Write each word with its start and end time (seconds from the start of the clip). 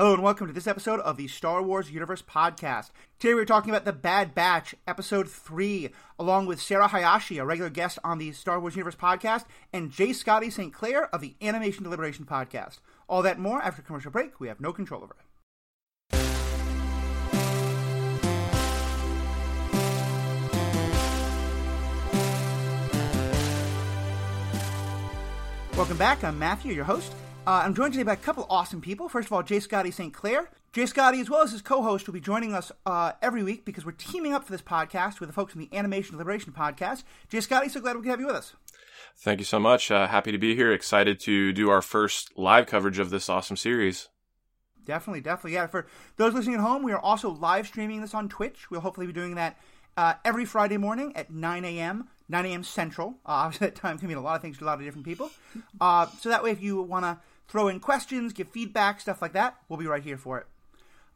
Hello 0.00 0.14
and 0.14 0.22
welcome 0.22 0.46
to 0.46 0.52
this 0.54 0.66
episode 0.66 0.98
of 1.00 1.18
the 1.18 1.28
Star 1.28 1.62
Wars 1.62 1.90
Universe 1.90 2.22
Podcast. 2.22 2.88
Today 3.18 3.34
we're 3.34 3.44
talking 3.44 3.68
about 3.68 3.84
The 3.84 3.92
Bad 3.92 4.34
Batch, 4.34 4.74
Episode 4.86 5.28
3, 5.28 5.90
along 6.18 6.46
with 6.46 6.58
Sarah 6.58 6.88
Hayashi, 6.88 7.36
a 7.36 7.44
regular 7.44 7.68
guest 7.68 7.98
on 8.02 8.16
the 8.16 8.32
Star 8.32 8.58
Wars 8.58 8.76
Universe 8.76 8.94
Podcast, 8.94 9.44
and 9.74 9.90
Jay 9.90 10.14
Scotty 10.14 10.48
St. 10.48 10.72
Clair 10.72 11.14
of 11.14 11.20
the 11.20 11.36
Animation 11.42 11.84
Deliberation 11.84 12.24
Podcast. 12.24 12.78
All 13.10 13.20
that 13.20 13.38
more 13.38 13.60
after 13.60 13.82
commercial 13.82 14.10
break. 14.10 14.40
We 14.40 14.48
have 14.48 14.58
no 14.58 14.72
control 14.72 15.02
over 15.02 15.16
it. 15.20 15.26
Welcome 25.76 25.98
back. 25.98 26.24
I'm 26.24 26.38
Matthew, 26.38 26.72
your 26.72 26.86
host. 26.86 27.12
Uh, 27.46 27.62
I'm 27.64 27.74
joined 27.74 27.94
today 27.94 28.04
by 28.04 28.12
a 28.12 28.16
couple 28.16 28.44
of 28.44 28.50
awesome 28.50 28.82
people. 28.82 29.08
First 29.08 29.26
of 29.26 29.32
all, 29.32 29.42
Jay 29.42 29.60
Scotty 29.60 29.90
St. 29.90 30.12
Clair. 30.12 30.50
Jay 30.72 30.84
Scotty, 30.84 31.20
as 31.20 31.30
well 31.30 31.42
as 31.42 31.52
his 31.52 31.62
co-host, 31.62 32.06
will 32.06 32.12
be 32.12 32.20
joining 32.20 32.54
us 32.54 32.70
uh, 32.84 33.12
every 33.22 33.42
week 33.42 33.64
because 33.64 33.84
we're 33.84 33.92
teaming 33.92 34.34
up 34.34 34.44
for 34.44 34.52
this 34.52 34.60
podcast 34.60 35.20
with 35.20 35.28
the 35.28 35.32
folks 35.32 35.52
from 35.52 35.62
the 35.62 35.74
Animation 35.76 36.12
Deliberation 36.12 36.52
Podcast. 36.52 37.02
Jay 37.30 37.40
Scotty, 37.40 37.70
so 37.70 37.80
glad 37.80 37.96
we 37.96 38.02
could 38.02 38.10
have 38.10 38.20
you 38.20 38.26
with 38.26 38.36
us. 38.36 38.54
Thank 39.16 39.40
you 39.40 39.46
so 39.46 39.58
much. 39.58 39.90
Uh, 39.90 40.06
happy 40.06 40.30
to 40.32 40.38
be 40.38 40.54
here. 40.54 40.70
Excited 40.70 41.18
to 41.20 41.52
do 41.52 41.70
our 41.70 41.80
first 41.82 42.36
live 42.38 42.66
coverage 42.66 42.98
of 42.98 43.08
this 43.08 43.28
awesome 43.28 43.56
series. 43.56 44.08
Definitely, 44.84 45.22
definitely. 45.22 45.54
Yeah, 45.54 45.66
for 45.66 45.86
those 46.16 46.34
listening 46.34 46.56
at 46.56 46.60
home, 46.60 46.82
we 46.82 46.92
are 46.92 47.00
also 47.00 47.30
live 47.30 47.66
streaming 47.66 48.02
this 48.02 48.14
on 48.14 48.28
Twitch. 48.28 48.70
We'll 48.70 48.82
hopefully 48.82 49.06
be 49.06 49.12
doing 49.14 49.34
that 49.36 49.58
uh, 49.96 50.14
every 50.24 50.44
Friday 50.44 50.76
morning 50.76 51.16
at 51.16 51.30
9 51.30 51.64
a.m., 51.64 52.08
9 52.28 52.46
a.m. 52.46 52.64
Central. 52.64 53.16
Uh, 53.26 53.28
obviously, 53.48 53.66
that 53.68 53.76
time 53.76 53.98
can 53.98 54.08
mean 54.08 54.18
a 54.18 54.22
lot 54.22 54.36
of 54.36 54.42
things 54.42 54.58
to 54.58 54.64
a 54.64 54.66
lot 54.66 54.78
of 54.78 54.84
different 54.84 55.06
people. 55.06 55.30
Uh, 55.80 56.06
so 56.20 56.28
that 56.28 56.42
way, 56.44 56.50
if 56.50 56.62
you 56.62 56.80
want 56.82 57.04
to 57.04 57.18
throw 57.50 57.68
in 57.68 57.80
questions, 57.80 58.32
give 58.32 58.48
feedback, 58.48 59.00
stuff 59.00 59.20
like 59.20 59.32
that, 59.32 59.56
we'll 59.68 59.78
be 59.78 59.86
right 59.86 60.02
here 60.02 60.16
for 60.16 60.38
it. 60.38 60.46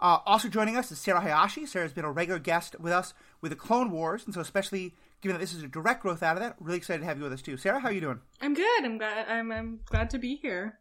Uh, 0.00 0.18
also 0.26 0.48
joining 0.48 0.76
us 0.76 0.90
is 0.90 0.98
Sarah 0.98 1.20
Hayashi. 1.20 1.64
Sarah's 1.64 1.92
been 1.92 2.04
a 2.04 2.10
regular 2.10 2.40
guest 2.40 2.74
with 2.80 2.92
us 2.92 3.14
with 3.40 3.52
the 3.52 3.56
Clone 3.56 3.92
Wars, 3.92 4.24
and 4.26 4.34
so 4.34 4.40
especially 4.40 4.94
given 5.22 5.36
that 5.36 5.40
this 5.40 5.54
is 5.54 5.62
a 5.62 5.68
direct 5.68 6.02
growth 6.02 6.22
out 6.22 6.36
of 6.36 6.42
that, 6.42 6.56
really 6.58 6.76
excited 6.76 7.00
to 7.00 7.06
have 7.06 7.16
you 7.16 7.22
with 7.22 7.32
us 7.32 7.40
too. 7.40 7.56
Sarah, 7.56 7.78
how 7.78 7.88
are 7.88 7.92
you 7.92 8.00
doing? 8.00 8.20
I'm 8.40 8.52
good. 8.52 8.84
I'm 8.84 8.98
glad. 8.98 9.28
I'm, 9.28 9.52
I'm 9.52 9.80
glad 9.86 10.10
to 10.10 10.18
be 10.18 10.36
here. 10.36 10.80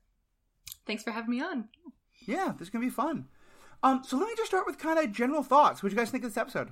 Thanks 0.85 1.03
for 1.03 1.11
having 1.11 1.29
me 1.29 1.41
on. 1.41 1.69
Yeah, 2.25 2.53
this 2.57 2.67
is 2.67 2.69
gonna 2.71 2.83
be 2.83 2.89
fun. 2.89 3.27
Um, 3.83 4.01
so 4.03 4.17
let 4.17 4.27
me 4.27 4.33
just 4.35 4.49
start 4.49 4.65
with 4.65 4.79
kind 4.79 4.97
of 4.97 5.11
general 5.11 5.43
thoughts. 5.43 5.83
What 5.83 5.89
do 5.89 5.95
you 5.95 5.99
guys 5.99 6.09
think 6.09 6.23
of 6.23 6.31
this 6.31 6.37
episode? 6.37 6.69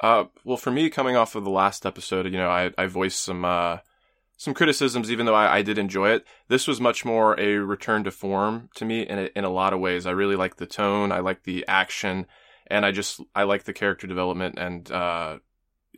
Uh, 0.00 0.24
well, 0.44 0.56
for 0.56 0.72
me, 0.72 0.90
coming 0.90 1.14
off 1.14 1.36
of 1.36 1.44
the 1.44 1.50
last 1.50 1.86
episode, 1.86 2.26
you 2.26 2.38
know, 2.38 2.50
I, 2.50 2.72
I 2.76 2.86
voiced 2.86 3.22
some 3.22 3.44
uh, 3.44 3.78
some 4.42 4.54
criticisms, 4.54 5.08
even 5.08 5.24
though 5.24 5.36
I, 5.36 5.58
I, 5.58 5.62
did 5.62 5.78
enjoy 5.78 6.10
it. 6.10 6.26
This 6.48 6.66
was 6.66 6.80
much 6.80 7.04
more 7.04 7.38
a 7.38 7.58
return 7.58 8.02
to 8.02 8.10
form 8.10 8.70
to 8.74 8.84
me 8.84 9.02
in 9.02 9.16
a, 9.16 9.30
in 9.36 9.44
a 9.44 9.48
lot 9.48 9.72
of 9.72 9.78
ways. 9.78 10.04
I 10.04 10.10
really 10.10 10.34
like 10.34 10.56
the 10.56 10.66
tone, 10.66 11.12
I 11.12 11.20
like 11.20 11.44
the 11.44 11.64
action, 11.68 12.26
and 12.66 12.84
I 12.84 12.90
just 12.90 13.20
I 13.36 13.44
like 13.44 13.62
the 13.62 13.72
character 13.72 14.08
development 14.08 14.58
and 14.58 14.90
uh, 14.90 15.38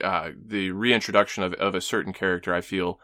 uh, 0.03 0.31
the 0.37 0.73
reintroduction 0.73 1.43
of, 1.43 1.55
of 1.55 1.75
a 1.75 1.81
certain 1.81 2.13
character. 2.13 2.53
I 2.53 2.61
feel 2.61 3.01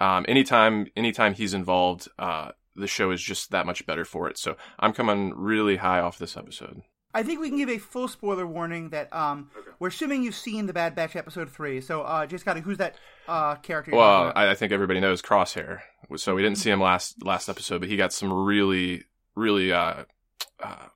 um, 0.00 0.24
anytime 0.26 0.88
anytime 0.96 1.34
he's 1.34 1.54
involved, 1.54 2.08
uh, 2.18 2.50
the 2.74 2.88
show 2.88 3.12
is 3.12 3.22
just 3.22 3.52
that 3.52 3.66
much 3.66 3.86
better 3.86 4.04
for 4.04 4.28
it. 4.28 4.38
So 4.38 4.56
I'm 4.80 4.92
coming 4.92 5.32
really 5.36 5.76
high 5.76 6.00
off 6.00 6.18
this 6.18 6.36
episode. 6.36 6.82
I 7.12 7.22
think 7.22 7.40
we 7.40 7.48
can 7.48 7.58
give 7.58 7.68
a 7.68 7.78
full 7.78 8.06
spoiler 8.06 8.46
warning 8.46 8.90
that 8.90 9.12
um, 9.12 9.50
okay. 9.56 9.70
we're 9.78 9.88
assuming 9.88 10.22
you've 10.22 10.34
seen 10.34 10.66
the 10.66 10.72
Bad 10.72 10.94
Batch 10.94 11.16
episode 11.16 11.50
three. 11.50 11.80
So, 11.80 12.02
uh, 12.02 12.26
just 12.26 12.42
Scotty, 12.42 12.60
who's 12.60 12.78
that 12.78 12.94
uh, 13.26 13.56
character? 13.56 13.92
Well, 13.92 14.32
I, 14.34 14.50
I, 14.50 14.54
think 14.54 14.70
everybody 14.70 15.00
knows 15.00 15.20
Crosshair. 15.20 15.80
So 16.16 16.34
we 16.34 16.42
didn't 16.42 16.58
see 16.58 16.70
him 16.70 16.80
last 16.80 17.24
last 17.24 17.48
episode, 17.48 17.80
but 17.80 17.88
he 17.88 17.96
got 17.96 18.12
some 18.12 18.32
really, 18.32 19.04
really 19.34 19.72
uh, 19.72 20.04
uh, 20.62 20.86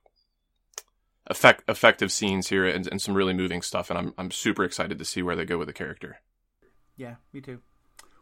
effect, 1.27 1.63
effective 1.69 2.11
scenes 2.11 2.47
here 2.47 2.65
and, 2.65 2.87
and 2.87 3.01
some 3.01 3.13
really 3.13 3.33
moving 3.33 3.61
stuff. 3.61 3.89
And 3.89 3.99
I'm 3.99 4.13
I'm 4.17 4.31
super 4.31 4.63
excited 4.63 4.97
to 4.99 5.05
see 5.05 5.21
where 5.21 5.35
they 5.35 5.45
go 5.45 5.57
with 5.57 5.67
the 5.67 5.73
character. 5.73 6.19
Yeah, 6.97 7.15
me 7.33 7.41
too. 7.41 7.59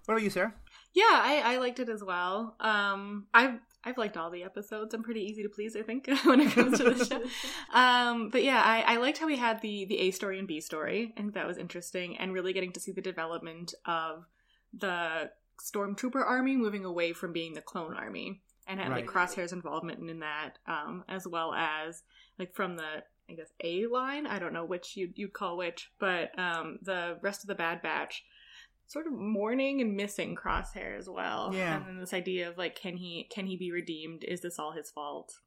What 0.05 0.15
about 0.15 0.23
you, 0.23 0.29
Sarah? 0.29 0.53
Yeah, 0.93 1.03
I, 1.09 1.41
I 1.45 1.57
liked 1.57 1.79
it 1.79 1.89
as 1.89 2.03
well. 2.03 2.55
Um, 2.59 3.27
I've 3.33 3.59
I've 3.85 3.97
liked 3.97 4.15
all 4.15 4.29
the 4.29 4.43
episodes. 4.43 4.93
I'm 4.93 5.03
pretty 5.03 5.21
easy 5.21 5.43
to 5.43 5.49
please, 5.49 5.75
I 5.75 5.81
think, 5.81 6.07
when 6.23 6.39
it 6.39 6.51
comes 6.51 6.77
to 6.77 6.91
the 6.91 7.05
show. 7.05 7.21
Um, 7.73 8.29
but 8.29 8.43
yeah, 8.43 8.61
I, 8.63 8.93
I 8.93 8.97
liked 8.97 9.17
how 9.17 9.25
we 9.25 9.37
had 9.37 9.61
the 9.61 9.85
the 9.85 9.99
A 9.99 10.11
story 10.11 10.39
and 10.39 10.47
B 10.47 10.61
story. 10.61 11.13
I 11.17 11.21
think 11.21 11.33
that 11.33 11.47
was 11.47 11.57
interesting, 11.57 12.17
and 12.17 12.33
really 12.33 12.53
getting 12.53 12.71
to 12.73 12.79
see 12.79 12.91
the 12.91 13.01
development 13.01 13.73
of 13.85 14.25
the 14.73 15.31
stormtrooper 15.61 16.23
army 16.23 16.55
moving 16.55 16.85
away 16.85 17.13
from 17.13 17.33
being 17.33 17.53
the 17.53 17.61
clone 17.61 17.95
army, 17.95 18.41
and 18.67 18.79
had 18.79 18.89
right. 18.89 19.05
like 19.05 19.07
Crosshair's 19.07 19.53
involvement 19.53 20.07
in 20.07 20.19
that, 20.19 20.59
um, 20.67 21.03
as 21.09 21.27
well 21.27 21.53
as 21.53 22.03
like 22.37 22.53
from 22.53 22.77
the 22.77 23.03
I 23.29 23.33
guess 23.33 23.51
A 23.63 23.87
line. 23.87 24.27
I 24.27 24.39
don't 24.39 24.53
know 24.53 24.65
which 24.65 24.95
you'd, 24.97 25.17
you'd 25.17 25.33
call 25.33 25.57
which, 25.57 25.89
but 25.99 26.37
um, 26.37 26.79
the 26.81 27.17
rest 27.21 27.41
of 27.43 27.47
the 27.47 27.55
Bad 27.55 27.81
Batch 27.81 28.23
sort 28.93 29.07
of 29.07 29.13
mourning 29.13 29.81
and 29.81 29.97
missing 29.97 30.35
Crosshair 30.35 30.95
as 30.95 31.09
well. 31.09 31.49
Yeah. 31.51 31.77
And 31.77 31.87
then 31.87 31.97
this 31.97 32.13
idea 32.13 32.47
of 32.47 32.59
like, 32.59 32.75
can 32.75 32.95
he 32.95 33.27
can 33.33 33.47
he 33.47 33.57
be 33.57 33.71
redeemed? 33.71 34.23
Is 34.23 34.41
this 34.41 34.59
all 34.59 34.71
his 34.71 34.91
fault? 34.91 35.39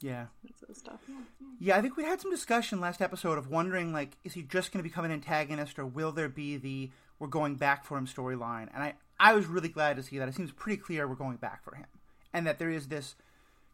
Yeah. 0.00 0.26
That 0.42 0.58
sort 0.58 0.70
of 0.70 0.76
stuff. 0.76 1.00
Yeah. 1.08 1.14
yeah, 1.60 1.76
I 1.76 1.80
think 1.80 1.96
we 1.96 2.04
had 2.04 2.20
some 2.20 2.32
discussion 2.32 2.80
last 2.80 3.00
episode 3.00 3.38
of 3.38 3.48
wondering 3.48 3.92
like, 3.92 4.16
is 4.24 4.34
he 4.34 4.42
just 4.42 4.72
going 4.72 4.82
to 4.82 4.88
become 4.88 5.04
an 5.04 5.12
antagonist, 5.12 5.78
or 5.78 5.86
will 5.86 6.10
there 6.10 6.28
be 6.28 6.56
the 6.56 6.90
we're 7.20 7.28
going 7.28 7.54
back 7.54 7.84
for 7.84 7.96
him 7.96 8.06
storyline? 8.06 8.68
And 8.74 8.82
I 8.82 8.94
I 9.20 9.32
was 9.34 9.46
really 9.46 9.68
glad 9.68 9.96
to 9.96 10.02
see 10.02 10.18
that. 10.18 10.28
It 10.28 10.34
seems 10.34 10.50
pretty 10.50 10.82
clear 10.82 11.06
we're 11.06 11.14
going 11.14 11.36
back 11.36 11.62
for 11.62 11.76
him, 11.76 11.86
and 12.34 12.46
that 12.48 12.58
there 12.58 12.70
is 12.70 12.88
this 12.88 13.14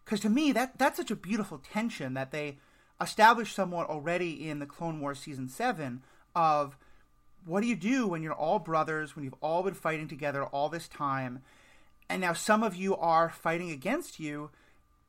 because 0.04 0.20
to 0.20 0.28
me 0.28 0.52
that 0.52 0.78
that's 0.78 0.98
such 0.98 1.10
a 1.10 1.16
beautiful 1.16 1.58
tension 1.58 2.12
that 2.12 2.30
they 2.30 2.58
established 3.00 3.56
somewhat 3.56 3.88
already 3.88 4.48
in 4.48 4.58
the 4.58 4.66
Clone 4.66 5.00
Wars 5.00 5.18
season 5.18 5.48
seven 5.48 6.02
of 6.34 6.76
what 7.44 7.60
do 7.60 7.66
you 7.66 7.76
do 7.76 8.06
when 8.06 8.22
you're 8.22 8.32
all 8.32 8.58
brothers, 8.58 9.14
when 9.14 9.24
you've 9.24 9.34
all 9.40 9.62
been 9.62 9.74
fighting 9.74 10.08
together 10.08 10.44
all 10.44 10.68
this 10.68 10.88
time, 10.88 11.42
and 12.08 12.20
now 12.20 12.32
some 12.32 12.62
of 12.62 12.74
you 12.74 12.96
are 12.96 13.30
fighting 13.30 13.70
against 13.70 14.20
you, 14.20 14.50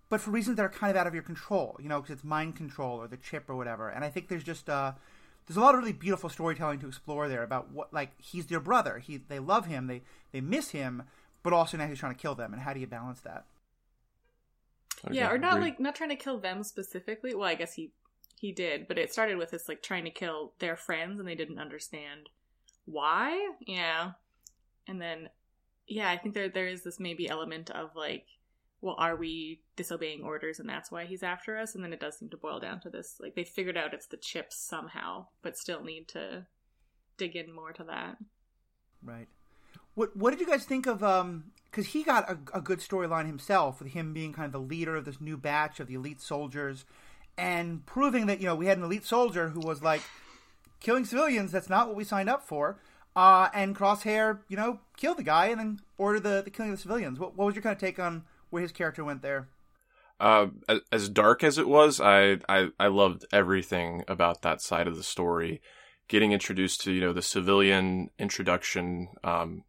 but 0.10 0.22
for 0.22 0.32
reasons 0.32 0.58
that 0.58 0.64
are 0.64 0.70
kind 0.70 0.92
of 0.92 0.98
out 0.98 1.08
of 1.08 1.14
your 1.14 1.24
control, 1.24 1.78
you 1.82 1.90
know, 1.90 2.02
because 2.02 2.16
it's 2.16 2.24
mind 2.24 2.56
control 2.56 3.02
or 3.02 3.08
the 3.08 3.18
chip 3.18 3.50
or 3.50 3.56
whatever. 3.56 3.90
And 3.90 4.04
I 4.04 4.10
think 4.10 4.28
there's 4.28 4.44
just 4.44 4.70
uh, 4.70 4.94
there's 5.48 5.58
a 5.58 5.62
lot 5.62 5.76
of 5.76 5.80
really 5.80 5.94
beautiful 5.94 6.30
storytelling 6.30 6.80
to 6.80 6.88
explore 6.88 7.28
there 7.28 7.44
about 7.44 7.72
what 7.72 7.94
like 7.94 8.12
he's 8.20 8.48
their 8.48 8.60
brother, 8.60 9.00
he 9.00 9.18
they 9.18 9.40
love 9.40 9.66
him, 9.66 9.88
they 9.88 10.02
they 10.32 10.42
miss 10.42 10.72
him, 10.72 11.04
but 11.44 11.54
also 11.54 11.78
now 11.78 11.88
he's 11.88 12.00
trying 12.00 12.14
to 12.14 12.22
kill 12.22 12.36
them, 12.36 12.54
and 12.54 12.62
how 12.62 12.74
do 12.74 12.80
you 12.80 12.88
balance 12.88 13.22
that? 13.22 13.46
Yeah, 15.12 15.30
or 15.30 15.38
not 15.38 15.60
like 15.60 15.80
not 15.80 15.96
trying 15.96 16.10
to 16.10 16.16
kill 16.16 16.40
them 16.40 16.64
specifically. 16.64 17.36
Well, 17.36 17.48
I 17.48 17.56
guess 17.56 17.74
he 17.74 17.92
he 18.40 18.52
did, 18.52 18.88
but 18.88 18.98
it 18.98 19.12
started 19.12 19.38
with 19.38 19.52
this 19.52 19.70
like 19.70 19.82
trying 19.82 20.04
to 20.06 20.12
kill 20.12 20.54
their 20.60 20.76
friends 20.76 21.20
and 21.20 21.28
they 21.28 21.36
didn't 21.36 21.60
understand 21.60 22.30
why. 22.86 23.52
Yeah. 23.62 24.12
And 24.88 25.02
then 25.02 25.30
yeah, 25.88 26.10
I 26.10 26.18
think 26.18 26.36
there 26.36 26.50
there 26.50 26.68
is 26.68 26.84
this 26.84 27.00
maybe 27.00 27.30
element 27.30 27.70
of 27.72 27.96
like 27.96 28.26
well, 28.82 28.96
are 29.00 29.16
we 29.16 29.62
disobeying 29.76 30.22
orders 30.22 30.60
and 30.60 30.70
that's 30.70 30.92
why 30.92 31.06
he's 31.06 31.24
after 31.24 31.58
us? 31.58 31.74
And 31.74 31.84
then 31.84 31.94
it 31.94 32.00
does 32.00 32.20
seem 32.20 32.30
to 32.30 32.38
boil 32.38 32.60
down 32.60 32.82
to 32.82 32.90
this 32.90 33.18
like 33.20 33.36
they 33.36 33.44
figured 33.44 33.78
out 33.78 33.94
it's 33.94 34.08
the 34.08 34.18
chips 34.18 34.58
somehow, 34.58 35.28
but 35.42 35.58
still 35.58 35.84
need 35.84 36.08
to 36.10 36.46
dig 37.18 37.36
in 37.36 37.54
more 37.54 37.72
to 37.74 37.84
that. 37.86 38.18
Right. 39.04 39.28
What 39.96 40.16
what 40.16 40.32
did 40.32 40.40
you 40.40 40.48
guys 40.48 40.66
think 40.66 40.88
of 40.88 41.04
um 41.04 41.46
because 41.72 41.88
he 41.88 42.04
got 42.04 42.30
a, 42.30 42.38
a 42.58 42.62
good 42.62 42.80
storyline 42.80 43.28
himself 43.28 43.82
with 43.82 43.94
him 43.94 44.14
being 44.14 44.34
kind 44.34 44.46
of 44.46 44.52
the 44.52 44.60
leader 44.60 44.96
of 44.96 45.06
this 45.06 45.20
new 45.20 45.38
batch 45.38 45.80
of 45.80 45.88
the 45.88 45.96
elite 45.96 46.22
soldiers 46.22 46.86
and 47.38 47.86
proving 47.86 48.28
that 48.28 48.40
you 48.40 48.46
know 48.46 48.56
we 48.56 48.68
had 48.68 48.78
an 48.78 48.84
elite 48.84 49.06
soldier 49.06 49.50
who 49.50 49.60
was 49.60 49.82
like 49.82 50.02
killing 50.80 51.06
civilians. 51.06 51.52
That's 51.52 51.70
not 51.70 51.88
what 51.88 51.96
we 51.96 52.04
signed 52.04 52.30
up 52.30 52.46
for. 52.46 52.80
Uh, 53.16 53.50
and 53.54 53.76
Crosshair, 53.76 54.40
you 54.50 54.58
know, 54.58 54.80
killed 54.98 55.18
the 55.18 55.24
guy 55.24 55.46
and 55.48 55.60
then 55.60 55.80
ordered 55.98 56.24
the, 56.24 56.42
the 56.44 56.50
killing 56.50 56.72
of 56.72 56.78
the 56.78 56.82
civilians. 56.82 57.18
What, 57.18 57.38
what 57.38 57.46
was 57.46 57.56
your 57.56 57.62
kind 57.62 57.74
of 57.74 57.80
take 57.80 57.98
on 57.98 58.24
where 58.50 58.62
his 58.62 58.74
character 58.74 59.06
went 59.06 59.22
there? 59.22 59.48
Uh, 60.20 60.48
as 60.92 61.10
dark 61.10 61.44
as 61.44 61.58
it 61.58 61.68
was, 61.68 62.00
I, 62.00 62.40
I 62.48 62.70
I 62.80 62.88
loved 62.88 63.26
everything 63.34 64.04
about 64.08 64.42
that 64.44 64.62
side 64.62 64.88
of 64.88 64.96
the 64.96 65.04
story. 65.04 65.62
Getting 66.08 66.32
introduced 66.32 66.82
to 66.82 66.92
you 66.92 67.02
know 67.02 67.12
the 67.12 67.22
civilian 67.22 68.12
introduction, 68.18 69.10
um, 69.26 69.64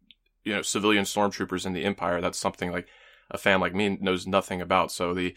you 0.45 0.55
know, 0.55 0.61
civilian 0.61 1.03
stormtroopers 1.03 1.65
in 1.65 1.73
the 1.73 1.83
Empire. 1.83 2.21
That's 2.21 2.37
something 2.37 2.71
like 2.71 2.87
a 3.29 3.37
fan 3.37 3.59
like 3.59 3.75
me 3.75 3.97
knows 3.99 4.25
nothing 4.25 4.61
about. 4.61 4.91
So 4.91 5.13
the 5.13 5.35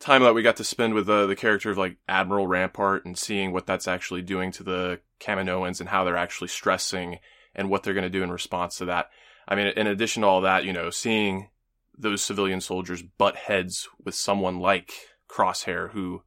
time 0.00 0.22
that 0.22 0.34
we 0.34 0.42
got 0.42 0.56
to 0.56 0.64
spend 0.64 0.94
with 0.94 1.08
uh, 1.08 1.26
the 1.26 1.36
character 1.36 1.70
of 1.70 1.78
like 1.78 1.96
Admiral 2.08 2.46
Rampart 2.46 3.04
and 3.04 3.18
seeing 3.18 3.52
what 3.52 3.66
that's 3.66 3.88
actually 3.88 4.22
doing 4.22 4.52
to 4.52 4.62
the 4.62 5.00
Kaminoans 5.20 5.80
and 5.80 5.88
how 5.88 6.04
they're 6.04 6.16
actually 6.16 6.48
stressing 6.48 7.18
and 7.54 7.68
what 7.68 7.82
they're 7.82 7.94
going 7.94 8.04
to 8.04 8.10
do 8.10 8.22
in 8.22 8.30
response 8.30 8.78
to 8.78 8.84
that. 8.86 9.10
I 9.46 9.54
mean, 9.54 9.66
in 9.68 9.86
addition 9.86 10.22
to 10.22 10.28
all 10.28 10.42
that, 10.42 10.64
you 10.64 10.72
know, 10.72 10.90
seeing 10.90 11.48
those 11.96 12.22
civilian 12.22 12.60
soldiers 12.60 13.02
butt 13.02 13.34
heads 13.34 13.88
with 14.04 14.14
someone 14.14 14.60
like 14.60 14.92
Crosshair, 15.28 15.90
who 15.90 16.22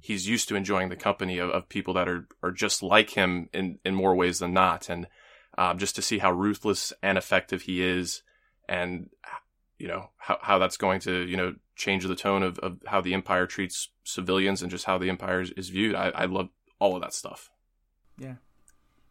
he's 0.00 0.28
used 0.28 0.48
to 0.48 0.54
enjoying 0.54 0.88
the 0.88 0.96
company 0.96 1.38
of, 1.38 1.50
of 1.50 1.68
people 1.68 1.94
that 1.94 2.08
are, 2.08 2.28
are 2.42 2.52
just 2.52 2.82
like 2.82 3.10
him 3.10 3.48
in, 3.52 3.80
in 3.84 3.94
more 3.94 4.14
ways 4.14 4.38
than 4.38 4.52
not. 4.52 4.88
And 4.88 5.08
um, 5.56 5.78
just 5.78 5.96
to 5.96 6.02
see 6.02 6.18
how 6.18 6.30
ruthless 6.30 6.92
and 7.02 7.18
effective 7.18 7.62
he 7.62 7.82
is 7.82 8.22
and, 8.68 9.10
you 9.78 9.88
know, 9.88 10.10
how, 10.18 10.38
how 10.40 10.58
that's 10.58 10.76
going 10.76 11.00
to, 11.00 11.26
you 11.26 11.36
know, 11.36 11.54
change 11.78 12.04
the 12.04 12.16
tone 12.16 12.42
of, 12.42 12.58
of 12.58 12.82
how 12.86 13.00
the 13.00 13.14
Empire 13.14 13.46
treats 13.46 13.88
civilians 14.04 14.60
and 14.60 14.70
just 14.70 14.84
how 14.84 14.98
the 14.98 15.08
Empire 15.08 15.40
is, 15.40 15.50
is 15.52 15.70
viewed. 15.70 15.94
I, 15.94 16.08
I 16.10 16.24
love 16.26 16.50
all 16.78 16.96
of 16.96 17.02
that 17.02 17.14
stuff. 17.14 17.50
Yeah, 18.18 18.34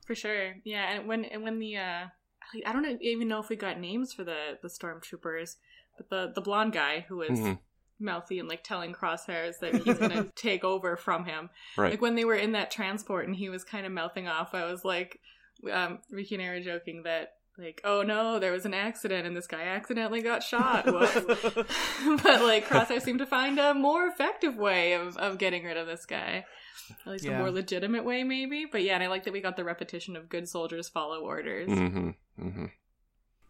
for 0.06 0.14
sure. 0.14 0.56
Yeah, 0.64 0.92
and 0.92 1.08
when 1.08 1.26
and 1.26 1.42
when 1.42 1.60
the 1.60 1.78
uh, 1.78 2.06
I 2.66 2.74
don't 2.74 3.02
even 3.02 3.28
know 3.28 3.40
if 3.40 3.50
we 3.50 3.56
got 3.56 3.80
names 3.80 4.14
for 4.14 4.24
the 4.24 4.60
the 4.62 4.68
stormtroopers, 4.68 5.56
but 5.96 6.10
the 6.10 6.32
the 6.36 6.42
blonde 6.42 6.74
guy 6.74 7.06
who 7.08 7.18
was. 7.18 7.40
Mm-hmm. 7.40 7.54
Mouthy 8.00 8.38
and 8.38 8.48
like 8.48 8.64
telling 8.64 8.94
Crosshairs 8.94 9.58
that 9.62 9.74
he's 9.74 9.98
gonna 9.98 10.26
take 10.36 10.64
over 10.64 10.98
from 10.98 11.26
him. 11.26 11.50
Right. 11.76 11.90
Like 11.90 12.02
when 12.02 12.14
they 12.14 12.26
were 12.26 12.36
in 12.36 12.52
that 12.52 12.70
transport 12.70 13.26
and 13.26 13.36
he 13.36 13.50
was 13.50 13.64
kind 13.64 13.88
of 13.88 13.92
mouthing 13.92 14.28
off, 14.28 14.54
I 14.54 14.66
was 14.66 14.86
like, 14.86 15.20
um, 15.72 15.98
Ricky 16.12 16.36
and 16.36 16.44
I 16.44 16.50
were 16.50 16.60
joking 16.60 17.02
that 17.06 17.37
like, 17.58 17.82
oh 17.84 18.04
no, 18.04 18.40
there 18.40 18.52
was 18.52 18.66
an 18.66 18.74
accident 18.74 19.26
and 19.26 19.36
this 19.36 19.48
guy 19.48 19.64
accidentally 19.64 20.22
got 20.22 20.44
shot. 20.44 20.86
but 20.86 20.96
like 22.42 22.68
Crosshair 22.68 23.02
seemed 23.02 23.20
to 23.20 23.26
find 23.26 23.60
a 23.60 23.74
more 23.74 24.06
effective 24.06 24.58
way 24.58 24.94
of, 24.94 25.18
of 25.18 25.38
getting 25.38 25.64
rid 25.64 25.78
of 25.78 25.88
this 25.88 26.06
guy. 26.06 26.46
At 27.06 27.12
least 27.12 27.26
yeah. 27.26 27.32
a 27.32 27.40
more 27.40 27.52
legitimate 27.52 28.06
way, 28.06 28.24
maybe. 28.24 28.66
But 28.66 28.84
yeah, 28.84 28.96
and 28.96 29.04
I 29.04 29.08
like 29.08 29.24
that 29.24 29.34
we 29.34 29.42
got 29.42 29.58
the 29.58 29.64
repetition 29.64 30.16
of 30.16 30.30
good 30.30 30.48
soldiers 30.48 30.88
follow 30.88 31.22
orders. 31.22 31.70
Mm-hmm. 31.70 32.10
Mm-hmm. 32.42 32.66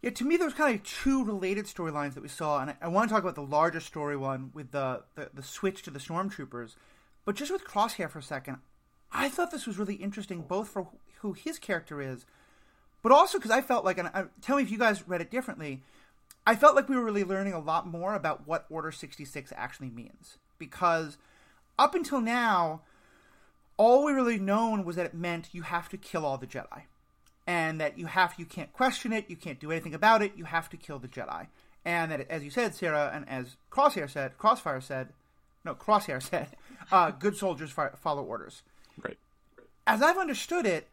Yeah, 0.01 0.11
to 0.11 0.25
me, 0.25 0.37
there 0.37 0.45
was 0.45 0.53
kind 0.53 0.75
of 0.75 0.83
two 0.83 1.23
related 1.25 1.65
storylines 1.65 2.13
that 2.13 2.21
we 2.21 2.29
saw, 2.29 2.61
and 2.61 2.69
I, 2.69 2.75
I, 2.83 2.87
want 2.87 3.09
to 3.09 3.13
talk 3.13 3.23
about 3.23 3.35
the 3.35 3.41
larger 3.41 3.79
story 3.79 4.15
one 4.15 4.51
with 4.53 4.71
the, 4.71 5.03
the, 5.15 5.31
the 5.33 5.41
switch 5.41 5.81
to 5.83 5.91
the 5.91 5.99
stormtroopers. 5.99 6.75
But 7.25 7.35
just 7.35 7.51
with 7.51 7.65
Crosshair 7.65 8.09
for 8.09 8.19
a 8.19 8.23
second, 8.23 8.59
I 9.11 9.27
thought 9.27 9.51
this 9.51 9.65
was 9.65 9.77
really 9.77 9.95
interesting, 9.95 10.41
both 10.41 10.69
for 10.69 10.87
who 11.21 11.33
his 11.33 11.57
character 11.57 11.99
is, 11.99 12.25
but 13.01 13.11
also 13.11 13.37
because 13.37 13.51
I 13.51 13.61
felt 13.61 13.85
like, 13.85 13.97
and 13.97 14.09
I, 14.13 14.25
tell 14.41 14.57
me 14.57 14.63
if 14.63 14.71
you 14.71 14.77
guys 14.77 15.07
read 15.07 15.21
it 15.21 15.31
differently, 15.31 15.81
I 16.45 16.55
felt 16.55 16.75
like 16.75 16.89
we 16.89 16.95
were 16.95 17.03
really 17.03 17.23
learning 17.23 17.53
a 17.53 17.59
lot 17.59 17.87
more 17.87 18.15
about 18.15 18.47
what 18.47 18.65
Order 18.69 18.91
66 18.91 19.51
actually 19.55 19.89
means. 19.89 20.37
Because 20.57 21.17
up 21.77 21.93
until 21.93 22.21
now, 22.21 22.81
all 23.75 24.03
we 24.03 24.11
really 24.11 24.39
known 24.39 24.83
was 24.83 24.95
that 24.95 25.05
it 25.05 25.13
meant 25.13 25.49
you 25.51 25.61
have 25.61 25.89
to 25.89 25.97
kill 25.97 26.25
all 26.25 26.37
the 26.37 26.47
Jedi. 26.47 26.83
And 27.45 27.79
that 27.79 27.97
you 27.97 28.07
have 28.07 28.35
you 28.37 28.45
can't 28.45 28.73
question 28.73 29.13
it, 29.13 29.29
you 29.29 29.35
can't 29.35 29.59
do 29.59 29.71
anything 29.71 29.93
about 29.93 30.21
it, 30.21 30.33
you 30.35 30.45
have 30.45 30.69
to 30.69 30.77
kill 30.77 30.99
the 30.99 31.07
Jedi. 31.07 31.47
And 31.85 32.11
that 32.11 32.29
as 32.29 32.43
you 32.43 32.49
said, 32.49 32.75
Sarah, 32.75 33.11
and 33.13 33.27
as 33.29 33.55
Crosshair 33.71 34.09
said, 34.09 34.37
Crossfire 34.37 34.81
said, 34.81 35.09
no, 35.63 35.75
Crosshair 35.75 36.21
said, 36.29 36.49
uh, 36.91 37.11
good 37.11 37.37
soldiers 37.37 37.71
follow 37.71 38.23
orders. 38.23 38.63
Right. 39.01 39.17
As 39.85 40.01
I've 40.01 40.17
understood 40.17 40.65
it, 40.65 40.87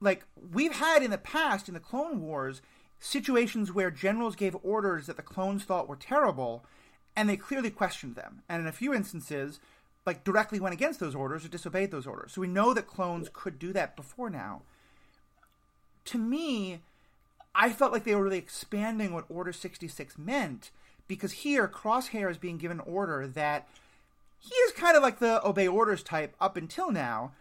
like 0.00 0.24
we've 0.52 0.74
had 0.74 1.02
in 1.02 1.10
the 1.10 1.18
past 1.18 1.68
in 1.68 1.74
the 1.74 1.80
Clone 1.80 2.20
Wars 2.20 2.62
situations 3.00 3.72
where 3.72 3.90
generals 3.90 4.36
gave 4.36 4.56
orders 4.62 5.06
that 5.06 5.16
the 5.16 5.22
clones 5.22 5.64
thought 5.64 5.88
were 5.88 5.96
terrible, 5.96 6.64
and 7.16 7.28
they 7.28 7.36
clearly 7.36 7.70
questioned 7.70 8.16
them, 8.16 8.42
and 8.48 8.60
in 8.60 8.66
a 8.66 8.72
few 8.72 8.92
instances, 8.92 9.60
like 10.06 10.24
directly 10.24 10.58
went 10.58 10.72
against 10.72 11.00
those 11.00 11.14
orders 11.14 11.44
or 11.44 11.48
disobeyed 11.48 11.90
those 11.90 12.06
orders. 12.06 12.32
So 12.32 12.40
we 12.40 12.48
know 12.48 12.74
that 12.74 12.86
clones 12.86 13.28
could 13.32 13.58
do 13.58 13.72
that 13.74 13.96
before 13.96 14.30
now. 14.30 14.62
To 16.06 16.18
me, 16.18 16.80
I 17.54 17.70
felt 17.70 17.92
like 17.92 18.04
they 18.04 18.14
were 18.14 18.24
really 18.24 18.38
expanding 18.38 19.12
what 19.12 19.26
Order 19.28 19.52
66 19.52 20.16
meant 20.16 20.70
because 21.08 21.32
here 21.32 21.66
Crosshair 21.66 22.30
is 22.30 22.38
being 22.38 22.58
given 22.58 22.80
order 22.80 23.26
that 23.26 23.68
he 24.38 24.54
is 24.54 24.72
kind 24.72 24.96
of 24.96 25.02
like 25.02 25.18
the 25.18 25.44
obey 25.44 25.66
orders 25.66 26.02
type 26.02 26.36
up 26.40 26.56
until 26.56 26.92
now, 26.92 27.32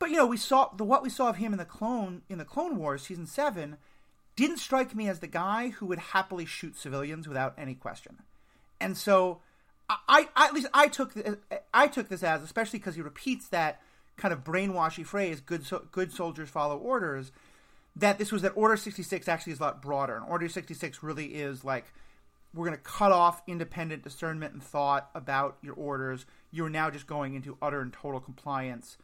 but 0.00 0.10
you 0.10 0.16
know, 0.16 0.26
we 0.26 0.38
saw 0.38 0.70
the 0.74 0.82
what 0.82 1.04
we 1.04 1.10
saw 1.10 1.28
of 1.28 1.36
him 1.36 1.52
in 1.52 1.58
the 1.58 1.64
clone 1.64 2.22
in 2.28 2.38
the 2.38 2.44
Clone 2.44 2.76
Wars 2.76 3.02
season 3.02 3.26
seven 3.26 3.76
didn't 4.34 4.56
strike 4.56 4.96
me 4.96 5.06
as 5.08 5.20
the 5.20 5.26
guy 5.26 5.68
who 5.68 5.86
would 5.86 5.98
happily 5.98 6.46
shoot 6.46 6.76
civilians 6.76 7.28
without 7.28 7.54
any 7.58 7.74
question. 7.74 8.16
And 8.80 8.96
so, 8.96 9.42
I, 9.88 10.28
I 10.34 10.46
at 10.46 10.54
least 10.54 10.68
I 10.72 10.88
took 10.88 11.14
I 11.74 11.86
took 11.86 12.08
this 12.08 12.22
as, 12.22 12.42
especially 12.42 12.78
because 12.78 12.94
he 12.94 13.02
repeats 13.02 13.48
that 13.48 13.80
kind 14.16 14.32
of 14.32 14.42
brainwashy 14.42 15.04
phrase, 15.04 15.40
"Good 15.40 15.66
so, 15.66 15.86
good 15.92 16.12
soldiers 16.12 16.48
follow 16.48 16.78
orders." 16.78 17.30
That 17.94 18.18
this 18.18 18.32
was 18.32 18.40
that 18.40 18.52
Order 18.54 18.78
sixty 18.78 19.02
six 19.02 19.28
actually 19.28 19.52
is 19.52 19.60
a 19.60 19.64
lot 19.64 19.82
broader, 19.82 20.16
and 20.16 20.24
Order 20.24 20.48
sixty 20.48 20.74
six 20.74 21.02
really 21.02 21.26
is 21.26 21.62
like 21.62 21.92
we're 22.54 22.66
going 22.66 22.76
to 22.76 22.82
cut 22.82 23.12
off 23.12 23.42
independent 23.46 24.02
discernment 24.02 24.54
and 24.54 24.62
thought 24.62 25.10
about 25.14 25.58
your 25.60 25.74
orders. 25.74 26.24
You're 26.50 26.70
now 26.70 26.88
just 26.90 27.06
going 27.06 27.34
into 27.34 27.58
utter 27.60 27.80
and 27.80 27.92
total 27.92 28.18
compliance 28.20 28.96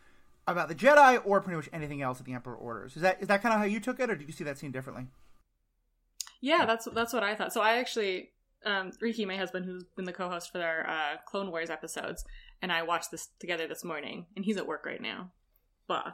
about 0.47 0.69
the 0.69 0.75
Jedi 0.75 1.21
or 1.25 1.41
pretty 1.41 1.57
much 1.57 1.69
anything 1.73 2.03
else 2.03 2.19
that 2.19 2.25
the 2.25 2.33
Emperor 2.33 2.55
orders. 2.55 2.97
Is 2.97 3.03
that 3.03 3.21
is 3.21 3.29
that 3.29 3.43
kind 3.43 3.53
of 3.53 3.61
how 3.61 3.67
you 3.67 3.81
took 3.81 4.01
it, 4.01 4.11
or 4.11 4.17
did 4.17 4.27
you 4.27 4.33
see 4.33 4.45
that 4.45 4.59
scene 4.59 4.73
differently? 4.73 5.07
Yeah, 6.41 6.65
that's 6.67 6.87
that's 6.95 7.13
what 7.13 7.23
I 7.23 7.35
thought. 7.35 7.53
So 7.53 7.61
I 7.61 7.79
actually, 7.79 8.31
um, 8.65 8.93
Riki, 9.01 9.25
my 9.25 9.37
husband, 9.37 9.65
who's 9.65 9.85
been 9.97 10.05
the 10.05 10.13
co-host 10.13 10.53
for 10.53 10.63
our 10.63 10.89
uh, 10.89 11.17
Clone 11.27 11.51
Wars 11.51 11.71
episodes, 11.71 12.25
and 12.63 12.71
I 12.71 12.83
watched 12.83 13.11
this 13.11 13.29
together 13.39 13.67
this 13.67 13.85
morning, 13.85 14.27
and 14.37 14.45
he's 14.45 14.57
at 14.57 14.67
work 14.67 14.87
right 14.87 15.01
now. 15.01 15.33
Blah. 15.89 16.13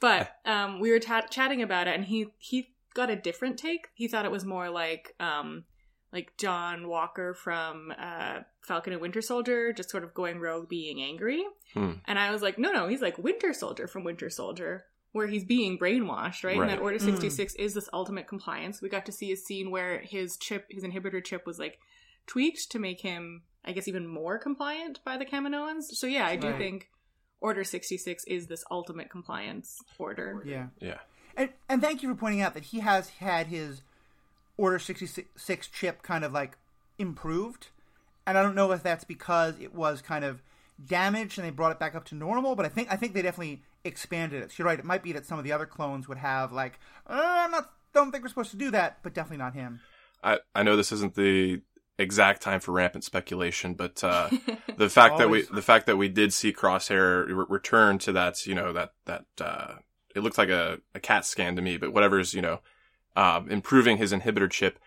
But 0.00 0.36
um, 0.44 0.80
we 0.80 0.90
were 0.90 0.98
t- 0.98 1.14
chatting 1.30 1.62
about 1.62 1.88
it, 1.88 1.94
and 1.94 2.04
he 2.04 2.26
he 2.38 2.74
got 2.94 3.10
a 3.10 3.16
different 3.16 3.58
take. 3.58 3.88
He 3.94 4.08
thought 4.08 4.24
it 4.24 4.30
was 4.30 4.44
more 4.44 4.68
like 4.68 5.14
um, 5.20 5.64
like 6.12 6.36
John 6.36 6.88
Walker 6.88 7.34
from 7.34 7.92
uh, 7.98 8.40
Falcon 8.62 8.92
and 8.92 9.02
Winter 9.02 9.22
Soldier, 9.22 9.72
just 9.72 9.90
sort 9.90 10.04
of 10.04 10.14
going 10.14 10.40
rogue, 10.40 10.68
being 10.68 11.00
angry. 11.02 11.44
Hmm. 11.74 11.92
And 12.06 12.18
I 12.18 12.32
was 12.32 12.42
like, 12.42 12.58
no, 12.58 12.72
no, 12.72 12.88
he's 12.88 13.02
like 13.02 13.16
Winter 13.18 13.52
Soldier 13.52 13.86
from 13.86 14.04
Winter 14.04 14.28
Soldier, 14.28 14.86
where 15.12 15.28
he's 15.28 15.44
being 15.44 15.78
brainwashed, 15.78 16.42
right? 16.42 16.58
right. 16.58 16.60
And 16.62 16.70
that 16.70 16.80
Order 16.80 16.98
66 16.98 17.54
mm. 17.54 17.60
is 17.60 17.74
this 17.74 17.88
ultimate 17.92 18.26
compliance. 18.26 18.82
We 18.82 18.88
got 18.88 19.06
to 19.06 19.12
see 19.12 19.32
a 19.32 19.36
scene 19.36 19.70
where 19.70 20.00
his 20.00 20.36
chip, 20.36 20.66
his 20.68 20.82
inhibitor 20.82 21.24
chip 21.24 21.46
was 21.46 21.58
like 21.58 21.78
tweaked 22.26 22.70
to 22.72 22.78
make 22.78 23.00
him, 23.00 23.42
I 23.64 23.72
guess, 23.72 23.86
even 23.86 24.06
more 24.06 24.38
compliant 24.38 25.00
by 25.04 25.16
the 25.16 25.24
Kaminoans. 25.24 25.84
So 25.92 26.06
yeah, 26.06 26.26
I 26.26 26.36
do 26.36 26.48
right. 26.48 26.58
think 26.58 26.90
Order 27.40 27.64
66 27.64 28.24
is 28.26 28.48
this 28.48 28.64
ultimate 28.70 29.10
compliance 29.10 29.78
order. 29.98 30.42
Yeah. 30.44 30.66
Yeah. 30.80 30.98
And, 31.36 31.50
and 31.68 31.80
thank 31.80 32.02
you 32.02 32.08
for 32.08 32.14
pointing 32.16 32.40
out 32.40 32.54
that 32.54 32.64
he 32.64 32.80
has 32.80 33.08
had 33.10 33.46
his 33.46 33.82
Order 34.60 34.78
66 34.78 35.66
chip 35.68 36.02
kind 36.02 36.22
of 36.22 36.32
like 36.32 36.58
improved. 36.98 37.68
And 38.26 38.36
I 38.36 38.42
don't 38.42 38.54
know 38.54 38.70
if 38.72 38.82
that's 38.82 39.04
because 39.04 39.58
it 39.58 39.74
was 39.74 40.02
kind 40.02 40.22
of 40.22 40.42
damaged 40.86 41.38
and 41.38 41.46
they 41.46 41.50
brought 41.50 41.72
it 41.72 41.78
back 41.78 41.94
up 41.94 42.04
to 42.06 42.14
normal, 42.14 42.54
but 42.54 42.66
I 42.66 42.68
think 42.68 42.92
I 42.92 42.96
think 42.96 43.14
they 43.14 43.22
definitely 43.22 43.62
expanded 43.84 44.42
it. 44.42 44.50
So 44.50 44.56
you're 44.58 44.66
right, 44.66 44.78
it 44.78 44.84
might 44.84 45.02
be 45.02 45.12
that 45.12 45.24
some 45.24 45.38
of 45.38 45.44
the 45.44 45.52
other 45.52 45.64
clones 45.64 46.08
would 46.08 46.18
have 46.18 46.52
like 46.52 46.78
uh, 47.06 47.18
I'm 47.18 47.50
not 47.50 47.70
don't 47.94 48.12
think 48.12 48.22
we're 48.22 48.28
supposed 48.28 48.50
to 48.50 48.58
do 48.58 48.70
that, 48.72 48.98
but 49.02 49.14
definitely 49.14 49.38
not 49.38 49.54
him. 49.54 49.80
I 50.22 50.40
I 50.54 50.62
know 50.62 50.76
this 50.76 50.92
isn't 50.92 51.14
the 51.14 51.62
exact 51.98 52.42
time 52.42 52.60
for 52.60 52.72
rampant 52.72 53.04
speculation, 53.04 53.72
but 53.72 54.04
uh, 54.04 54.28
the 54.76 54.90
fact 54.90 55.16
that 55.16 55.30
we 55.30 55.42
the 55.42 55.62
fact 55.62 55.86
that 55.86 55.96
we 55.96 56.08
did 56.08 56.34
see 56.34 56.52
Crosshair 56.52 57.26
re- 57.26 57.46
return 57.48 57.98
to 58.00 58.12
that, 58.12 58.46
you 58.46 58.54
know, 58.54 58.74
that 58.74 58.92
that 59.06 59.24
uh, 59.40 59.74
it 60.14 60.20
looks 60.20 60.36
like 60.36 60.50
a, 60.50 60.80
a 60.94 61.00
CAT 61.00 61.24
scan 61.24 61.56
to 61.56 61.62
me, 61.62 61.78
but 61.78 61.94
whatever's 61.94 62.34
you 62.34 62.42
know 62.42 62.60
um, 63.16 63.50
improving 63.50 63.96
his 63.96 64.12
inhibitor 64.12 64.50
chip. 64.50 64.78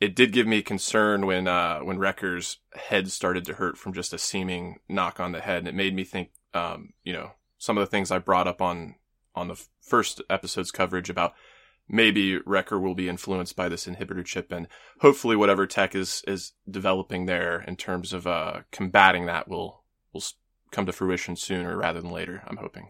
It 0.00 0.16
did 0.16 0.32
give 0.32 0.46
me 0.46 0.60
concern 0.62 1.26
when 1.26 1.46
uh, 1.48 1.80
when 1.80 1.98
Wrecker's 1.98 2.58
head 2.74 3.10
started 3.10 3.44
to 3.46 3.54
hurt 3.54 3.78
from 3.78 3.92
just 3.92 4.12
a 4.12 4.18
seeming 4.18 4.80
knock 4.88 5.20
on 5.20 5.32
the 5.32 5.40
head, 5.40 5.58
and 5.58 5.68
it 5.68 5.74
made 5.74 5.94
me 5.94 6.04
think, 6.04 6.30
um, 6.52 6.92
you 7.04 7.12
know, 7.12 7.32
some 7.58 7.78
of 7.78 7.82
the 7.82 7.90
things 7.90 8.10
I 8.10 8.18
brought 8.18 8.48
up 8.48 8.60
on 8.60 8.96
on 9.34 9.48
the 9.48 9.62
first 9.80 10.20
episode's 10.28 10.70
coverage 10.70 11.10
about 11.10 11.34
maybe 11.88 12.38
Wrecker 12.38 12.78
will 12.78 12.94
be 12.94 13.08
influenced 13.08 13.56
by 13.56 13.68
this 13.68 13.86
inhibitor 13.86 14.24
chip, 14.24 14.50
and 14.50 14.68
hopefully 15.00 15.36
whatever 15.36 15.66
tech 15.66 15.94
is 15.94 16.22
is 16.26 16.52
developing 16.68 17.26
there 17.26 17.60
in 17.62 17.76
terms 17.76 18.12
of 18.12 18.26
uh, 18.26 18.60
combating 18.72 19.26
that 19.26 19.48
will 19.48 19.82
will 20.12 20.24
come 20.70 20.86
to 20.86 20.92
fruition 20.92 21.36
sooner 21.36 21.76
rather 21.76 22.00
than 22.00 22.10
later. 22.10 22.42
I'm 22.46 22.56
hoping. 22.56 22.88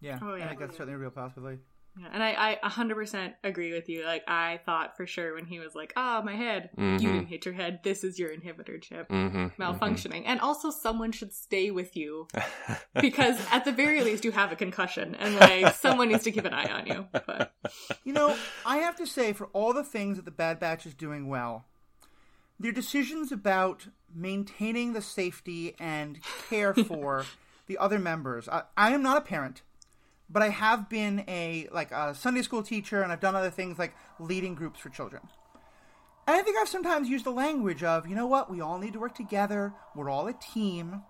Yeah, 0.00 0.18
oh, 0.20 0.34
yeah. 0.34 0.44
I 0.44 0.48
think 0.48 0.60
that's 0.60 0.76
certainly 0.76 0.94
a 0.94 0.98
real 0.98 1.10
possibility. 1.10 1.58
Yeah, 1.98 2.08
and 2.10 2.22
I, 2.22 2.58
I 2.62 2.68
100% 2.68 3.34
agree 3.44 3.72
with 3.72 3.88
you. 3.88 4.04
Like, 4.04 4.24
I 4.26 4.60
thought 4.64 4.96
for 4.96 5.06
sure 5.06 5.34
when 5.34 5.44
he 5.44 5.58
was 5.58 5.74
like, 5.74 5.92
ah, 5.94 6.20
oh, 6.20 6.24
my 6.24 6.34
head, 6.34 6.70
mm-hmm. 6.76 7.02
you 7.04 7.12
didn't 7.12 7.26
hit 7.26 7.44
your 7.44 7.52
head. 7.54 7.80
This 7.82 8.02
is 8.02 8.18
your 8.18 8.30
inhibitor 8.30 8.80
chip 8.80 9.10
mm-hmm, 9.10 9.36
mm-hmm. 9.36 9.62
malfunctioning. 9.62 10.20
Mm-hmm. 10.20 10.30
And 10.30 10.40
also, 10.40 10.70
someone 10.70 11.12
should 11.12 11.34
stay 11.34 11.70
with 11.70 11.94
you 11.94 12.28
because 13.00 13.38
at 13.50 13.66
the 13.66 13.72
very 13.72 14.02
least, 14.02 14.24
you 14.24 14.32
have 14.32 14.52
a 14.52 14.56
concussion 14.56 15.14
and 15.16 15.36
like 15.36 15.74
someone 15.74 16.08
needs 16.08 16.24
to 16.24 16.32
keep 16.32 16.46
an 16.46 16.54
eye 16.54 16.72
on 16.72 16.86
you. 16.86 17.06
But, 17.12 17.52
you 18.04 18.14
know, 18.14 18.36
I 18.64 18.78
have 18.78 18.96
to 18.96 19.06
say, 19.06 19.34
for 19.34 19.48
all 19.52 19.74
the 19.74 19.84
things 19.84 20.16
that 20.16 20.24
the 20.24 20.30
Bad 20.30 20.58
Batch 20.58 20.86
is 20.86 20.94
doing 20.94 21.28
well, 21.28 21.66
their 22.58 22.72
decisions 22.72 23.32
about 23.32 23.88
maintaining 24.14 24.92
the 24.92 25.02
safety 25.02 25.74
and 25.78 26.20
care 26.48 26.74
for 26.86 27.26
the 27.66 27.76
other 27.78 27.98
members. 27.98 28.48
I, 28.48 28.62
I 28.76 28.92
am 28.92 29.02
not 29.02 29.18
a 29.18 29.22
parent 29.22 29.62
but 30.32 30.42
I 30.42 30.48
have 30.48 30.88
been 30.88 31.24
a 31.28 31.68
like 31.72 31.92
a 31.92 32.14
Sunday 32.14 32.42
school 32.42 32.62
teacher, 32.62 33.02
and 33.02 33.12
I've 33.12 33.20
done 33.20 33.36
other 33.36 33.50
things 33.50 33.78
like 33.78 33.94
leading 34.18 34.54
groups 34.54 34.80
for 34.80 34.88
children. 34.88 35.22
And 36.26 36.36
I 36.36 36.42
think 36.42 36.56
I've 36.56 36.68
sometimes 36.68 37.08
used 37.08 37.24
the 37.24 37.32
language 37.32 37.82
of, 37.82 38.06
you 38.06 38.14
know 38.14 38.28
what, 38.28 38.48
we 38.48 38.60
all 38.60 38.78
need 38.78 38.92
to 38.92 39.00
work 39.00 39.14
together. 39.14 39.74
We're 39.94 40.08
all 40.08 40.28
a 40.28 40.32
team. 40.32 41.02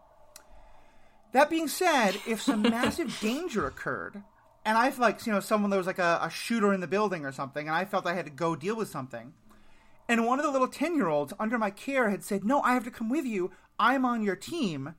That 1.33 1.51
being 1.51 1.69
said, 1.69 2.19
if 2.27 2.41
some 2.41 2.63
massive 2.63 3.19
danger 3.21 3.67
occurred, 3.67 4.23
and 4.65 4.79
I 4.79 4.91
felt 4.91 5.01
like, 5.01 5.27
you 5.27 5.33
know, 5.33 5.41
someone 5.41 5.71
there 5.71 5.79
was 5.79 5.87
like 5.87 5.99
a, 5.99 6.21
a 6.23 6.31
shooter 6.31 6.73
in 6.73 6.81
the 6.81 6.87
building 6.87 7.25
or 7.27 7.33
something, 7.33 7.69
and 7.69 7.77
I 7.77 7.85
felt 7.85 8.07
I 8.07 8.15
had 8.15 8.25
to 8.25 8.31
go 8.31 8.57
deal 8.57 8.77
with 8.77 8.89
something, 8.89 9.35
And 10.09 10.27
one 10.27 10.39
of 10.39 10.45
the 10.47 10.53
little 10.53 10.69
10 10.69 10.97
year 10.97 11.09
olds 11.09 11.35
under 11.39 11.59
my 11.59 11.71
care 11.71 12.09
had 12.09 12.25
said, 12.25 12.45
No, 12.45 12.61
I 12.63 12.75
have 12.75 12.85
to 12.85 12.91
come 12.91 13.09
with 13.09 13.27
you. 13.27 13.51
I'm 13.79 14.05
on 14.05 14.23
your 14.23 14.37
team. 14.37 14.95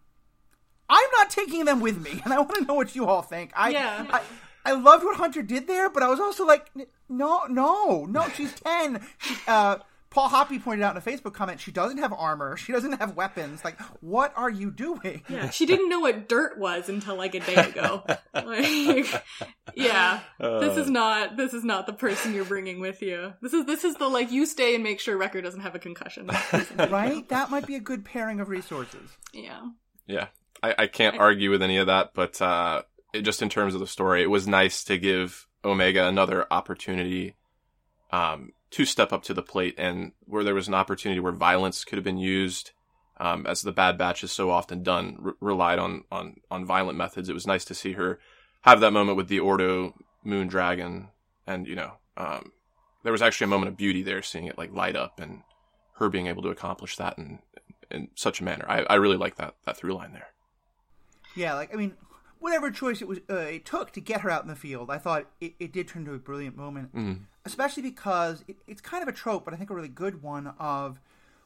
I'm 0.90 1.10
not 1.18 1.30
taking 1.30 1.66
them 1.66 1.80
with 1.80 2.02
me. 2.02 2.22
And 2.24 2.34
I 2.34 2.40
want 2.40 2.56
to 2.56 2.66
know 2.66 2.76
what 2.76 2.96
you 2.96 3.06
all 3.08 3.22
think. 3.22 3.52
I, 3.56 3.70
Yeah. 3.70 4.06
I, 4.10 4.22
I 4.66 4.72
loved 4.74 5.04
what 5.04 5.18
Hunter 5.18 5.42
did 5.42 5.68
there, 5.68 5.90
but 5.90 6.04
I 6.04 6.08
was 6.08 6.20
also 6.20 6.46
like, 6.46 6.72
no, 7.10 7.42
no, 7.50 8.06
no, 8.06 8.30
she's 8.30 8.54
10. 8.62 9.06
She, 9.20 9.36
uh, 9.48 9.78
Paul 10.10 10.30
Hoppy 10.30 10.60
pointed 10.60 10.84
out 10.84 10.96
in 10.96 10.98
a 10.98 11.02
Facebook 11.02 11.34
comment, 11.34 11.60
she 11.60 11.72
doesn't 11.72 11.98
have 11.98 12.14
armor. 12.14 12.56
She 12.56 12.72
doesn't 12.72 13.00
have 13.00 13.16
weapons. 13.16 13.66
Like, 13.66 13.82
what 14.00 14.32
are 14.36 14.50
you 14.50 14.70
doing? 14.70 15.24
Yeah, 15.28 15.50
she 15.50 15.66
didn't 15.66 15.90
know 15.90 16.02
what 16.02 16.30
dirt 16.30 16.60
was 16.60 16.88
until 16.88 17.16
like 17.16 17.34
a 17.34 17.40
day 17.40 17.56
ago. 17.56 18.04
like, 18.36 19.24
yeah, 19.74 20.20
this 20.40 20.78
is 20.78 20.88
not 20.88 21.36
this 21.36 21.56
is 21.56 21.64
not 21.64 21.88
the 21.88 21.94
person 21.94 22.36
you're 22.36 22.46
bringing 22.46 22.80
with 22.80 23.02
you. 23.02 23.34
This 23.42 23.54
is 23.54 23.66
this 23.66 23.84
is 23.84 23.96
the 23.96 24.08
like 24.08 24.32
you 24.32 24.46
stay 24.46 24.76
and 24.76 24.84
make 24.84 25.00
sure 25.00 25.18
Wrecker 25.18 25.42
doesn't 25.42 25.62
have 25.62 25.74
a 25.74 25.80
concussion. 25.80 26.30
Right? 26.78 27.28
That 27.30 27.50
might 27.50 27.66
be 27.66 27.74
a 27.76 27.80
good 27.80 28.06
pairing 28.06 28.40
of 28.40 28.50
resources. 28.50 29.18
Yeah. 29.34 29.62
Yeah, 30.06 30.28
I, 30.64 30.76
I 30.80 30.88
can't 30.88 31.20
argue 31.20 31.52
with 31.52 31.62
any 31.62 31.78
of 31.78 31.88
that, 31.88 32.12
but 32.16 32.42
uh, 32.42 32.84
it, 33.14 33.22
just 33.22 33.42
in 33.42 33.50
terms 33.50 33.74
of 33.74 33.82
the 33.82 33.88
story, 33.88 34.24
it 34.24 34.30
was 34.30 34.48
nice 34.48 34.84
to 34.86 34.98
give 34.98 35.46
Omega 35.64 36.08
another 36.08 36.48
opportunity 36.50 37.36
um, 38.12 38.54
to 38.72 38.86
step 38.86 39.12
up 39.12 39.24
to 39.24 39.34
the 39.34 39.44
plate, 39.44 39.76
and 39.78 40.14
where 40.22 40.44
there 40.44 40.56
was 40.56 40.70
an 40.70 40.74
opportunity 40.74 41.20
where 41.20 41.34
violence 41.34 41.84
could 41.84 41.98
have 41.98 42.04
been 42.04 42.18
used, 42.18 42.72
um, 43.20 43.46
as 43.46 43.62
the 43.62 43.72
Bad 43.72 43.98
Batch 43.98 44.24
is 44.24 44.32
so 44.32 44.50
often 44.50 44.82
done, 44.82 45.18
re- 45.20 45.34
relied 45.42 45.80
on 45.80 46.06
on 46.12 46.38
on 46.50 46.66
violent 46.66 46.98
methods. 46.98 47.30
It 47.30 47.34
was 47.34 47.46
nice 47.46 47.66
to 47.66 47.76
see 47.76 47.94
her 47.94 48.20
have 48.62 48.80
that 48.80 48.94
moment 48.94 49.18
with 49.18 49.28
the 49.28 49.42
Ordo 49.42 49.94
Moon 50.24 50.48
Dragon, 50.48 51.10
and 51.46 51.68
you 51.68 51.76
know, 51.76 51.94
um, 52.16 52.54
there 53.04 53.12
was 53.12 53.22
actually 53.22 53.46
a 53.46 53.50
moment 53.50 53.70
of 53.70 53.78
beauty 53.78 54.02
there, 54.02 54.22
seeing 54.22 54.46
it 54.46 54.58
like 54.58 54.74
light 54.74 54.96
up, 54.96 55.20
and 55.20 55.42
her 55.98 56.10
being 56.10 56.28
able 56.28 56.42
to 56.44 56.50
accomplish 56.50 56.96
that 56.96 57.18
in 57.18 57.40
in 57.92 58.08
such 58.16 58.40
a 58.40 58.44
manner. 58.44 58.66
I, 58.68 58.84
I 58.84 58.96
really 58.96 59.18
like 59.18 59.36
that 59.36 59.56
that 59.66 59.78
through 59.78 59.94
line 59.96 60.14
there. 60.14 60.33
Yeah, 61.36 61.54
like 61.56 61.74
I 61.74 61.78
mean, 61.78 61.94
whatever 62.40 62.72
choice 62.72 63.02
it 63.02 63.08
was, 63.08 63.20
uh, 63.30 63.36
it 63.36 63.66
took 63.66 63.92
to 63.94 64.02
get 64.02 64.22
her 64.22 64.30
out 64.30 64.44
in 64.44 64.50
the 64.50 64.56
field, 64.56 64.90
I 64.90 64.98
thought 64.98 65.28
it, 65.40 65.54
it 65.60 65.72
did 65.72 65.88
turn 65.88 66.04
into 66.04 66.14
a 66.14 66.20
brilliant 66.20 66.58
moment. 66.58 66.94
Mm. 66.96 67.20
Especially 67.46 67.84
because 67.84 68.44
it, 68.48 68.58
it's 68.68 68.82
kind 68.82 69.02
of 69.02 69.10
a 69.10 69.12
trope, 69.12 69.46
but 69.46 69.54
I 69.54 69.58
think 69.58 69.70
a 69.70 69.76
really 69.76 69.88
good 69.88 70.22
one 70.22 70.54
of 70.60 71.00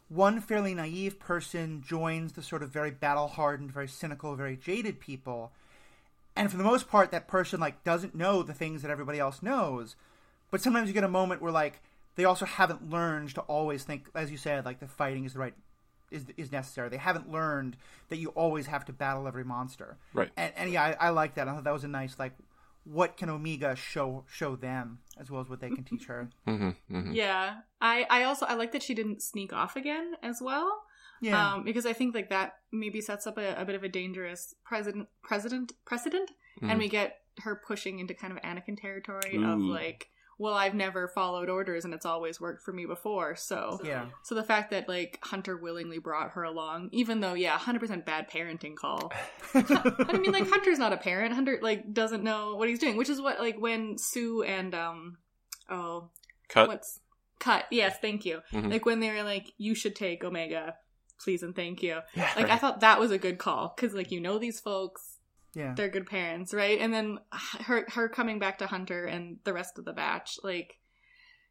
one 0.10 0.40
fairly 0.42 0.74
naive 0.74 1.20
person 1.20 1.84
joins 1.86 2.34
the 2.34 2.42
sort 2.42 2.64
of 2.64 2.70
very 2.70 2.92
battle 2.92 3.28
hardened, 3.28 3.72
very 3.72 3.88
cynical, 3.88 4.36
very 4.36 4.56
jaded 4.56 5.00
people, 5.00 5.52
and 6.38 6.52
for 6.52 6.58
the 6.58 6.64
most 6.64 6.88
part, 6.88 7.12
that 7.12 7.28
person 7.28 7.60
like 7.60 7.84
doesn't 7.84 8.16
know 8.16 8.44
the 8.44 8.54
things 8.54 8.82
that 8.84 8.92
everybody 8.92 9.20
else 9.20 9.42
knows. 9.42 9.96
But 10.52 10.62
sometimes 10.62 10.88
you 10.88 10.94
get 10.94 11.04
a 11.04 11.10
moment 11.10 11.42
where 11.42 11.52
like 11.52 11.82
they 12.16 12.26
also 12.26 12.46
haven't 12.46 12.90
learned 12.90 13.34
to 13.36 13.42
always 13.42 13.84
think, 13.84 14.10
as 14.16 14.32
you 14.32 14.38
said, 14.38 14.64
like 14.64 14.80
the 14.80 14.88
fighting 14.88 15.26
is 15.26 15.34
the 15.34 15.40
right 15.40 15.56
is 16.12 16.26
is 16.38 16.52
necessary. 16.52 16.90
They 16.90 16.98
haven't 16.98 17.32
learned 17.32 17.78
that 18.10 18.18
you 18.18 18.30
always 18.30 18.68
have 18.68 18.86
to 18.86 18.94
battle 18.94 19.28
every 19.28 19.44
monster. 19.44 19.98
Right. 20.14 20.30
And, 20.38 20.54
and 20.56 20.72
yeah, 20.72 20.84
I, 21.00 21.08
I 21.08 21.10
like 21.10 21.36
that. 21.36 21.48
I 21.48 21.54
thought 21.54 21.64
that 21.64 21.74
was 21.74 21.84
a 21.84 21.88
nice 21.90 22.18
like, 22.18 22.34
what 22.86 23.18
can 23.18 23.30
Omega 23.30 23.76
show 23.76 24.24
show 24.30 24.56
them 24.56 25.00
as 25.20 25.30
well 25.30 25.42
as 25.42 25.50
what 25.50 25.60
they 25.60 25.70
can 25.70 25.84
teach 25.84 26.06
her. 26.06 26.30
hmm 26.46 26.70
hmm 26.90 27.12
Yeah. 27.14 27.58
I 27.82 28.06
I 28.10 28.24
also 28.24 28.46
I 28.46 28.54
like 28.56 28.72
that 28.72 28.84
she 28.84 28.94
didn't 28.94 29.22
sneak 29.22 29.52
off 29.54 29.76
again 29.76 30.14
as 30.24 30.42
well. 30.42 30.84
Yeah. 31.20 31.54
Um, 31.54 31.64
because 31.64 31.86
I 31.86 31.94
think 31.94 32.14
like 32.14 32.30
that 32.30 32.54
maybe 32.72 33.02
sets 33.02 33.26
up 33.26 33.38
a, 33.38 33.56
a 33.56 33.66
bit 33.66 33.76
of 33.76 33.84
a 33.84 33.90
dangerous 33.90 34.54
president 34.64 35.08
precedent 35.24 35.74
precedent, 35.86 36.32
Mhm. 36.62 36.70
and 36.70 36.80
we 36.80 36.88
get 36.90 37.22
her 37.40 37.56
pushing 37.56 38.00
into 38.00 38.14
kind 38.14 38.32
of 38.34 38.40
Anakin 38.44 38.80
territory 38.80 39.36
of 39.36 39.60
like, 39.60 40.10
well, 40.40 40.54
I've 40.54 40.74
never 40.76 41.08
followed 41.08 41.50
orders 41.50 41.84
and 41.86 41.94
it's 41.94 42.06
always 42.06 42.40
worked 42.40 42.62
for 42.64 42.72
me 42.72 42.86
before, 42.86 43.36
so 43.36 43.80
yeah. 43.84 44.08
so 44.24 44.36
the 44.36 44.44
fact 44.44 44.72
that 44.72 44.88
like 44.88 45.20
Hunter 45.24 45.58
willingly 45.58 46.00
brought 46.00 46.32
her 46.32 46.44
along, 46.44 46.90
even 46.92 47.20
though 47.22 47.34
yeah, 47.34 47.58
hundred 47.58 47.80
percent 47.80 48.06
bad 48.06 48.30
parenting 48.30 48.76
call. 48.76 49.12
I 49.54 50.18
mean, 50.20 50.32
like 50.32 50.48
Hunter's 50.50 50.80
not 50.80 50.94
a 50.94 50.98
parent. 50.98 51.34
Hunter 51.34 51.60
like 51.62 51.94
doesn't 51.94 52.24
know 52.24 52.56
what 52.56 52.70
he's 52.70 52.80
doing, 52.80 52.98
which 52.98 53.10
is 53.10 53.20
what 53.22 53.40
like 53.40 53.60
when 53.60 53.96
Suu 53.96 54.48
and 54.48 54.74
um 54.76 55.18
oh 55.70 56.10
Cut. 56.50 56.68
what's 56.68 57.00
cut 57.40 57.66
yes 57.70 57.98
thank 58.02 58.26
you 58.26 58.42
Mhm. 58.52 58.72
like 58.72 58.86
when 58.86 59.00
they 59.00 59.12
were 59.12 59.22
like 59.22 59.52
you 59.58 59.76
should 59.76 59.96
take 59.96 60.24
Omega 60.24 60.76
please 61.24 61.44
and 61.44 61.56
thank 61.56 61.84
you 61.84 62.00
Yeah, 62.16 62.32
like 62.36 62.50
I 62.50 62.58
thought 62.58 62.80
that 62.80 63.00
was 63.00 63.12
a 63.12 63.18
good 63.20 63.38
call 63.38 63.74
because 63.76 63.94
like 63.94 64.12
you 64.12 64.20
know 64.20 64.40
these 64.40 64.60
folks 64.60 65.17
Yeah. 65.58 65.74
they're 65.76 65.90
good 65.90 66.06
parents 66.06 66.54
right 66.54 66.80
and 66.80 66.94
then 66.94 67.18
her 67.66 67.86
her 67.90 68.08
coming 68.08 68.38
back 68.38 68.60
to 68.60 68.68
Hunter 68.68 69.06
and 69.06 69.40
the 69.44 69.54
rest 69.54 69.80
of 69.80 69.86
the 69.86 69.94
batch 69.94 70.38
like 70.44 70.76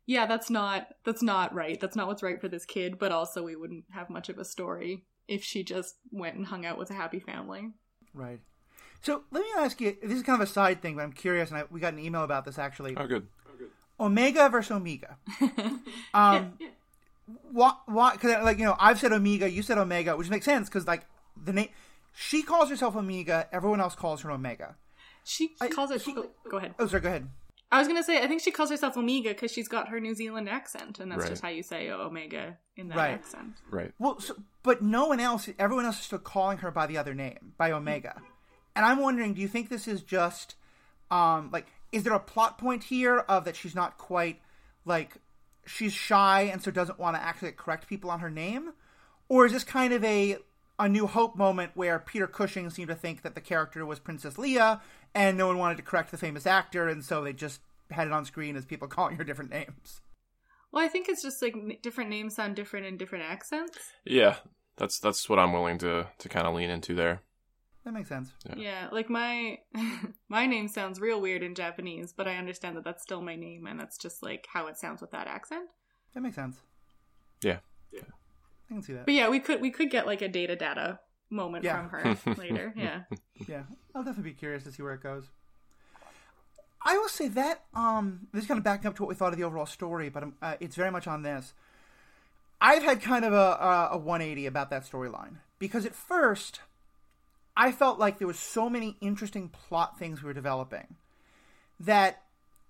yeah 0.06 0.26
that's 0.26 0.48
not 0.48 0.86
that's 1.04 1.22
not 1.22 1.52
right 1.52 1.80
that's 1.80 1.96
not 1.96 2.06
what's 2.06 2.22
right 2.22 2.40
for 2.40 2.48
this 2.48 2.64
kid 2.64 2.98
but 2.98 3.10
also 3.10 3.42
we 3.42 3.56
wouldn't 3.56 3.84
have 3.90 4.08
much 4.08 4.28
of 4.28 4.38
a 4.38 4.44
story 4.44 5.04
if 5.26 5.42
she 5.42 5.64
just 5.64 5.96
went 6.12 6.36
and 6.36 6.46
hung 6.46 6.64
out 6.64 6.78
with 6.78 6.90
a 6.90 6.94
happy 6.94 7.18
family 7.18 7.72
Right. 8.16 8.40
So 9.02 9.24
let 9.30 9.42
me 9.42 9.48
ask 9.58 9.80
you. 9.80 9.96
This 10.02 10.16
is 10.16 10.22
kind 10.22 10.40
of 10.40 10.48
a 10.48 10.50
side 10.50 10.80
thing, 10.80 10.96
but 10.96 11.02
I'm 11.02 11.12
curious, 11.12 11.50
and 11.50 11.58
I, 11.58 11.64
we 11.70 11.80
got 11.80 11.92
an 11.92 11.98
email 11.98 12.24
about 12.24 12.44
this 12.44 12.58
actually. 12.58 12.96
oh, 12.96 13.06
good. 13.06 13.26
Oh, 13.46 13.56
good. 13.58 13.68
Omega 14.00 14.48
versus 14.48 14.72
Omega. 14.72 15.18
Um, 16.14 16.58
what? 17.52 17.80
What? 17.86 18.14
Because 18.14 18.42
like 18.42 18.58
you 18.58 18.64
know, 18.64 18.76
I've 18.80 18.98
said 18.98 19.12
Omega, 19.12 19.50
you 19.50 19.62
said 19.62 19.76
Omega, 19.76 20.16
which 20.16 20.30
makes 20.30 20.46
sense 20.46 20.68
because 20.68 20.86
like 20.86 21.04
the 21.44 21.52
name. 21.52 21.68
She 22.18 22.42
calls 22.42 22.70
herself 22.70 22.96
Omega. 22.96 23.46
Everyone 23.52 23.80
else 23.80 23.94
calls 23.94 24.22
her 24.22 24.30
Omega. 24.30 24.76
she 25.22 25.54
I- 25.60 25.68
calls 25.68 25.90
it 25.90 26.02
oh, 26.08 26.30
go 26.50 26.56
ahead 26.56 26.74
Oh, 26.78 26.86
sorry. 26.86 27.02
Go 27.02 27.08
ahead. 27.08 27.28
I 27.70 27.78
was 27.80 27.88
gonna 27.88 28.02
say, 28.04 28.22
I 28.22 28.28
think 28.28 28.40
she 28.42 28.52
calls 28.52 28.70
herself 28.70 28.96
Omega 28.96 29.30
because 29.30 29.50
she's 29.50 29.66
got 29.68 29.88
her 29.88 29.98
New 30.00 30.14
Zealand 30.14 30.48
accent, 30.48 31.00
and 31.00 31.10
that's 31.10 31.22
Right. 31.24 31.30
just 31.30 31.42
how 31.42 31.48
you 31.48 31.62
say 31.64 31.90
Omega 31.90 32.56
in 32.76 32.88
that 32.88 32.96
Right. 32.96 33.10
accent. 33.10 33.54
Right. 33.70 33.92
Well, 33.98 34.20
so, 34.20 34.36
but 34.62 34.82
no 34.82 35.06
one 35.08 35.18
else. 35.20 35.48
Everyone 35.58 35.84
else 35.84 35.98
is 35.98 36.04
still 36.06 36.20
calling 36.20 36.58
her 36.58 36.70
by 36.70 36.86
the 36.86 36.96
other 36.96 37.12
name, 37.12 37.54
by 37.58 37.72
Omega. 37.72 38.22
And 38.76 38.84
I'm 38.86 38.98
wondering, 38.98 39.34
do 39.34 39.40
you 39.40 39.48
think 39.48 39.68
this 39.68 39.88
is 39.88 40.02
just, 40.02 40.54
um, 41.10 41.50
like, 41.50 41.66
is 41.92 42.04
there 42.04 42.12
a 42.14 42.20
plot 42.20 42.56
point 42.56 42.84
here 42.84 43.18
of 43.18 43.44
that 43.46 43.56
she's 43.56 43.74
not 43.74 43.98
quite 43.98 44.40
like 44.84 45.16
she's 45.66 45.92
shy 45.92 46.42
and 46.42 46.62
so 46.62 46.70
doesn't 46.70 46.98
want 47.00 47.16
to 47.16 47.22
actually 47.22 47.50
correct 47.52 47.88
people 47.88 48.10
on 48.10 48.20
her 48.20 48.30
name, 48.30 48.72
or 49.28 49.44
is 49.44 49.52
this 49.52 49.64
kind 49.64 49.92
of 49.92 50.04
a 50.04 50.38
a 50.78 50.88
New 50.88 51.06
Hope 51.06 51.36
moment 51.36 51.72
where 51.74 51.98
Peter 51.98 52.26
Cushing 52.26 52.70
seemed 52.70 52.88
to 52.88 52.94
think 52.94 53.22
that 53.22 53.34
the 53.34 53.40
character 53.40 53.84
was 53.86 53.98
Princess 53.98 54.34
Leia, 54.34 54.80
and 55.14 55.38
no 55.38 55.46
one 55.46 55.58
wanted 55.58 55.76
to 55.76 55.82
correct 55.82 56.10
the 56.10 56.18
famous 56.18 56.46
actor, 56.46 56.88
and 56.88 57.04
so 57.04 57.22
they 57.22 57.32
just 57.32 57.60
had 57.90 58.06
it 58.06 58.12
on 58.12 58.24
screen 58.24 58.56
as 58.56 58.64
people 58.64 58.88
calling 58.96 59.16
her 59.16 59.24
different 59.24 59.50
names. 59.50 60.00
Well, 60.72 60.84
I 60.84 60.88
think 60.88 61.08
it's 61.08 61.22
just 61.22 61.40
like 61.40 61.54
different 61.82 62.10
names 62.10 62.34
sound 62.34 62.56
different 62.56 62.86
in 62.86 62.96
different 62.96 63.24
accents. 63.24 63.78
Yeah, 64.04 64.36
that's 64.76 64.98
that's 64.98 65.28
what 65.28 65.38
I'm 65.38 65.52
willing 65.52 65.78
to 65.78 66.08
to 66.18 66.28
kind 66.28 66.46
of 66.46 66.54
lean 66.54 66.70
into 66.70 66.94
there. 66.94 67.22
That 67.84 67.92
makes 67.92 68.08
sense. 68.08 68.32
Yeah. 68.44 68.54
Yeah, 68.56 68.88
like 68.90 69.08
my 69.08 69.58
my 70.28 70.46
name 70.46 70.68
sounds 70.68 71.00
real 71.00 71.20
weird 71.20 71.42
in 71.42 71.54
Japanese, 71.54 72.12
but 72.12 72.26
I 72.26 72.36
understand 72.36 72.76
that 72.76 72.84
that's 72.84 73.02
still 73.02 73.22
my 73.22 73.36
name, 73.36 73.66
and 73.66 73.78
that's 73.78 73.96
just 73.96 74.22
like 74.22 74.46
how 74.52 74.66
it 74.66 74.76
sounds 74.76 75.00
with 75.00 75.12
that 75.12 75.28
accent. 75.28 75.70
That 76.12 76.20
makes 76.20 76.36
sense. 76.36 76.56
Yeah. 77.42 77.58
Yeah. 77.92 78.00
I 78.70 78.74
can 78.74 78.82
see 78.82 78.92
that. 78.94 79.04
But 79.06 79.14
yeah, 79.14 79.28
we 79.28 79.40
could 79.40 79.60
we 79.60 79.70
could 79.70 79.90
get 79.90 80.06
like 80.06 80.22
a 80.22 80.28
data 80.28 80.56
data 80.56 80.98
moment 81.30 81.64
Yeah. 81.64 81.88
from 81.88 81.90
her 81.90 82.34
later. 82.38 82.72
Yeah. 82.76 83.02
Yeah, 83.46 83.62
I'll 83.94 84.02
definitely 84.02 84.30
be 84.32 84.36
curious 84.36 84.64
to 84.64 84.72
see 84.72 84.82
where 84.82 84.94
it 84.94 85.02
goes. 85.02 85.24
I 86.84 86.96
will 86.98 87.08
say 87.08 87.28
that 87.28 87.64
um, 87.74 88.28
this 88.32 88.42
is 88.44 88.48
kind 88.48 88.58
of 88.58 88.64
backing 88.64 88.86
up 88.86 88.94
to 88.96 89.02
what 89.02 89.08
we 89.08 89.14
thought 89.16 89.32
of 89.32 89.38
the 89.38 89.44
overall 89.44 89.66
story, 89.66 90.08
but 90.08 90.22
um, 90.22 90.34
uh, 90.40 90.54
it's 90.60 90.76
very 90.76 90.90
much 90.90 91.06
on 91.08 91.22
this. 91.22 91.52
I've 92.60 92.82
had 92.84 93.02
kind 93.02 93.24
of 93.24 93.32
a, 93.32 93.36
a, 93.36 93.88
a 93.92 93.98
180 93.98 94.46
about 94.46 94.70
that 94.70 94.84
storyline 94.88 95.36
because 95.58 95.84
at 95.84 95.94
first 95.94 96.60
I 97.56 97.72
felt 97.72 97.98
like 97.98 98.18
there 98.18 98.28
was 98.28 98.38
so 98.38 98.70
many 98.70 98.96
interesting 99.00 99.48
plot 99.48 99.98
things 99.98 100.22
we 100.22 100.28
were 100.28 100.32
developing 100.34 100.94
that 101.80 102.22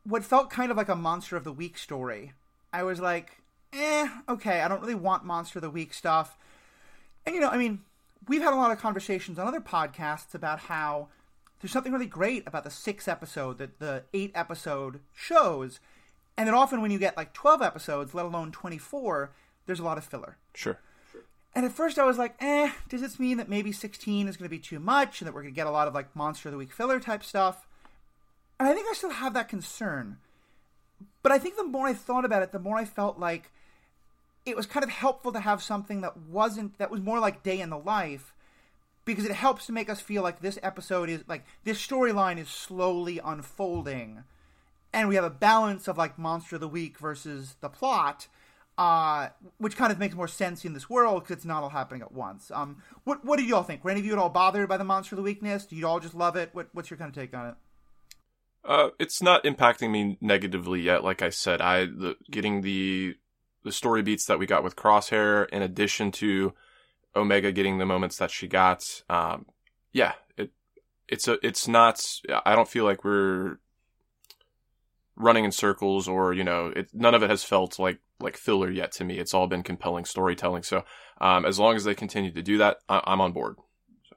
what 0.04 0.24
felt 0.24 0.50
kind 0.50 0.70
of 0.70 0.76
like 0.76 0.88
a 0.88 0.96
monster 0.96 1.36
of 1.36 1.44
the 1.44 1.52
week 1.52 1.76
story, 1.78 2.32
I 2.72 2.82
was 2.84 2.98
like, 3.00 3.42
eh, 3.73 4.08
okay, 4.28 4.61
I 4.61 4.68
don't 4.68 4.80
really 4.80 4.94
want 4.94 5.25
monster 5.25 5.58
of 5.58 5.62
the 5.62 5.70
week 5.70 5.94
stuff. 5.94 6.37
And 7.25 7.35
you 7.35 7.40
know, 7.40 7.49
I 7.49 7.56
mean, 7.56 7.80
we've 8.28 8.42
had 8.42 8.52
a 8.52 8.56
lot 8.56 8.70
of 8.70 8.78
conversations 8.78 9.38
on 9.38 9.46
other 9.46 9.61
podcasts 9.61 10.35
about 10.35 10.61
how 10.61 11.08
there's 11.61 11.73
something 11.73 11.92
really 11.92 12.06
great 12.06 12.46
about 12.46 12.64
the 12.64 12.70
six 12.70 13.08
episode, 13.08 13.58
the, 13.58 13.70
the 13.78 14.04
eight 14.12 14.32
episode 14.35 15.00
shows, 15.14 15.80
and 16.37 16.46
that 16.46 16.54
often 16.54 16.82
when 16.82 16.90
you 16.90 16.99
get 16.99 17.16
like 17.16 17.32
12 17.32 17.62
episodes, 17.62 18.14
let 18.14 18.26
alone 18.26 18.52
24, 18.52 19.32
there's 19.66 19.80
a 19.80 19.85
lot 19.85 19.99
of 19.99 20.04
filler. 20.04 20.37
Sure. 20.54 20.78
And 21.54 21.64
at 21.64 21.73
first 21.73 21.99
I 21.99 22.04
was 22.04 22.18
like, 22.18 22.35
eh, 22.40 22.70
does 22.88 23.00
this 23.00 23.18
mean 23.18 23.38
that 23.38 23.49
maybe 23.49 23.73
16 23.73 24.28
is 24.28 24.37
going 24.37 24.44
to 24.44 24.54
be 24.54 24.58
too 24.58 24.78
much 24.78 25.20
and 25.20 25.26
that 25.26 25.35
we're 25.35 25.42
going 25.42 25.54
to 25.54 25.56
get 25.56 25.66
a 25.66 25.70
lot 25.70 25.88
of 25.88 25.94
like 25.94 26.14
Monster 26.14 26.49
of 26.49 26.52
the 26.52 26.58
Week 26.58 26.73
filler 26.73 27.00
type 27.00 27.25
stuff? 27.25 27.66
And 28.61 28.68
I 28.68 28.75
think 28.75 28.87
I 28.90 28.92
still 28.92 29.11
have 29.11 29.32
that 29.35 29.49
concern. 29.49 30.18
But 31.23 31.32
I 31.32 31.38
think 31.38 31.56
the 31.56 31.64
more 31.64 31.87
I 31.87 31.94
thought 31.94 32.25
about 32.25 32.42
it, 32.42 32.52
the 32.52 32.58
more 32.58 32.76
I 32.76 32.85
felt 32.85 33.18
like 33.18 33.50
it 34.46 34.56
was 34.56 34.64
kind 34.66 34.84
of 34.84 34.90
helpful 34.90 35.32
to 35.32 35.40
have 35.40 35.62
something 35.62 36.00
that 36.00 36.16
wasn't, 36.16 36.78
that 36.78 36.90
was 36.90 37.00
more 37.00 37.18
like 37.18 37.42
day 37.42 37.60
in 37.60 37.68
the 37.68 37.78
life 37.78 38.32
because 39.04 39.24
it 39.24 39.32
helps 39.32 39.66
to 39.66 39.72
make 39.72 39.90
us 39.90 40.00
feel 40.00 40.22
like 40.22 40.40
this 40.40 40.58
episode 40.62 41.08
is 41.08 41.24
like 41.28 41.44
this 41.64 41.84
storyline 41.84 42.38
is 42.38 42.48
slowly 42.48 43.20
unfolding 43.24 44.24
and 44.92 45.08
we 45.08 45.14
have 45.14 45.24
a 45.24 45.30
balance 45.30 45.86
of 45.88 45.98
like 45.98 46.18
monster 46.18 46.56
of 46.56 46.60
the 46.60 46.68
week 46.68 46.98
versus 46.98 47.56
the 47.60 47.68
plot 47.68 48.28
uh, 48.78 49.28
which 49.58 49.76
kind 49.76 49.90
of 49.90 49.98
makes 49.98 50.14
more 50.14 50.28
sense 50.28 50.64
in 50.64 50.74
this 50.74 50.90
world 50.90 51.22
because 51.22 51.36
it's 51.36 51.46
not 51.46 51.62
all 51.62 51.70
happening 51.70 52.02
at 52.02 52.12
once. 52.12 52.50
Um, 52.50 52.82
what 53.04 53.24
what 53.24 53.38
did 53.38 53.48
you 53.48 53.56
all 53.56 53.62
think? 53.62 53.82
Were 53.82 53.90
any 53.90 54.00
of 54.00 54.06
you 54.06 54.12
at 54.12 54.18
all 54.18 54.28
bothered 54.28 54.68
by 54.68 54.76
the 54.76 54.84
monster 54.84 55.14
of 55.14 55.16
the 55.16 55.22
weakness? 55.22 55.64
Do 55.64 55.76
you 55.76 55.86
all 55.86 55.98
just 55.98 56.14
love 56.14 56.36
it? 56.36 56.50
What 56.52 56.68
what's 56.72 56.90
your 56.90 56.98
kind 56.98 57.08
of 57.08 57.14
take 57.14 57.34
on 57.34 57.48
it? 57.48 57.54
Uh, 58.64 58.88
it's 58.98 59.22
not 59.22 59.44
impacting 59.44 59.90
me 59.90 60.18
negatively 60.20 60.82
yet. 60.82 61.04
Like 61.04 61.22
I 61.22 61.30
said, 61.30 61.62
I 61.62 61.86
the, 61.86 62.16
getting 62.30 62.60
the 62.60 63.16
the 63.66 63.73
story 63.73 64.00
beats 64.00 64.26
that 64.26 64.38
we 64.38 64.46
got 64.46 64.62
with 64.62 64.76
Crosshair, 64.76 65.49
in 65.50 65.61
addition 65.61 66.12
to 66.12 66.54
Omega 67.16 67.50
getting 67.50 67.78
the 67.78 67.85
moments 67.85 68.16
that 68.18 68.30
she 68.30 68.46
got. 68.46 69.02
Um, 69.11 69.46
yeah, 69.92 70.12
it 70.37 70.52
it's 71.08 71.26
a 71.26 71.44
it's 71.44 71.66
not. 71.66 72.00
I 72.46 72.54
don't 72.54 72.68
feel 72.68 72.85
like 72.85 73.04
we're 73.04 73.58
running 75.16 75.44
in 75.44 75.50
circles 75.50 76.06
or 76.06 76.32
you 76.32 76.44
know 76.44 76.73
it, 76.76 76.90
none 76.94 77.14
of 77.14 77.23
it 77.23 77.30
has 77.30 77.42
felt 77.42 77.78
like 77.78 77.99
like 78.20 78.37
filler 78.37 78.70
yet 78.70 78.92
to 78.92 79.02
me 79.02 79.18
it's 79.18 79.32
all 79.32 79.46
been 79.46 79.62
compelling 79.62 80.04
storytelling 80.04 80.62
so 80.62 80.85
um, 81.23 81.46
as 81.46 81.58
long 81.58 81.75
as 81.75 81.85
they 81.85 81.94
continue 81.94 82.30
to 82.30 82.42
do 82.42 82.58
that 82.58 82.78
I, 82.87 83.02
am 83.06 83.23
on 83.23 83.32
board 83.32 83.56
so. 84.11 84.16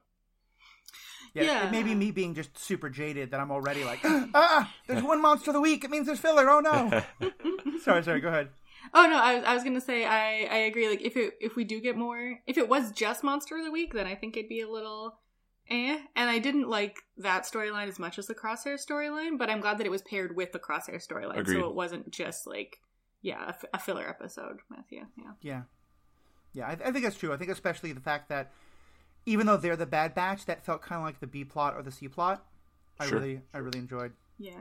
yeah, 1.34 1.44
yeah, 1.44 1.68
it 1.68 1.72
may 1.72 1.84
be 1.84 1.96
me 1.96 2.12
being 2.12 2.36
just 2.36 2.58
super 2.58 2.90
jaded 2.90 3.32
that 3.32 3.40
i'm 3.40 3.50
already 3.50 3.86
like 3.86 4.00
ah 4.04 4.74
there's 4.88 5.04
one 5.04 5.22
monster 5.22 5.52
of 5.52 5.54
the 5.54 5.62
week 5.62 5.86
it 5.86 5.90
means 5.90 6.06
there's 6.06 6.20
filler 6.20 6.50
oh 6.50 6.60
no 6.60 7.02
sorry 7.82 8.04
sorry 8.04 8.20
go 8.20 8.28
ahead 8.28 8.50
Oh 8.94 9.08
no, 9.08 9.18
I 9.18 9.36
was, 9.36 9.44
I 9.44 9.54
was 9.54 9.64
gonna 9.64 9.82
say 9.82 10.06
I, 10.06 10.44
I 10.44 10.58
agree. 10.60 10.90
Like 10.90 11.02
if 11.02 11.16
it 11.18 11.34
if 11.40 11.56
we 11.56 11.64
do 11.64 11.80
get 11.80 11.98
more, 11.98 12.40
if 12.48 12.58
it 12.58 12.70
was 12.70 12.92
just 12.92 13.24
monster 13.24 13.58
of 13.58 13.66
the 13.66 13.72
week, 13.72 13.94
then 13.94 14.08
I 14.08 14.16
think 14.16 14.38
it'd 14.38 14.50
be 14.50 14.62
a 14.62 14.70
little 14.70 15.20
eh. 15.70 16.00
And 16.16 16.30
I 16.30 16.40
didn't 16.40 16.70
like 16.70 16.98
that 17.18 17.44
storyline 17.44 17.88
as 17.88 18.00
much 18.00 18.18
as 18.18 18.28
the 18.28 18.36
Crosshair 18.36 18.78
storyline, 18.80 19.38
but 19.38 19.50
I'm 19.50 19.62
glad 19.62 19.78
that 19.78 19.86
it 19.86 19.92
was 19.92 20.02
paired 20.02 20.36
with 20.36 20.52
the 20.52 20.60
Crosshair 20.60 21.06
storyline, 21.06 21.46
so 21.46 21.68
it 21.68 21.76
wasn't 21.76 22.12
just 22.12 22.48
like 22.48 22.80
yeah 23.22 23.52
a, 23.74 23.78
a, 23.78 23.80
filler 23.80 24.08
episode. 24.08 24.60
Matthew, 24.70 25.06
yeah, 25.18 25.32
yeah, 25.42 25.62
yeah. 26.54 26.68
I, 26.68 26.72
I 26.72 26.92
think 26.92 27.04
that's 27.04 27.18
true. 27.18 27.34
I 27.34 27.38
think 27.38 27.52
especially 27.52 27.92
the 27.92 28.00
fact 28.00 28.30
that 28.30 28.52
even 29.26 29.46
though 29.46 29.58
they're 29.58 29.76
the 29.76 29.86
Bad 29.86 30.16
Batch, 30.16 30.46
that 30.46 30.66
felt 30.66 30.82
kind 30.82 31.00
of 31.00 31.06
like 31.06 31.20
the 31.20 31.28
B 31.28 31.44
plot 31.44 31.76
or 31.76 31.84
the 31.84 31.92
C 31.92 32.08
plot. 32.08 32.46
I 33.00 33.08
sure. 33.08 33.20
really, 33.20 33.42
I 33.54 33.60
really 33.60 33.80
enjoyed. 33.80 34.14
Yeah. 34.38 34.54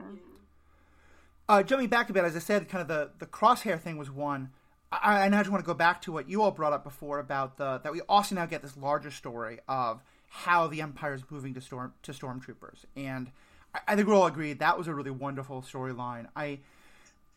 Uh, 1.49 1.63
jumping 1.63 1.89
back 1.89 2.11
a 2.11 2.13
bit, 2.13 2.25
as 2.25 2.37
I 2.37 2.41
said, 2.41 2.69
kind 2.69 2.83
of 2.83 2.89
the 2.89 3.11
the 3.19 3.27
crosshair 3.27 3.81
thing 3.81 3.97
was 3.97 4.11
one. 4.11 4.51
I, 4.93 5.25
I 5.25 5.29
now 5.29 5.39
just 5.39 5.51
want 5.51 5.65
to 5.65 5.67
go 5.67 5.75
back 5.75 6.03
to 6.03 6.13
what 6.13 6.29
you 6.29 6.43
all 6.43 6.51
brought 6.51 6.73
up 6.73 6.85
before 6.85 7.19
about 7.19 7.57
the 7.57 7.79
that 7.79 7.93
we 7.93 8.01
also 8.03 8.35
now 8.35 8.47
get 8.47 8.63
this 8.63 8.77
larger 8.77 9.11
story 9.11 9.59
of 9.69 10.03
how 10.29 10.67
the 10.67 10.83
Empire 10.83 11.15
is 11.15 11.23
moving 11.31 11.55
to 11.55 11.61
storm 11.61 11.95
to 12.03 12.13
stormtroopers, 12.13 12.85
and 12.97 13.31
I, 13.75 13.81
I 13.89 13.97
think 13.97 14.09
we're 14.09 14.15
all 14.15 14.27
agreed 14.27 14.59
that 14.59 14.77
was 14.77 14.89
a 14.89 14.95
really 14.95 15.11
wonderful 15.11 15.63
storyline. 15.63 16.27
I 16.37 16.61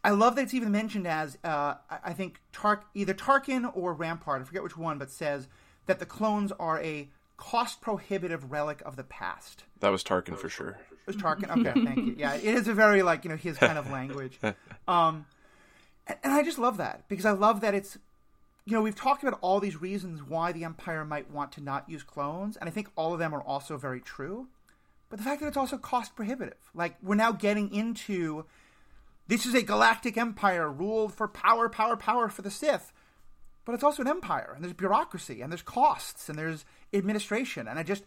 I 0.04 0.10
love 0.10 0.36
that 0.36 0.44
it's 0.44 0.54
even 0.54 0.72
mentioned 0.72 1.08
as 1.08 1.38
uh, 1.44 1.76
I 2.04 2.14
think 2.14 2.42
Tark 2.52 2.86
either 2.94 3.14
Tarkin 3.14 3.72
or 3.76 3.94
Rampart, 3.94 4.42
I 4.42 4.46
forget 4.46 4.64
which 4.64 4.78
one, 4.78 4.98
but 4.98 5.10
says 5.10 5.48
that 5.86 6.00
the 6.00 6.06
clones 6.06 6.52
are 6.54 6.82
a 6.82 7.10
cost 7.38 7.82
prohibitive 7.82 8.52
relic 8.52 8.82
of 8.86 8.96
the 8.96 9.04
past. 9.04 9.64
That 9.80 9.90
was 9.90 10.04
Tarkin 10.04 10.38
for 10.38 10.50
sure. 10.50 10.80
Tarkin. 11.08 11.50
Okay, 11.58 11.84
thank 11.84 11.98
you. 11.98 12.16
Yeah, 12.18 12.36
it 12.36 12.44
is 12.44 12.68
a 12.68 12.74
very 12.74 13.04
like 13.04 13.24
you 13.24 13.30
know 13.30 13.38
his 13.38 13.58
kind 13.58 13.78
of 13.78 13.90
language. 13.92 14.40
Um, 14.88 15.26
and, 16.08 16.18
and 16.24 16.34
I 16.34 16.44
just 16.44 16.58
love 16.58 16.78
that 16.78 17.08
because 17.08 17.26
I 17.26 17.32
love 17.32 17.62
that 17.62 17.74
it's 17.74 17.98
you 18.66 18.74
know, 18.74 18.82
we've 18.82 18.96
talked 18.96 19.24
about 19.24 19.40
all 19.42 19.60
these 19.60 19.82
reasons 19.82 20.22
why 20.22 20.52
the 20.52 20.64
Empire 20.64 21.04
might 21.04 21.30
want 21.32 21.52
to 21.54 21.62
not 21.62 21.90
use 21.90 22.04
clones, 22.04 22.58
and 22.58 22.70
I 22.70 22.72
think 22.72 22.90
all 22.96 23.14
of 23.14 23.20
them 23.20 23.34
are 23.34 23.42
also 23.42 23.78
very 23.78 24.00
true. 24.00 24.48
But 25.10 25.18
the 25.18 25.26
fact 25.26 25.42
that 25.42 25.48
it's 25.48 25.58
also 25.58 25.78
cost 25.78 26.16
prohibitive. 26.16 26.70
Like, 26.74 26.96
we're 27.02 27.16
now 27.16 27.32
getting 27.32 27.74
into 27.74 28.46
this 29.28 29.46
is 29.46 29.56
a 29.56 29.62
galactic 29.62 30.18
empire 30.18 30.70
ruled 30.70 31.14
for 31.14 31.28
power, 31.28 31.70
power, 31.70 31.98
power 31.98 32.30
for 32.30 32.42
the 32.42 32.52
Sith. 32.52 32.94
But 33.66 33.74
it's 33.74 33.84
also 33.84 34.02
an 34.02 34.08
empire, 34.08 34.54
and 34.56 34.64
there's 34.64 34.74
bureaucracy, 34.74 35.42
and 35.42 35.52
there's 35.52 35.62
costs, 35.62 36.30
and 36.30 36.38
there's 36.38 36.66
administration. 36.94 37.68
And 37.68 37.78
I 37.78 37.84
just, 37.84 38.04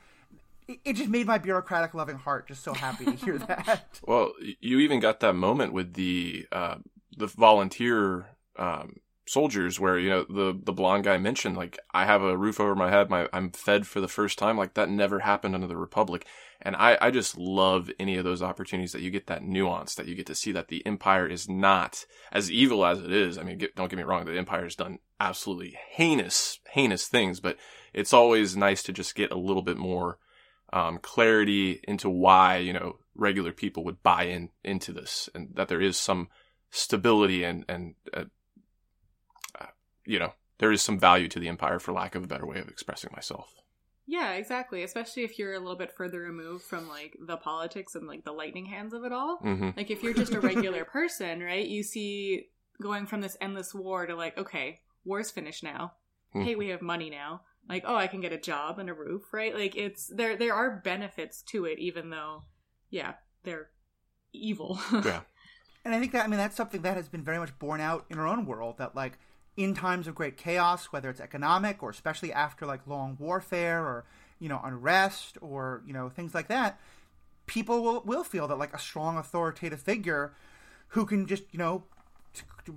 it 0.67 0.95
just 0.95 1.11
made 1.11 1.27
my 1.27 1.39
bureaucratic 1.39 1.95
loving 1.95 2.17
heart 2.17 2.49
just 2.49 2.63
so 2.63 2.75
happy 2.75 3.05
to 3.05 3.13
hear 3.13 3.39
that. 3.39 4.01
well, 4.07 4.33
you 4.61 4.81
even 4.81 5.01
got 5.01 5.21
that 5.21 5.35
moment 5.35 5.73
with 5.73 5.95
the 5.95 6.47
uh, 6.53 6.77
the 7.17 7.27
volunteer 7.27 8.27
um, 8.57 8.97
soldiers 9.27 9.81
where 9.81 9.99
you 9.99 10.11
know 10.11 10.25
the 10.29 10.59
the 10.63 10.73
blonde 10.73 11.05
guy 11.05 11.17
mentioned 11.17 11.57
like 11.57 11.79
I 11.93 12.05
have 12.05 12.23
a 12.23 12.37
roof 12.37 12.61
over 12.61 12.75
my 12.75 12.91
head, 12.91 13.11
my 13.11 13.29
I'm 13.33 13.51
fed 13.51 13.87
for 13.87 14.01
the 14.01 14.09
first 14.09 14.39
time. 14.39 14.57
Like 14.57 14.75
that 14.75 14.91
never 14.91 15.21
happened 15.21 15.55
under 15.55 15.67
the 15.67 15.77
Republic, 15.77 16.27
and 16.61 16.77
I 16.77 16.99
I 17.01 17.11
just 17.11 17.39
love 17.39 17.91
any 17.99 18.17
of 18.17 18.25
those 18.25 18.43
opportunities 18.43 18.93
that 18.93 19.03
you 19.03 19.11
get 19.11 19.27
that 19.27 19.43
nuance 19.43 19.95
that 19.95 20.07
you 20.07 20.15
get 20.15 20.27
to 20.27 20.35
see 20.35 20.53
that 20.53 20.69
the 20.69 20.85
Empire 20.87 21.27
is 21.27 21.49
not 21.49 22.05
as 22.33 22.51
evil 22.51 22.85
as 22.85 23.01
it 23.01 23.13
is. 23.13 23.39
I 23.39 23.43
mean, 23.43 23.59
get, 23.59 23.75
don't 23.75 23.89
get 23.89 23.97
me 23.97 24.03
wrong, 24.03 24.25
the 24.25 24.39
Empire 24.39 24.65
has 24.65 24.77
done 24.77 24.99
absolutely 25.21 25.77
heinous 25.91 26.59
heinous 26.71 27.07
things, 27.07 27.41
but 27.41 27.57
it's 27.93 28.13
always 28.13 28.57
nice 28.57 28.83
to 28.83 28.93
just 28.93 29.15
get 29.15 29.31
a 29.31 29.39
little 29.39 29.63
bit 29.63 29.77
more 29.77 30.19
um, 30.75 30.99
clarity 30.99 31.81
into 31.89 32.11
why 32.11 32.59
you 32.59 32.73
know 32.73 32.99
regular 33.15 33.53
people 33.53 33.85
would 33.85 34.03
buy 34.03 34.25
in 34.25 34.51
into 34.63 34.93
this 34.93 35.31
and 35.35 35.55
that 35.55 35.69
there 35.69 35.81
is 35.81 35.97
some 35.97 36.29
stability 36.71 37.45
and 37.45 37.65
and 37.69 37.95
uh, 38.13 38.25
you 40.07 40.19
know, 40.19 40.33
there 40.59 40.73
is 40.73 40.83
some 40.83 40.99
value 40.99 41.29
to 41.29 41.41
the 41.41 41.49
empire 41.49 41.79
for 41.79 41.93
lack 41.93 42.15
of 42.15 42.25
a 42.25 42.27
better 42.27 42.47
way 42.47 42.59
of 42.59 42.69
expressing 42.69 43.11
myself. 43.15 43.55
Yeah, 44.07 44.33
exactly. 44.33 44.83
Especially 44.83 45.25
if 45.25 45.39
you're 45.39 45.55
a 45.55 45.59
little 45.59 45.79
bit 45.79 45.93
further 45.93 46.21
removed 46.21 46.65
from 46.65 46.89
like 46.89 47.17
the 47.19 47.39
politics 47.39 47.95
and 47.95 48.07
like 48.07 48.25
the 48.25 48.33
lightning 48.33 48.67
hands 48.67 48.93
of 48.93 49.05
it 49.05 49.13
all. 49.13 49.39
Mm-hmm. 49.39 49.71
Like 49.77 49.91
if 49.91 50.03
you're 50.03 50.13
just 50.13 50.35
a 50.35 50.41
regular 50.41 50.85
person, 50.93 51.41
right? 51.41 51.67
You 51.67 51.83
see 51.83 52.49
going 52.83 53.07
from 53.07 53.23
this 53.23 53.37
endless 53.41 53.73
war 53.75 54.07
to 54.07 54.15
like, 54.15 54.37
okay, 54.37 54.81
war's 55.05 55.31
finished 55.31 55.65
now. 55.65 55.95
Mm-hmm. 56.35 56.47
Hey, 56.47 56.55
we 56.55 56.69
have 56.69 56.83
money 56.83 57.09
now. 57.09 57.43
Like, 57.69 57.85
oh, 57.87 57.97
I 57.97 58.07
can 58.09 58.21
get 58.21 58.33
a 58.33 58.39
job 58.39 58.79
and 58.79 58.91
a 58.91 58.95
roof, 58.95 59.33
right? 59.33 59.55
Like 59.55 59.77
it's 59.77 60.07
there 60.07 60.37
there 60.37 60.55
are 60.55 60.83
benefits 60.85 61.43
to 61.49 61.65
it 61.65 61.79
even 61.79 62.11
though 62.11 62.45
yeah, 62.91 63.15
they're 63.43 63.71
evil. 64.33 64.79
yeah. 64.93 65.21
And 65.85 65.95
I 65.95 66.01
think 66.01 66.13
that 66.13 66.25
I 66.25 66.29
mean 66.29 66.39
that's 66.39 66.57
something 66.57 66.83
that 66.83 66.97
has 66.97 67.09
been 67.09 67.23
very 67.23 67.39
much 67.39 67.59
borne 67.59 67.81
out 67.81 68.07
in 68.11 68.19
our 68.19 68.27
own 68.27 68.47
world 68.47 68.79
that 68.79 68.95
like 68.95 69.19
in 69.57 69.75
times 69.75 70.07
of 70.07 70.15
great 70.15 70.37
chaos, 70.37 70.87
whether 70.87 71.09
it's 71.09 71.21
economic 71.21 71.83
or 71.83 71.91
especially 71.91 72.33
after 72.33 72.67
like 72.67 72.87
long 72.87 73.17
warfare 73.19 73.81
or 73.81 74.05
you 74.39 74.49
know 74.49 74.61
unrest 74.63 75.39
or 75.41 75.83
you 75.87 75.93
know 75.93 76.09
things 76.09 76.35
like 76.35 76.49
that, 76.49 76.79
people 77.47 77.83
will 77.83 78.03
will 78.05 78.25
feel 78.25 78.49
that 78.49 78.59
like 78.59 78.75
a 78.75 78.79
strong 78.79 79.17
authoritative 79.17 79.81
figure 79.81 80.35
who 80.89 81.07
can 81.07 81.27
just 81.27 81.45
you 81.53 81.59
know 81.59 81.85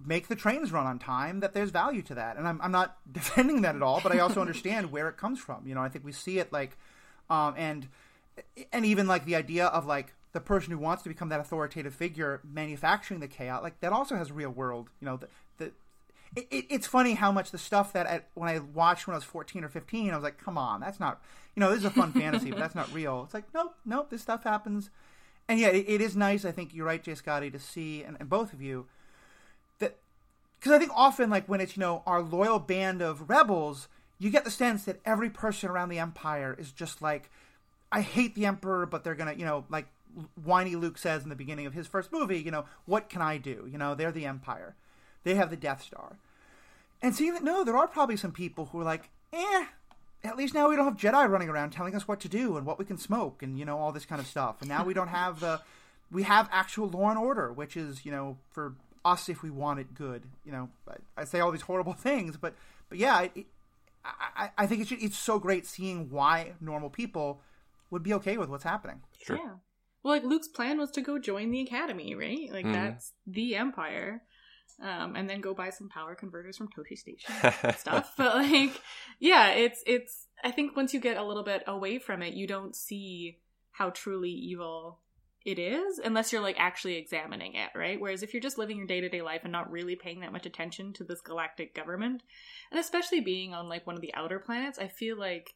make 0.06 0.28
the 0.28 0.36
trains 0.36 0.72
run 0.72 0.86
on 0.86 1.00
time 1.00 1.40
that 1.40 1.54
there's 1.54 1.70
value 1.70 2.02
to 2.02 2.16
that 2.16 2.38
and 2.38 2.48
I'm, 2.48 2.62
I'm 2.62 2.72
not 2.72 2.98
defending 3.12 3.62
that 3.62 3.76
at 3.76 3.82
all 3.82 4.02
but 4.02 4.12
i 4.12 4.20
also 4.20 4.42
understand 4.42 4.92
where 4.92 5.08
it 5.08 5.18
comes 5.18 5.40
from 5.40 5.66
you 5.66 5.76
know 5.76 5.82
i 5.82 5.90
think 5.90 6.04
we 6.04 6.12
see 6.12 6.40
it 6.40 6.52
like 6.52 6.78
um, 7.30 7.54
and 7.58 7.88
and 8.72 8.86
even 8.86 9.08
like 9.08 9.26
the 9.26 9.36
idea 9.36 9.68
of 9.68 9.86
like 9.86 10.14
the 10.34 10.40
person 10.40 10.72
who 10.72 10.78
wants 10.78 11.04
to 11.04 11.10
become 11.10 11.30
that 11.30 11.40
authoritative 11.40 11.96
figure 11.96 12.42
manufacturing 12.44 13.20
the 13.20 13.28
chaos 13.28 13.64
like 13.64 13.80
that 13.80 13.92
also 13.92 14.16
has 14.16 14.32
real 14.32 14.52
world 14.52 14.90
you 15.00 15.06
know 15.06 15.18
the, 15.18 15.28
the 15.58 15.72
it, 16.36 16.48
it, 16.52 16.66
it's 16.70 16.88
funny 16.88 17.14
how 17.14 17.32
much 17.32 17.52
the 17.52 17.58
stuff 17.58 17.94
that 17.94 18.08
I, 18.08 18.22
when 18.34 18.50
I 18.50 18.60
watched 18.60 19.08
when 19.08 19.14
I 19.14 19.18
was 19.18 19.24
14 19.24 19.64
or 19.64 19.70
15, 19.70 20.12
I 20.12 20.16
was 20.16 20.24
like, 20.24 20.38
come 20.38 20.58
on, 20.58 20.82
that's 20.82 21.00
not, 21.00 21.22
you 21.56 21.60
know, 21.62 21.70
this 21.70 21.80
is 21.80 21.86
a 21.86 21.90
fun 21.90 22.12
fantasy, 22.12 22.50
but 22.50 22.60
that's 22.60 22.76
not 22.76 22.94
real. 22.94 23.24
It's 23.24 23.34
like, 23.34 23.46
nope, 23.54 23.76
nope, 23.86 24.10
this 24.10 24.22
stuff 24.22 24.44
happens. 24.44 24.90
And 25.48 25.60
yeah, 25.60 25.70
it, 25.70 25.86
it 25.88 26.02
is 26.02 26.16
nice, 26.16 26.44
I 26.44 26.52
think 26.52 26.74
you're 26.74 26.86
right, 26.86 27.02
Jay 27.02 27.16
Scotty, 27.16 27.50
to 27.52 27.60
see, 27.60 28.04
and, 28.04 28.18
and 28.20 28.30
both 28.30 28.54
of 28.54 28.62
you, 28.62 28.88
because 30.60 30.72
I 30.72 30.80
think 30.80 30.92
often, 30.96 31.30
like, 31.30 31.48
when 31.48 31.62
it's, 31.62 31.78
you 31.78 31.82
know, 31.82 32.04
our 32.06 32.22
loyal 32.22 32.60
band 32.60 33.02
of 33.02 33.30
rebels, 33.30 33.88
you 34.20 34.30
get 34.30 34.44
the 34.44 34.52
sense 34.52 34.86
that 34.86 35.00
every 35.06 35.30
person 35.30 35.70
around 35.70 35.90
the 35.90 36.00
Empire 36.00 36.56
is 36.58 36.72
just 36.72 37.02
like, 37.02 37.30
I 37.92 38.02
hate 38.02 38.36
the 38.36 38.46
Emperor, 38.46 38.86
but 38.86 39.04
they're 39.04 39.16
gonna, 39.16 39.34
you 39.34 39.46
know, 39.46 39.66
like 39.70 39.88
whiny 40.44 40.76
Luke 40.76 40.98
says 40.98 41.24
in 41.24 41.30
the 41.30 41.36
beginning 41.36 41.66
of 41.66 41.74
his 41.74 41.88
first 41.88 42.12
movie, 42.12 42.40
you 42.40 42.52
know, 42.52 42.66
what 42.86 43.10
can 43.10 43.22
I 43.22 43.38
do? 43.38 43.68
You 43.72 43.78
know, 43.78 43.96
they're 43.96 44.12
the 44.12 44.26
Empire. 44.26 44.76
They 45.24 45.36
have 45.36 45.50
the 45.50 45.58
Death 45.58 45.84
Star. 45.84 46.18
And 47.02 47.16
seeing 47.16 47.34
that, 47.34 47.44
no, 47.44 47.64
there 47.64 47.78
are 47.78 47.88
probably 47.88 48.18
some 48.18 48.32
people 48.32 48.68
who 48.68 48.82
are 48.82 48.86
like, 48.86 49.10
eh, 49.32 49.66
at 50.24 50.38
least 50.38 50.54
now 50.54 50.70
we 50.70 50.76
don't 50.76 50.86
have 50.86 50.98
Jedi 50.98 51.30
running 51.30 51.50
around 51.50 51.72
telling 51.72 51.96
us 51.96 52.08
what 52.08 52.20
to 52.22 52.30
do 52.30 52.58
and 52.58 52.66
what 52.66 52.80
we 52.80 52.86
can 52.86 52.98
smoke 52.98 53.44
and, 53.44 53.60
you 53.60 53.66
know, 53.66 53.78
all 53.78 53.92
this 53.92 54.06
kind 54.06 54.20
of 54.20 54.28
stuff. 54.28 54.58
And 54.62 54.70
now 54.70 54.84
we 54.84 54.94
don't 54.94 55.10
have 55.10 55.40
the, 55.40 55.62
we 56.12 56.24
have 56.24 56.50
actual 56.52 56.90
law 56.90 57.10
and 57.10 57.20
order, 57.20 57.54
which 57.54 57.78
is, 57.78 58.06
you 58.06 58.12
know, 58.12 58.38
for 58.52 58.74
us 59.08 59.30
if 59.30 59.44
we 59.44 59.50
want 59.50 59.80
it 59.80 59.94
good. 59.94 60.24
You 60.46 60.52
know, 60.52 60.70
I, 60.88 61.22
I 61.22 61.24
say 61.26 61.40
all 61.40 61.52
these 61.52 61.62
horrible 61.62 61.94
things, 62.08 62.38
but, 62.38 62.56
but 62.90 62.98
yeah, 62.98 63.28
it, 63.34 63.46
I, 64.04 64.52
I 64.58 64.68
think 64.68 64.82
it's, 64.82 64.92
it's 64.92 65.18
so 65.18 65.40
great 65.40 65.66
seeing 65.66 66.10
why 66.10 66.54
normal 66.62 66.90
people 66.90 67.42
would 67.90 68.04
be 68.04 68.14
okay 68.16 68.38
with 68.38 68.50
what's 68.50 68.64
happening. 68.64 69.02
Sure. 69.22 69.38
Yeah. 69.38 69.52
Well, 70.04 70.14
like 70.14 70.24
Luke's 70.24 70.48
plan 70.48 70.78
was 70.78 70.92
to 70.92 71.02
go 71.02 71.20
join 71.20 71.52
the 71.52 71.62
academy, 71.62 72.16
right? 72.16 72.52
Like 72.52 72.66
mm. 72.66 72.74
that's 72.74 73.14
the 73.26 73.56
Empire 73.56 74.22
um, 74.82 75.16
and 75.16 75.30
then 75.30 75.42
go 75.42 75.54
buy 75.54 75.70
some 75.70 75.90
power 75.90 76.16
converters 76.16 76.58
from 76.58 76.70
Tosche 76.70 76.98
Station 76.98 77.34
stuff. 77.78 78.14
But 78.18 78.36
like, 78.36 78.80
yeah, 79.20 79.50
it's 79.52 79.84
it's. 79.86 80.28
I 80.44 80.52
think 80.52 80.76
once 80.76 80.94
you 80.94 81.00
get 81.00 81.18
a 81.18 81.24
little 81.24 81.44
bit 81.44 81.64
away 81.66 81.98
from 81.98 82.22
it, 82.22 82.36
you 82.36 82.46
don't 82.46 82.76
see 82.76 83.40
how 83.72 83.90
truly 83.90 84.30
evil 84.30 85.00
it 85.48 85.58
is 85.58 86.00
unless 86.00 86.32
you're 86.32 86.42
like 86.42 86.60
actually 86.60 86.98
examining 86.98 87.56
it, 87.56 87.70
right? 87.74 88.00
Whereas 88.00 88.22
if 88.22 88.34
you're 88.34 88.42
just 88.42 88.58
living 88.58 88.78
your 88.78 88.86
day-to-day 88.86 89.22
life 89.22 89.42
and 89.44 89.52
not 89.52 89.72
really 89.72 89.96
paying 89.96 90.20
that 90.20 90.34
much 90.34 90.46
attention 90.46 90.94
to 90.94 91.04
this 91.04 91.22
galactic 91.22 91.74
government, 91.74 92.22
and 92.70 92.80
especially 92.80 93.22
being 93.22 93.54
on 93.54 93.70
like 93.70 93.88
one 93.88 93.96
of 93.96 94.02
the 94.02 94.14
outer 94.14 94.40
planets, 94.40 94.78
I 94.78 94.88
feel 94.88 95.18
like 95.18 95.56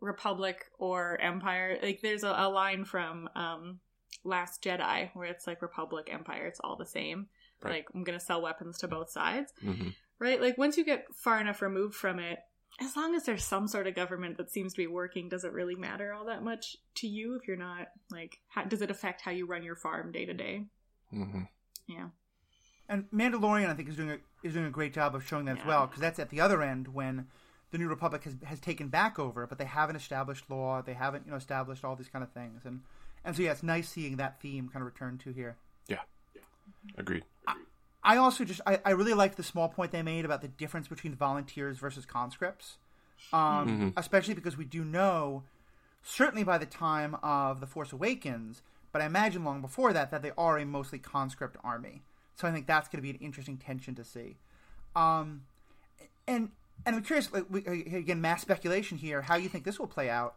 Republic 0.00 0.64
or 0.78 1.18
Empire, 1.20 1.78
like 1.82 2.00
there's 2.02 2.24
a, 2.24 2.34
a 2.36 2.48
line 2.48 2.84
from 2.84 3.28
um 3.36 3.78
Last 4.24 4.62
Jedi 4.62 5.10
where 5.14 5.26
it's 5.26 5.46
like 5.46 5.62
Republic, 5.62 6.08
Empire, 6.12 6.46
it's 6.46 6.60
all 6.60 6.76
the 6.76 6.86
same. 6.86 7.28
Right. 7.62 7.74
Like 7.74 7.86
I'm 7.94 8.04
to 8.04 8.18
sell 8.18 8.42
weapons 8.42 8.78
to 8.78 8.88
both 8.88 9.10
sides, 9.10 9.52
hmm 9.60 9.90
right? 10.18 10.40
Like 10.40 10.56
once 10.56 10.76
you 10.78 10.84
get 10.84 11.06
far 11.14 11.40
enough 11.40 11.60
removed 11.60 11.96
from 11.96 12.20
it, 12.20 12.38
as 12.80 12.96
long 12.96 13.14
as 13.14 13.24
there's 13.24 13.44
some 13.44 13.68
sort 13.68 13.86
of 13.86 13.94
government 13.94 14.36
that 14.38 14.50
seems 14.50 14.72
to 14.72 14.78
be 14.78 14.86
working, 14.86 15.28
does 15.28 15.44
it 15.44 15.52
really 15.52 15.74
matter 15.74 16.12
all 16.12 16.24
that 16.26 16.42
much 16.42 16.76
to 16.96 17.06
you 17.06 17.34
if 17.34 17.46
you're 17.46 17.56
not 17.56 17.88
like 18.10 18.38
how, 18.48 18.64
does 18.64 18.82
it 18.82 18.90
affect 18.90 19.20
how 19.20 19.30
you 19.30 19.46
run 19.46 19.62
your 19.62 19.76
farm 19.76 20.12
day 20.12 20.24
to 20.24 20.34
day? 20.34 20.64
hmm 21.10 21.42
Yeah. 21.86 22.08
And 22.88 23.10
Mandalorian, 23.10 23.68
I 23.68 23.74
think, 23.74 23.88
is 23.88 23.96
doing 23.96 24.10
a, 24.10 24.18
is 24.42 24.54
doing 24.54 24.66
a 24.66 24.70
great 24.70 24.92
job 24.92 25.14
of 25.14 25.26
showing 25.26 25.44
that 25.46 25.60
as 25.60 25.66
well, 25.66 25.86
because 25.86 26.00
that's 26.00 26.18
at 26.18 26.30
the 26.30 26.40
other 26.40 26.62
end 26.62 26.88
when 26.88 27.26
the 27.70 27.78
New 27.78 27.88
Republic 27.88 28.24
has, 28.24 28.36
has 28.44 28.60
taken 28.60 28.88
back 28.88 29.18
over, 29.18 29.46
but 29.46 29.56
they 29.58 29.64
haven't 29.64 29.96
established 29.96 30.50
law, 30.50 30.82
they 30.82 30.92
haven't 30.92 31.24
you 31.24 31.30
know 31.30 31.36
established 31.36 31.84
all 31.84 31.96
these 31.96 32.08
kind 32.08 32.22
of 32.22 32.30
things, 32.32 32.62
and 32.64 32.80
and 33.24 33.36
so 33.36 33.42
yeah, 33.42 33.52
it's 33.52 33.62
nice 33.62 33.88
seeing 33.88 34.16
that 34.16 34.40
theme 34.40 34.68
kind 34.68 34.82
of 34.82 34.86
return 34.86 35.16
to 35.18 35.32
here. 35.32 35.56
Yeah. 35.88 36.00
Agreed. 36.98 37.24
Agreed. 37.46 37.64
I 38.04 38.16
also 38.16 38.44
just 38.44 38.60
I, 38.66 38.80
I 38.84 38.90
really 38.90 39.14
liked 39.14 39.36
the 39.36 39.42
small 39.42 39.68
point 39.68 39.92
they 39.92 40.02
made 40.02 40.24
about 40.24 40.42
the 40.42 40.48
difference 40.48 40.88
between 40.88 41.14
volunteers 41.14 41.78
versus 41.78 42.04
conscripts, 42.04 42.76
um, 43.32 43.68
Mhm. 43.68 43.92
especially 43.96 44.34
because 44.34 44.56
we 44.56 44.64
do 44.64 44.84
know, 44.84 45.44
certainly 46.02 46.42
by 46.42 46.58
the 46.58 46.66
time 46.66 47.14
of 47.22 47.60
the 47.60 47.66
Force 47.66 47.92
Awakens, 47.92 48.62
but 48.90 49.00
I 49.02 49.06
imagine 49.06 49.44
long 49.44 49.60
before 49.60 49.92
that 49.92 50.10
that 50.10 50.22
they 50.22 50.32
are 50.36 50.58
a 50.58 50.66
mostly 50.66 50.98
conscript 50.98 51.56
army. 51.62 52.02
So 52.34 52.48
I 52.48 52.52
think 52.52 52.66
that's 52.66 52.88
going 52.88 52.98
to 52.98 53.02
be 53.02 53.10
an 53.10 53.16
interesting 53.24 53.56
tension 53.56 53.94
to 53.94 54.04
see. 54.04 54.36
Um, 54.96 55.42
and 56.26 56.50
and 56.84 56.96
I'm 56.96 57.02
curious, 57.04 57.32
like, 57.32 57.44
we, 57.48 57.64
again, 57.64 58.20
mass 58.20 58.42
speculation 58.42 58.98
here, 58.98 59.22
how 59.22 59.36
you 59.36 59.48
think 59.48 59.62
this 59.64 59.78
will 59.78 59.86
play 59.86 60.10
out. 60.10 60.34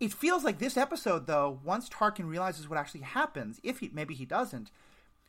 It 0.00 0.12
feels 0.12 0.44
like 0.44 0.58
this 0.58 0.76
episode, 0.76 1.26
though, 1.26 1.60
once 1.64 1.88
Tarkin 1.88 2.28
realizes 2.28 2.68
what 2.68 2.78
actually 2.78 3.00
happens, 3.02 3.58
if 3.62 3.78
he 3.78 3.90
maybe 3.94 4.14
he 4.14 4.26
doesn't, 4.26 4.70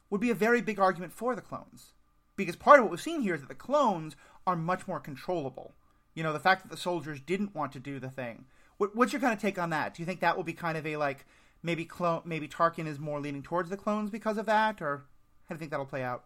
would 0.10 0.22
be 0.22 0.30
a 0.30 0.36
very 0.36 0.62
big 0.62 0.80
argument 0.80 1.14
for 1.14 1.36
the 1.36 1.42
clones. 1.42 1.94
Because 2.36 2.56
part 2.56 2.80
of 2.80 2.86
what 2.86 2.92
we've 2.92 3.02
seen 3.02 3.22
here 3.22 3.36
is 3.36 3.42
that 3.42 3.50
the 3.50 3.56
clones 3.56 4.16
are 4.46 4.56
much 4.56 4.88
more 4.88 5.00
controllable. 5.00 5.74
You 6.14 6.24
know, 6.24 6.34
the 6.34 6.40
fact 6.40 6.64
that 6.64 6.72
the 6.72 6.78
soldiers 6.78 7.20
didn't 7.20 7.56
want 7.56 7.72
to 7.74 7.80
do 7.80 8.00
the 8.00 8.10
thing. 8.10 8.46
What, 8.78 8.96
what's 8.96 9.14
your 9.14 9.22
kind 9.22 9.34
of 9.34 9.40
take 9.40 9.60
on 9.60 9.70
that? 9.72 9.94
Do 9.94 10.02
you 10.02 10.06
think 10.06 10.20
that 10.20 10.36
will 10.36 10.44
be 10.44 10.54
kind 10.54 10.78
of 10.78 10.86
a 10.86 10.98
like 10.98 11.26
maybe 11.62 11.86
clone 11.86 12.22
maybe 12.26 12.48
Tarkin 12.48 12.88
is 12.88 13.00
more 13.00 13.20
leaning 13.20 13.44
towards 13.44 13.70
the 13.70 13.78
clones 13.78 14.10
because 14.10 14.38
of 14.38 14.46
that, 14.46 14.82
or 14.82 15.06
how 15.48 15.56
do 15.56 15.56
you 15.56 15.60
think 15.60 15.72
that'll 15.72 15.86
play 15.86 16.04
out? 16.04 16.26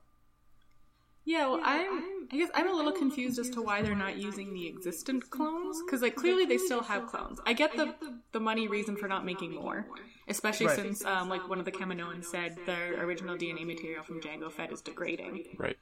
Yeah, 1.28 1.50
well, 1.50 1.60
I'm. 1.62 2.28
I 2.32 2.38
guess 2.38 2.50
I'm 2.56 2.70
a 2.70 2.74
little 2.74 2.94
confused 2.94 3.38
as 3.38 3.50
to 3.50 3.62
why 3.62 3.82
they're 3.82 3.96
not 3.96 4.16
using 4.18 4.54
the 4.54 4.66
existent 4.70 5.30
clones 5.30 5.78
because, 5.86 6.02
like, 6.02 6.16
clearly 6.16 6.46
they 6.46 6.58
still 6.58 6.82
have 6.84 7.08
clones. 7.08 7.42
I 7.46 7.52
get 7.52 7.76
the 7.76 7.96
the 8.32 8.40
money 8.40 8.70
reason 8.70 8.96
for 8.96 9.10
not 9.10 9.26
making 9.26 9.54
more, 9.54 9.88
especially 10.30 10.68
Right. 10.68 10.76
since, 10.78 11.04
um, 11.04 11.28
like, 11.28 11.50
one 11.50 11.60
of 11.60 11.66
the 11.66 11.72
Kaminoans 11.72 12.26
said 12.26 12.58
their 12.66 13.04
original 13.04 13.36
DNA 13.38 13.66
material 13.66 14.04
from 14.06 14.22
Jango 14.22 14.50
Fett 14.50 14.72
is 14.72 14.82
degrading. 14.82 15.58
Right. 15.58 15.78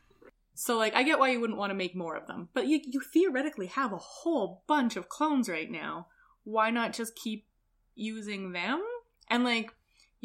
So, 0.56 0.78
like, 0.78 0.96
I 0.96 1.04
get 1.04 1.20
why 1.20 1.30
you 1.30 1.40
wouldn't 1.40 1.60
want 1.60 1.70
to 1.70 1.76
make 1.76 1.96
more 1.96 2.16
of 2.16 2.26
them, 2.26 2.50
but 2.56 2.66
you 2.66 2.80
you 2.84 3.00
theoretically 3.00 3.68
have 3.68 3.94
a 3.94 3.98
whole 3.98 4.64
bunch 4.66 4.96
of 4.96 5.10
clones 5.10 5.48
right 5.48 5.70
now. 5.70 6.08
Why 6.44 6.72
not 6.72 6.92
just 6.94 7.16
keep 7.16 7.46
using 7.94 8.52
them? 8.54 8.84
And 9.30 9.44
like, 9.44 9.76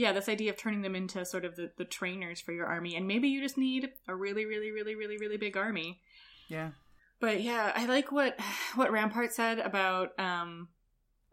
yeah, 0.00 0.12
this 0.12 0.30
idea 0.30 0.50
of 0.50 0.56
turning 0.56 0.80
them 0.80 0.96
into 0.96 1.24
sort 1.26 1.44
of 1.44 1.56
the, 1.56 1.70
the 1.76 1.84
trainers 1.84 2.40
for 2.40 2.52
your 2.52 2.66
army, 2.66 2.96
and 2.96 3.06
maybe 3.06 3.28
you 3.28 3.42
just 3.42 3.58
need 3.58 3.90
a 4.08 4.14
really, 4.16 4.46
really, 4.46 4.70
really, 4.70 4.94
really, 4.94 5.18
really 5.18 5.36
big 5.36 5.56
army. 5.58 6.00
Yeah. 6.48 6.70
But 7.20 7.42
yeah, 7.42 7.72
I 7.76 7.84
like 7.84 8.10
what 8.10 8.40
what 8.76 8.90
Rampart 8.90 9.32
said 9.32 9.58
about 9.58 10.18
um 10.18 10.68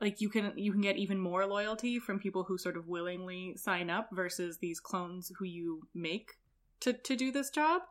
like 0.02 0.20
you 0.20 0.30
can 0.30 0.52
you 0.58 0.72
can 0.74 0.82
get 0.82 0.98
even 0.98 1.18
more 1.18 1.46
loyalty 1.46 1.98
from 1.98 2.20
people 2.20 2.44
who 2.44 2.58
sort 2.58 2.76
of 2.76 2.88
willingly 2.90 3.56
sign 3.56 3.90
up 3.90 4.10
versus 4.12 4.58
these 4.58 4.80
clones 4.82 5.32
who 5.40 5.46
you 5.46 5.88
make 5.96 6.34
to 6.82 6.92
to 6.92 7.16
do 7.16 7.32
this 7.32 7.50
job. 7.50 7.84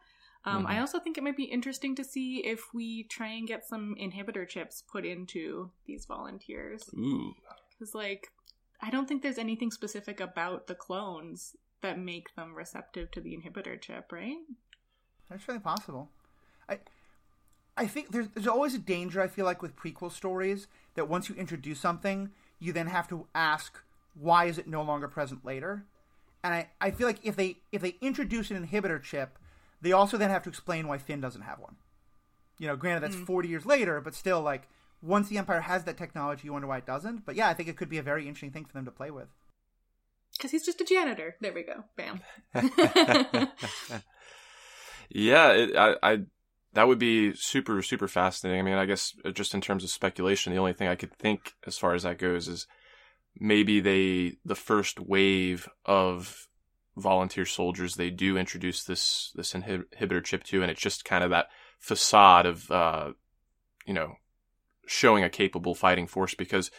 Um, 0.45 0.65
I 0.67 0.77
Mhm. 0.77 0.81
also 0.83 1.01
think 1.01 1.17
it 1.19 1.25
might 1.25 1.37
be 1.37 1.45
interesting 1.59 1.97
to 1.97 2.05
see 2.05 2.45
if 2.47 2.73
we 2.73 3.03
try 3.05 3.29
and 3.29 3.49
get 3.49 3.65
some 3.67 3.97
inhibitor 3.99 4.47
chips 4.47 4.85
put 4.93 5.05
into 5.05 5.71
these 5.87 6.05
volunteers 6.07 6.89
because 7.71 7.95
like 7.95 8.31
I 8.87 8.91
don't 8.91 9.09
think 9.09 9.23
there's 9.23 9.39
anything 9.39 9.73
specific 9.73 10.21
about 10.21 10.69
the 10.69 10.75
clones 10.77 11.57
that 11.83 11.99
make 11.99 12.35
them 12.37 12.55
receptive 12.55 13.11
to 13.13 13.21
the 13.21 13.37
inhibitor 13.37 13.81
chip, 13.81 14.13
right? 14.13 14.37
That's 15.29 15.47
really 15.49 15.61
possible. 15.61 16.09
I 16.69 16.79
I 17.77 17.87
think 17.87 18.13
there's 18.13 18.29
there's 18.29 18.47
always 18.47 18.75
a 18.75 18.79
danger 18.79 19.21
I 19.21 19.27
feel 19.27 19.45
like 19.45 19.61
with 19.61 19.77
prequel 19.77 20.13
stories 20.13 20.69
that 20.95 21.09
once 21.09 21.29
you 21.29 21.35
introduce 21.35 21.81
something, 21.81 22.31
you 22.61 22.73
then 22.73 22.87
have 22.87 23.09
to 23.09 23.27
ask 23.35 23.83
why 24.15 24.45
is 24.45 24.57
it 24.57 24.69
no 24.69 24.83
longer 24.83 25.09
present 25.09 25.45
later? 25.45 25.85
And 26.45 26.55
I, 26.55 26.69
I 26.81 26.93
feel 26.93 27.09
like 27.09 27.19
if 27.25 27.35
they 27.35 27.57
if 27.73 27.83
they 27.83 27.97
introduce 28.01 28.53
an 28.53 28.65
inhibitor 28.65 29.03
chip, 29.03 29.37
they 29.83 29.91
also 29.91 30.17
then 30.17 30.31
have 30.31 30.45
to 30.45 30.49
explain 30.49 30.87
why 30.87 30.99
Finn 30.99 31.21
doesn't 31.21 31.43
have 31.43 31.59
one. 31.59 31.75
You 32.59 32.69
know, 32.69 32.77
granted 32.77 33.03
that's 33.03 33.17
hmm. 33.17 33.25
40 33.25 33.49
years 33.49 33.67
later, 33.67 34.01
but 34.01 34.15
still 34.15 34.41
like 34.41 34.69
once 35.07 35.29
the 35.29 35.39
Empire 35.39 35.61
has 35.61 35.85
that 35.85 35.97
technology, 35.97 36.47
you 36.47 36.53
wonder 36.53 36.69
why 36.69 36.79
it 36.79 36.87
doesn't. 36.87 37.25
But 37.25 37.37
yeah, 37.37 37.49
I 37.49 37.55
think 37.55 37.69
it 37.69 37.77
could 37.77 37.89
be 37.89 37.99
a 37.99 38.03
very 38.03 38.27
interesting 38.27 38.51
thing 38.51 38.65
for 38.65 38.73
them 38.73 38.85
to 38.85 38.91
play 38.91 39.11
with. 39.11 39.29
Because 40.33 40.51
he's 40.51 40.67
just 40.67 40.81
a 40.81 40.85
janitor. 40.85 41.37
There 41.41 41.53
we 41.53 41.63
go. 41.63 41.85
Bam. 41.97 42.21
yeah, 45.09 45.53
it, 45.53 45.77
I, 45.77 45.95
I 46.03 46.19
that 46.75 46.89
would 46.89 46.99
be 46.99 47.35
super 47.35 47.81
super 47.81 48.09
fascinating. 48.09 48.61
I 48.61 48.63
mean, 48.63 48.75
I 48.75 48.85
guess 48.85 49.15
uh, 49.25 49.31
just 49.31 49.55
in 49.55 49.61
terms 49.61 49.83
of 49.83 49.91
speculation, 49.91 50.53
the 50.53 50.59
only 50.59 50.75
thing 50.75 50.89
I 50.89 50.97
could 50.97 51.15
think 51.15 51.55
as 51.67 51.79
far 51.79 51.95
as 51.95 52.03
that 52.03 52.19
goes 52.19 52.49
is 52.49 52.67
maybe 53.39 53.81
they 53.81 54.37
the 54.45 54.55
first 54.55 55.01
wave 55.01 55.69
of 55.85 56.49
volunteer 56.97 57.45
soldiers 57.45 57.95
they 57.95 58.11
do 58.11 58.37
introduce 58.37 58.85
this 58.85 59.33
this 59.35 59.53
inhibitor 59.53 60.23
chip 60.23 60.45
to, 60.45 60.63
and 60.63 60.71
it's 60.71 60.81
just 60.81 61.05
kind 61.05 61.25
of 61.25 61.31
that 61.31 61.47
facade 61.79 62.47
of 62.47 62.71
uh, 62.71 63.13
you 63.87 63.95
know 63.95 64.17
showing 64.87 65.25
a 65.25 65.29
capable 65.31 65.75
fighting 65.75 66.07
force 66.07 66.35
because 66.35 66.71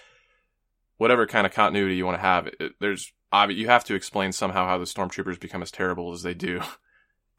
whatever 0.97 1.27
kind 1.27 1.45
of 1.45 1.53
continuity 1.53 1.95
you 1.95 2.05
want 2.05 2.17
to 2.17 2.21
have, 2.21 2.47
it, 2.59 2.73
there's 2.79 3.11
obvi- 3.33 3.55
you 3.55 3.67
have 3.67 3.83
to 3.85 3.95
explain 3.95 4.31
somehow 4.31 4.65
how 4.65 4.77
the 4.77 4.85
stormtroopers 4.85 5.39
become 5.39 5.61
as 5.61 5.71
terrible 5.71 6.11
as 6.13 6.23
they 6.23 6.33
do 6.33 6.61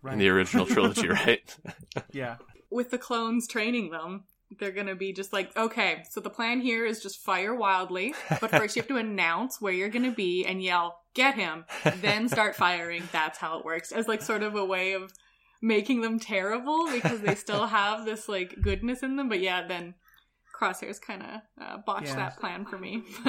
Right. 0.00 0.12
in 0.12 0.18
the 0.20 0.28
original 0.28 0.64
trilogy, 0.64 1.09
right? 1.26 1.57
yeah. 2.12 2.37
With 2.70 2.90
the 2.90 2.98
clones 2.98 3.48
training 3.48 3.90
them, 3.90 4.24
they're 4.61 4.70
going 4.70 4.87
to 4.87 4.94
be 4.94 5.12
just 5.12 5.33
like, 5.33 5.54
okay, 5.57 6.04
so 6.09 6.20
the 6.20 6.31
plan 6.31 6.61
here 6.61 6.87
is 6.87 7.02
just 7.02 7.18
fire 7.18 7.52
wildly, 7.54 8.14
but 8.40 8.50
first 8.50 8.76
you 8.76 8.83
have 8.83 8.88
to 8.88 8.96
announce 9.09 9.61
where 9.61 9.72
you're 9.72 9.88
going 9.88 10.04
to 10.09 10.14
be 10.14 10.44
and 10.46 10.62
yell, 10.62 11.00
get 11.14 11.35
him, 11.35 11.64
then 12.00 12.28
start 12.28 12.54
firing. 12.54 13.02
That's 13.11 13.38
how 13.38 13.59
it 13.59 13.64
works. 13.64 13.90
As 13.90 14.07
like 14.07 14.22
sort 14.22 14.42
of 14.44 14.54
a 14.54 14.64
way 14.64 14.92
of 14.92 15.12
making 15.61 16.00
them 16.02 16.20
terrible 16.20 16.88
because 16.92 17.20
they 17.20 17.35
still 17.35 17.66
have 17.78 18.04
this 18.04 18.28
like 18.28 18.54
goodness 18.62 19.02
in 19.02 19.16
them. 19.16 19.28
But 19.28 19.40
yeah, 19.40 19.66
then 19.66 19.94
Crosshairs 20.58 21.00
kind 21.00 21.22
of 21.22 21.40
uh, 21.60 21.76
botched 21.78 22.08
Yeah. 22.08 22.16
that 22.16 22.40
plan 22.40 22.64
for 22.64 22.78
me. 22.78 23.02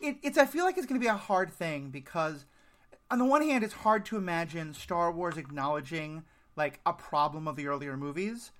it, 0.00 0.16
it's 0.22 0.38
I 0.38 0.46
feel 0.46 0.64
like 0.64 0.76
it's 0.78 0.86
going 0.86 1.00
to 1.00 1.04
be 1.04 1.08
a 1.08 1.14
hard 1.14 1.52
thing 1.52 1.90
because 1.90 2.44
on 3.10 3.18
the 3.18 3.24
one 3.24 3.42
hand 3.42 3.64
it's 3.64 3.74
hard 3.74 4.04
to 4.06 4.16
imagine 4.16 4.74
Star 4.74 5.10
Wars 5.10 5.36
acknowledging 5.36 6.22
like 6.56 6.80
a 6.86 6.92
problem 6.92 7.48
of 7.48 7.56
the 7.56 7.66
earlier 7.66 7.96
movies 7.96 8.52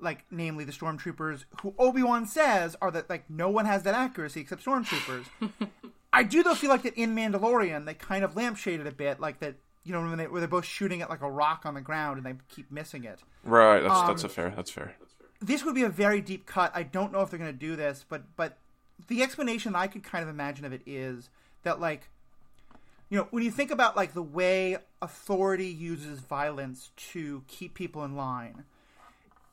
like 0.00 0.24
namely 0.30 0.64
the 0.64 0.72
stormtroopers 0.72 1.44
who 1.62 1.74
Obi-Wan 1.78 2.24
says 2.26 2.76
are 2.80 2.90
that 2.90 3.10
like 3.10 3.28
no 3.28 3.50
one 3.50 3.66
has 3.66 3.82
that 3.82 3.94
accuracy 3.94 4.40
except 4.40 4.64
stormtroopers. 4.64 5.26
I 6.12 6.22
do 6.22 6.42
though 6.42 6.54
feel 6.54 6.70
like 6.70 6.82
that 6.82 6.94
in 6.94 7.14
Mandalorian 7.14 7.84
they 7.86 7.94
kind 7.94 8.24
of 8.24 8.34
lampshaded 8.34 8.86
a 8.86 8.92
bit 8.92 9.20
like 9.20 9.40
that 9.40 9.56
you 9.84 9.92
know 9.92 10.00
when 10.02 10.16
they 10.16 10.26
where 10.26 10.40
they're 10.40 10.48
both 10.48 10.64
shooting 10.64 11.02
at 11.02 11.10
like 11.10 11.22
a 11.22 11.30
rock 11.30 11.62
on 11.66 11.74
the 11.74 11.80
ground 11.80 12.18
and 12.18 12.26
they 12.26 12.34
keep 12.48 12.70
missing 12.70 13.04
it. 13.04 13.20
right. 13.44 13.80
That's 13.80 13.94
Um, 14.00 14.06
that's 14.06 14.24
a 14.24 14.28
fair. 14.28 14.50
That's 14.56 14.70
fair. 14.70 14.94
This 15.40 15.64
would 15.64 15.74
be 15.74 15.82
a 15.82 15.88
very 15.88 16.20
deep 16.20 16.46
cut. 16.46 16.70
I 16.74 16.82
don't 16.82 17.12
know 17.12 17.20
if 17.20 17.30
they're 17.30 17.38
going 17.38 17.52
to 17.52 17.58
do 17.58 17.76
this, 17.76 18.04
but 18.08 18.22
but 18.36 18.58
the 19.08 19.22
explanation 19.22 19.74
I 19.74 19.86
could 19.86 20.02
kind 20.02 20.22
of 20.22 20.28
imagine 20.28 20.64
of 20.64 20.72
it 20.72 20.82
is 20.86 21.30
that 21.62 21.80
like 21.80 22.08
you 23.08 23.18
know 23.18 23.26
when 23.30 23.42
you 23.42 23.50
think 23.50 23.70
about 23.70 23.96
like 23.96 24.14
the 24.14 24.22
way 24.22 24.76
authority 25.02 25.66
uses 25.66 26.20
violence 26.20 26.90
to 26.96 27.42
keep 27.48 27.74
people 27.74 28.04
in 28.04 28.14
line 28.14 28.64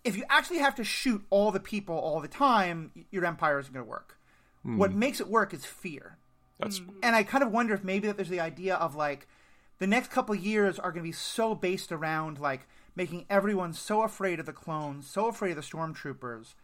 if 0.03 0.15
you 0.15 0.23
actually 0.29 0.59
have 0.59 0.75
to 0.75 0.83
shoot 0.83 1.25
all 1.29 1.51
the 1.51 1.59
people 1.59 1.95
all 1.95 2.21
the 2.21 2.27
time 2.27 2.91
your 3.11 3.25
empire 3.25 3.59
isn't 3.59 3.73
going 3.73 3.85
to 3.85 3.89
work 3.89 4.17
hmm. 4.63 4.77
what 4.77 4.93
makes 4.93 5.19
it 5.19 5.27
work 5.27 5.53
is 5.53 5.65
fear. 5.65 6.17
That's 6.59 6.79
hmm. 6.79 6.89
and 7.03 7.15
I 7.15 7.23
kind 7.23 7.43
of 7.43 7.51
wonder 7.51 7.73
if 7.73 7.83
maybe 7.83 8.07
that 8.07 8.17
there's 8.17 8.29
the 8.29 8.39
idea 8.39 8.75
of 8.75 8.95
like 8.95 9.27
the 9.79 9.87
next 9.87 10.11
couple 10.11 10.35
of 10.35 10.43
years 10.43 10.79
are 10.79 10.91
going 10.91 11.03
to 11.03 11.07
be 11.07 11.11
so 11.11 11.55
based 11.55 11.91
around 11.91 12.39
like 12.39 12.67
making 12.97 13.25
everyone 13.29 13.73
so 13.73 14.01
afraid 14.01 14.39
of 14.39 14.47
the 14.47 14.53
clones, 14.53 15.07
so 15.07 15.27
afraid 15.27 15.51
of 15.51 15.57
the 15.57 15.61
stormtroopers. 15.61 16.55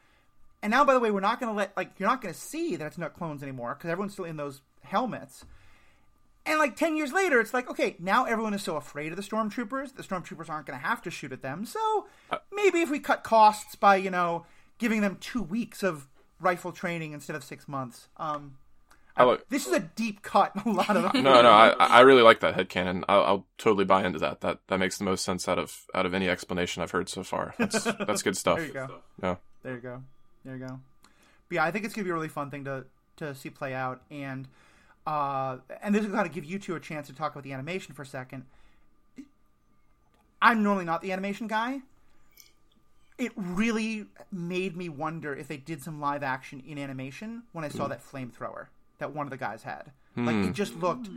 And 0.63 0.71
now, 0.71 0.83
by 0.83 0.93
the 0.93 0.99
way, 0.99 1.11
we're 1.11 1.19
not 1.19 1.39
going 1.39 1.51
to 1.51 1.55
let 1.55 1.77
like 1.77 1.91
you're 1.97 2.09
not 2.09 2.21
going 2.21 2.33
to 2.33 2.39
see 2.39 2.75
that 2.75 2.87
it's 2.87 2.97
not 2.97 3.13
clones 3.13 3.43
anymore 3.43 3.75
because 3.75 3.91
everyone's 3.91 4.13
still 4.13 4.25
in 4.25 4.37
those 4.37 4.61
helmets. 4.81 5.45
And 6.45 6.59
like 6.59 6.75
10 6.75 6.97
years 6.97 7.13
later, 7.13 7.39
it's 7.39 7.53
like, 7.53 7.69
okay, 7.69 7.95
now 7.99 8.25
everyone 8.25 8.53
is 8.53 8.63
so 8.63 8.75
afraid 8.75 9.13
of 9.13 9.15
the 9.15 9.21
stormtroopers, 9.21 9.95
the 9.95 10.03
stormtroopers 10.03 10.49
aren't 10.49 10.65
going 10.65 10.77
to 10.77 10.85
have 10.85 11.01
to 11.03 11.11
shoot 11.11 11.31
at 11.31 11.41
them. 11.41 11.65
So 11.65 12.07
maybe 12.51 12.81
if 12.81 12.89
we 12.89 12.99
cut 12.99 13.23
costs 13.23 13.75
by, 13.75 13.95
you 13.95 14.09
know, 14.09 14.45
giving 14.77 14.99
them 14.99 15.17
two 15.21 15.41
weeks 15.41 15.83
of 15.83 16.09
rifle 16.41 16.73
training 16.73 17.13
instead 17.13 17.37
of 17.37 17.45
six 17.45 17.67
months. 17.67 18.09
Um, 18.17 18.57
I 19.15 19.23
like, 19.25 19.47
this 19.49 19.67
is 19.67 19.73
a 19.73 19.79
deep 19.79 20.23
cut. 20.23 20.51
A 20.65 20.69
lot 20.69 20.97
of 20.97 21.13
no, 21.13 21.41
no, 21.41 21.51
I, 21.51 21.69
I 21.79 22.01
really 22.01 22.23
like 22.23 22.39
that 22.39 22.55
headcanon. 22.55 23.03
I'll, 23.07 23.23
I'll 23.23 23.47
totally 23.57 23.85
buy 23.85 24.05
into 24.05 24.19
that. 24.19 24.41
That 24.41 24.59
that 24.67 24.79
makes 24.79 24.97
the 24.97 25.03
most 25.03 25.23
sense 25.23 25.47
out 25.47 25.59
of 25.59 25.85
out 25.93 26.05
of 26.05 26.13
any 26.13 26.27
explanation 26.27 26.81
I've 26.81 26.91
heard 26.91 27.09
so 27.09 27.23
far. 27.23 27.53
That's 27.59 27.83
that's 28.07 28.23
good 28.23 28.35
stuff. 28.35 28.57
There 28.57 28.67
you 28.67 28.73
go. 28.73 28.95
Yeah. 29.21 29.35
There 29.61 29.75
you 29.75 29.81
go. 29.81 30.03
There 30.43 30.55
you 30.55 30.67
go. 30.67 30.79
But 31.49 31.55
yeah, 31.55 31.63
I 31.63 31.71
think 31.71 31.85
it's 31.85 31.93
gonna 31.93 32.05
be 32.05 32.11
a 32.11 32.13
really 32.13 32.27
fun 32.27 32.49
thing 32.49 32.65
to 32.65 32.85
to 33.17 33.35
see 33.35 33.49
play 33.49 33.73
out, 33.75 34.01
and 34.09 34.47
uh, 35.05 35.57
and 35.81 35.93
this 35.93 36.03
is 36.03 36.11
going 36.11 36.23
to 36.23 36.33
give 36.33 36.45
you 36.45 36.59
two 36.59 36.75
a 36.75 36.79
chance 36.79 37.07
to 37.07 37.13
talk 37.13 37.33
about 37.33 37.43
the 37.43 37.53
animation 37.53 37.93
for 37.93 38.01
a 38.01 38.05
second. 38.05 38.45
I'm 40.41 40.63
normally 40.63 40.85
not 40.85 41.01
the 41.01 41.11
animation 41.11 41.47
guy. 41.47 41.81
It 43.17 43.31
really 43.35 44.07
made 44.31 44.75
me 44.75 44.89
wonder 44.89 45.35
if 45.35 45.47
they 45.47 45.57
did 45.57 45.83
some 45.83 46.01
live 46.01 46.23
action 46.23 46.63
in 46.65 46.77
animation 46.77 47.43
when 47.51 47.63
I 47.63 47.69
saw 47.69 47.87
that 47.87 48.03
flamethrower 48.03 48.67
that 48.99 49.13
one 49.13 49.25
of 49.25 49.31
the 49.31 49.37
guys 49.37 49.63
had. 49.63 49.91
Like 50.15 50.35
it 50.35 50.53
just 50.53 50.75
looked. 50.75 51.09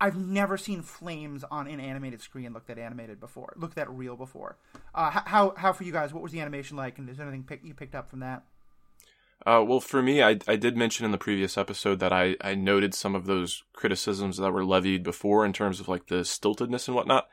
I've 0.00 0.16
never 0.16 0.56
seen 0.56 0.82
flames 0.82 1.42
on 1.50 1.66
an 1.66 1.80
animated 1.80 2.20
screen 2.20 2.52
look 2.52 2.66
that 2.66 2.78
animated 2.78 3.18
before. 3.18 3.52
Look 3.56 3.74
that 3.74 3.90
real 3.90 4.16
before. 4.16 4.56
Uh, 4.94 5.10
how 5.10 5.54
how 5.56 5.72
for 5.72 5.84
you 5.84 5.92
guys? 5.92 6.12
What 6.12 6.22
was 6.22 6.32
the 6.32 6.40
animation 6.40 6.76
like? 6.76 6.98
And 6.98 7.08
is 7.08 7.16
there 7.16 7.26
anything 7.26 7.44
pick, 7.44 7.64
you 7.64 7.74
picked 7.74 7.94
up 7.94 8.08
from 8.08 8.20
that? 8.20 8.44
Uh, 9.44 9.62
well, 9.66 9.80
for 9.80 10.02
me, 10.02 10.22
I, 10.22 10.38
I 10.48 10.56
did 10.56 10.76
mention 10.76 11.04
in 11.04 11.12
the 11.12 11.18
previous 11.18 11.58
episode 11.58 11.98
that 12.00 12.12
I, 12.12 12.36
I 12.40 12.54
noted 12.54 12.94
some 12.94 13.14
of 13.14 13.26
those 13.26 13.62
criticisms 13.74 14.38
that 14.38 14.52
were 14.52 14.64
levied 14.64 15.02
before 15.02 15.44
in 15.44 15.52
terms 15.52 15.78
of 15.78 15.88
like 15.88 16.06
the 16.06 16.20
stiltedness 16.20 16.88
and 16.88 16.94
whatnot. 16.94 17.28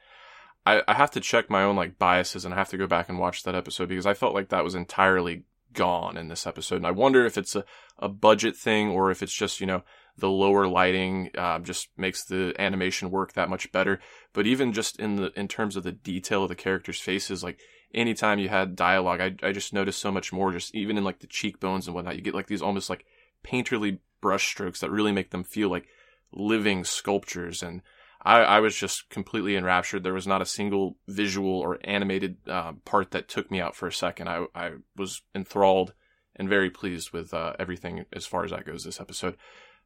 I, 0.66 0.82
I 0.88 0.94
have 0.94 1.12
to 1.12 1.20
check 1.20 1.50
my 1.50 1.64
own 1.64 1.76
like 1.76 1.98
biases 1.98 2.46
and 2.46 2.54
I 2.54 2.58
have 2.58 2.70
to 2.70 2.78
go 2.78 2.88
back 2.88 3.10
and 3.10 3.20
watch 3.20 3.44
that 3.44 3.56
episode 3.56 3.90
because 3.90 4.06
I 4.06 4.14
felt 4.14 4.34
like 4.34 4.50
that 4.50 4.64
was 4.64 4.76
entirely 4.76 5.44
gone 5.74 6.18
in 6.18 6.28
this 6.28 6.48
episode. 6.48 6.78
And 6.78 6.88
I 6.88 6.92
wonder 6.92 7.26
if 7.26 7.38
it's 7.38 7.56
a, 7.56 7.66
a 8.00 8.10
budget 8.10 8.56
thing 8.56 8.90
or 8.90 9.12
if 9.12 9.22
it's 9.24 9.34
just, 9.34 9.60
you 9.60 9.68
know, 9.68 9.84
the 10.18 10.30
lower 10.30 10.68
lighting 10.68 11.32
uh, 11.38 11.60
just 11.60 11.90
makes 11.98 12.24
the 12.24 12.54
animation 12.60 13.10
work 13.10 13.34
that 13.34 13.50
much 13.50 13.72
better. 13.72 14.00
But 14.32 14.46
even 14.46 14.74
just 14.74 15.00
in 15.00 15.16
the 15.16 15.32
in 15.40 15.48
terms 15.48 15.76
of 15.76 15.84
the 15.84 15.92
detail 15.92 16.44
of 16.44 16.50
the 16.50 16.56
characters' 16.56 17.00
faces, 17.00 17.44
like 17.44 17.60
anytime 17.94 18.40
you 18.40 18.50
had 18.50 18.76
dialogue, 18.76 19.22
I 19.22 19.36
I 19.42 19.52
just 19.52 19.74
noticed 19.74 20.00
so 20.00 20.12
much 20.12 20.32
more. 20.32 20.52
Just 20.52 20.76
even 20.76 20.98
in 20.98 21.04
like 21.04 21.20
the 21.20 21.28
cheekbones 21.28 21.88
and 21.88 21.96
whatnot, 21.96 22.16
you 22.16 22.22
get 22.22 22.36
like 22.36 22.48
these 22.48 22.62
almost 22.62 22.90
like 22.90 23.06
painterly 23.44 24.00
brush 24.22 24.48
strokes 24.48 24.80
that 24.80 24.92
really 24.92 25.12
make 25.12 25.32
them 25.32 25.44
feel 25.44 25.70
like 25.70 25.88
living 26.32 26.84
sculptures. 26.84 27.64
And 27.64 27.82
I 28.24 28.40
I 28.40 28.60
was 28.60 28.76
just 28.76 29.10
completely 29.10 29.56
enraptured. 29.56 30.04
There 30.04 30.14
was 30.14 30.28
not 30.28 30.42
a 30.42 30.46
single 30.46 30.98
visual 31.08 31.60
or 31.60 31.80
animated 31.84 32.38
uh, 32.48 32.74
part 32.86 33.12
that 33.12 33.28
took 33.28 33.52
me 33.52 33.60
out 33.60 33.76
for 33.76 33.88
a 33.88 33.94
second. 33.94 34.30
I 34.30 34.46
I 34.56 34.72
was 34.96 35.22
enthralled 35.36 35.94
and 36.36 36.50
very 36.50 36.70
pleased 36.70 37.12
with 37.12 37.34
uh, 37.34 37.54
everything 37.60 38.06
as 38.12 38.26
far 38.26 38.44
as 38.44 38.52
that 38.52 38.66
goes 38.66 38.84
this 38.84 39.00
episode. 39.00 39.38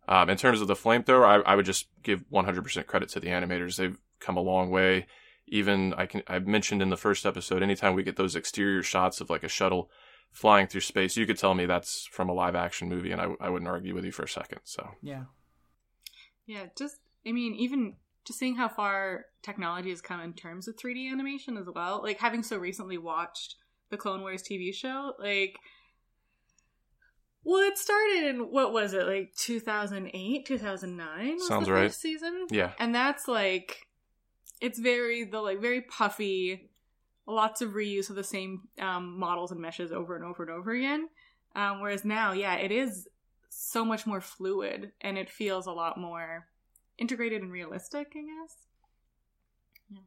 Um, 0.08 0.30
in 0.30 0.38
terms 0.38 0.62
of 0.62 0.68
the 0.68 0.76
flamethrower, 0.76 1.26
I, 1.26 1.52
I 1.52 1.56
would 1.56 1.66
just 1.66 1.88
give 2.02 2.24
100% 2.32 2.86
credit 2.86 3.10
to 3.10 3.20
the 3.20 3.28
animators. 3.28 3.76
They've 3.76 4.00
come 4.22 4.38
a 4.38 4.42
long 4.42 4.70
way. 4.70 5.08
Even 5.48 5.94
I 5.96 6.06
can 6.06 6.24
I 6.28 6.40
mentioned 6.40 6.82
in 6.82 6.90
the 6.90 6.98
first 6.98 7.26
episode, 7.26 7.64
anytime 7.64 7.94
we 7.94 8.04
get 8.04 8.18
those 8.18 8.36
exterior 8.36 8.84
shots 8.84 9.22
of 9.22 9.30
like 9.30 9.44
a 9.44 9.50
shuttle 9.50 9.90
flying 10.32 10.68
through 10.68 10.82
space, 10.82 11.16
you 11.16 11.26
could 11.26 11.38
tell 11.38 11.54
me 11.54 11.66
that's 11.66 12.06
from 12.12 12.30
a 12.30 12.34
live 12.34 12.56
action 12.56 12.90
movie, 12.90 13.12
and 13.12 13.22
I, 13.22 13.30
I 13.40 13.50
wouldn't 13.50 13.70
argue 13.70 13.96
with 13.96 14.04
you 14.04 14.12
for 14.12 14.24
a 14.24 14.30
second. 14.30 14.60
So 14.66 14.90
Yeah. 15.02 15.24
Yeah, 16.46 16.66
just 16.78 16.98
I 17.26 17.32
mean, 17.32 17.56
even 17.56 17.96
just 18.28 18.40
seeing 18.40 18.56
how 18.56 18.68
far 18.68 19.26
technology 19.42 19.90
has 19.90 20.02
come 20.02 20.20
in 20.20 20.34
terms 20.34 20.68
of 20.68 20.76
3D 20.76 21.10
animation 21.10 21.58
as 21.58 21.68
well. 21.74 22.02
Like 22.04 22.20
having 22.20 22.44
so 22.44 22.58
recently 22.58 22.98
watched 22.98 23.56
the 23.90 23.98
Clone 23.98 24.22
Wars 24.22 24.44
TV 24.44 24.74
show, 24.74 25.14
like 25.18 25.58
well, 27.46 27.62
it 27.62 27.78
started 27.78 28.28
in 28.28 28.52
what 28.52 28.74
was 28.74 28.94
it 28.94 29.08
like 29.08 29.34
2008, 29.38 30.46
2009? 30.46 31.34
Was 31.36 31.48
Sounds 31.48 31.66
the 31.66 31.72
right. 31.72 31.84
First 31.84 32.02
season, 32.02 32.48
yeah, 32.52 32.74
and 32.78 32.94
that's 32.94 33.30
like 33.30 33.88
it's 34.60 34.78
very 34.78 35.24
the 35.24 35.40
like 35.40 35.62
very 35.62 35.82
puffy, 35.82 36.70
lots 37.26 37.62
of 37.62 37.72
reuse 37.72 38.10
of 38.10 38.18
the 38.18 38.24
same 38.24 38.64
um, 38.82 39.18
models 39.18 39.52
and 39.52 39.62
meshes 39.62 39.94
over 39.94 40.18
and 40.18 40.26
over 40.26 40.44
and 40.44 40.52
over 40.52 40.72
again. 40.72 41.08
Um, 41.56 41.80
whereas 41.80 42.04
now, 42.04 42.34
yeah, 42.34 42.56
it 42.56 42.72
is 42.72 43.08
so 43.50 43.86
much 43.86 44.06
more 44.06 44.22
fluid 44.22 44.92
and 45.02 45.18
it 45.18 45.30
feels 45.30 45.66
a 45.66 45.72
lot 45.72 45.98
more 45.98 46.48
integrated 46.98 47.42
and 47.42 47.52
realistic, 47.52 48.14
I 48.16 48.22
guess. 48.22 48.56
Yeah, 49.90 50.00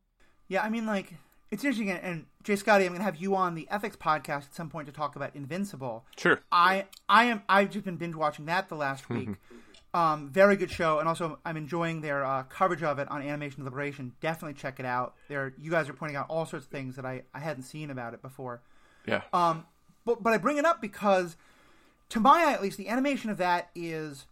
Yeah, 0.48 0.62
I 0.62 0.68
mean, 0.68 0.86
like, 0.86 1.14
it's 1.50 1.64
interesting. 1.64 1.90
And, 1.90 2.00
and 2.02 2.26
Jay 2.42 2.56
Scotty, 2.56 2.84
I'm 2.84 2.90
going 2.90 3.00
to 3.00 3.04
have 3.04 3.16
you 3.16 3.34
on 3.34 3.54
the 3.54 3.66
Ethics 3.70 3.96
podcast 3.96 4.44
at 4.46 4.54
some 4.54 4.68
point 4.70 4.86
to 4.86 4.92
talk 4.92 5.16
about 5.16 5.34
Invincible. 5.34 6.04
sure. 6.16 6.40
I, 6.52 6.86
I 7.08 7.24
am, 7.24 7.42
I've 7.48 7.70
just 7.70 7.84
been 7.84 7.96
binge 7.96 8.14
watching 8.14 8.46
that 8.46 8.68
the 8.68 8.76
last 8.76 9.08
week. 9.10 9.30
um, 9.94 10.30
very 10.30 10.56
good 10.56 10.70
show, 10.70 10.98
and 11.00 11.08
also 11.08 11.38
I'm 11.44 11.56
enjoying 11.56 12.00
their 12.00 12.24
uh, 12.24 12.44
coverage 12.44 12.82
of 12.82 12.98
it 12.98 13.10
on 13.10 13.22
Animation 13.22 13.60
Deliberation. 13.60 14.12
Definitely 14.20 14.54
check 14.54 14.78
it 14.78 14.86
out. 14.86 15.14
There, 15.28 15.52
you 15.58 15.70
guys 15.70 15.88
are 15.88 15.92
pointing 15.92 16.16
out 16.16 16.26
all 16.28 16.46
sorts 16.46 16.66
of 16.66 16.70
things 16.72 16.96
that 16.96 17.04
I, 17.04 17.22
I 17.34 17.40
hadn't 17.40 17.64
seen 17.64 17.90
about 17.90 18.14
it 18.14 18.22
before. 18.22 18.62
Yeah, 19.06 19.22
Um, 19.32 19.64
but 20.04 20.22
but 20.22 20.32
I 20.32 20.38
bring 20.38 20.58
it 20.58 20.64
up 20.64 20.80
because, 20.80 21.36
to 22.10 22.20
my 22.20 22.44
eye 22.44 22.52
at 22.52 22.62
least, 22.62 22.76
the 22.76 22.88
animation 22.88 23.30
of 23.30 23.38
that 23.38 23.70
is, 23.74 24.26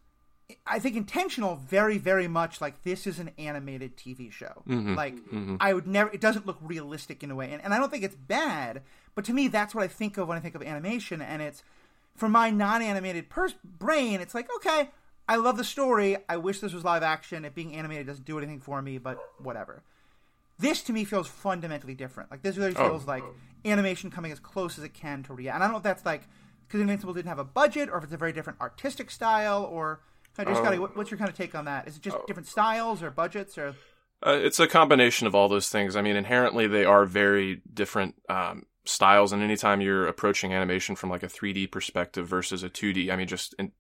I 0.67 0.79
think, 0.79 0.97
intentional. 0.97 1.57
Very 1.57 1.99
very 1.99 2.29
much 2.29 2.61
like 2.61 2.83
this 2.83 3.07
is 3.07 3.19
an 3.19 3.31
animated 3.39 3.97
TV 3.97 4.33
show. 4.33 4.63
Mm-hmm. 4.69 4.95
Like 4.95 5.17
mm-hmm. 5.17 5.57
I 5.61 5.75
would 5.75 5.87
never. 5.87 6.11
It 6.11 6.21
doesn't 6.21 6.47
look 6.47 6.59
realistic 6.63 7.23
in 7.23 7.31
a 7.31 7.35
way, 7.35 7.53
and, 7.53 7.63
and 7.63 7.75
I 7.75 7.79
don't 7.79 7.91
think 7.91 8.05
it's 8.05 8.15
bad. 8.15 8.83
But 9.15 9.25
to 9.27 9.33
me, 9.33 9.49
that's 9.49 9.75
what 9.75 9.85
I 9.85 9.89
think 9.89 10.17
of 10.17 10.29
when 10.29 10.39
I 10.39 10.41
think 10.41 10.55
of 10.55 10.63
animation, 10.63 11.21
and 11.21 11.43
it's 11.43 11.63
for 12.17 12.29
my 12.29 12.51
non-animated 12.51 13.29
pers- 13.29 13.55
brain. 13.65 14.21
It's 14.21 14.35
like 14.35 14.49
okay, 14.57 14.91
I 15.29 15.37
love 15.37 15.57
the 15.57 15.65
story. 15.65 16.17
I 16.29 16.39
wish 16.39 16.61
this 16.61 16.73
was 16.73 16.85
live 16.85 17.03
action. 17.03 17.45
It 17.45 17.55
being 17.55 17.75
animated 17.75 18.07
doesn't 18.07 18.25
do 18.25 18.39
anything 18.39 18.61
for 18.61 18.81
me, 18.81 18.99
but 18.99 19.19
whatever 19.39 19.83
this 20.59 20.83
to 20.83 20.93
me 20.93 21.05
feels 21.05 21.29
fundamentally 21.29 21.95
different. 21.95 22.31
Like 22.31 22.43
this 22.43 22.57
really 22.57 22.75
Oh. 22.77 22.89
feels 22.89 23.07
like 23.07 23.23
animation 23.65 24.11
coming 24.11 24.33
as 24.33 24.41
close 24.41 24.77
as 24.79 24.85
it 24.85 24.93
can 24.93 25.23
to 25.25 25.33
reality. 25.33 25.55
And 25.55 25.63
I 25.63 25.67
don't 25.67 25.73
know 25.73 25.79
if 25.79 25.85
that's 25.85 26.05
like 26.05 26.23
because 26.67 26.81
Invincible 26.81 27.15
didn't 27.15 27.29
have 27.29 27.39
a 27.39 27.45
budget, 27.45 27.89
or 27.89 27.97
if 27.99 28.05
it's 28.05 28.13
a 28.13 28.19
very 28.19 28.33
different 28.33 28.61
artistic 28.61 29.11
style, 29.11 29.65
or 29.65 30.01
I 30.39 30.45
just. 30.45 30.61
Scotty, 30.61 30.79
what, 30.79 30.97
what's 30.97 31.11
your 31.11 31.19
kind 31.19 31.31
of 31.31 31.37
take 31.37 31.55
on 31.55 31.65
that? 31.67 31.89
Is 31.89 31.97
it 31.97 32.03
just 32.03 32.17
different 32.27 32.47
styles 32.47 33.03
or 33.03 33.11
budgets 33.11 33.59
or? 33.59 33.75
Uh, 34.27 34.39
it's 34.41 34.59
a 34.59 34.67
combination 34.67 35.27
of 35.27 35.35
all 35.35 35.49
those 35.49 35.69
things. 35.69 35.95
I 35.95 36.03
mean, 36.03 36.17
inherently 36.17 36.67
they 36.67 36.85
are 36.85 37.05
very 37.05 37.63
different 37.73 38.17
um, 38.29 38.65
styles, 38.85 39.33
and 39.33 39.43
anytime 39.43 39.81
you're 39.81 40.07
approaching 40.07 40.53
animation 40.53 40.97
from 40.97 41.11
like 41.11 41.23
a 41.23 41.29
3D 41.29 41.71
perspective 41.71 42.27
versus 42.27 42.65
a 42.65 42.69
2D, 42.69 43.11
I 43.11 43.17
mean, 43.17 43.29
just 43.29 43.55
in, 43.59 43.73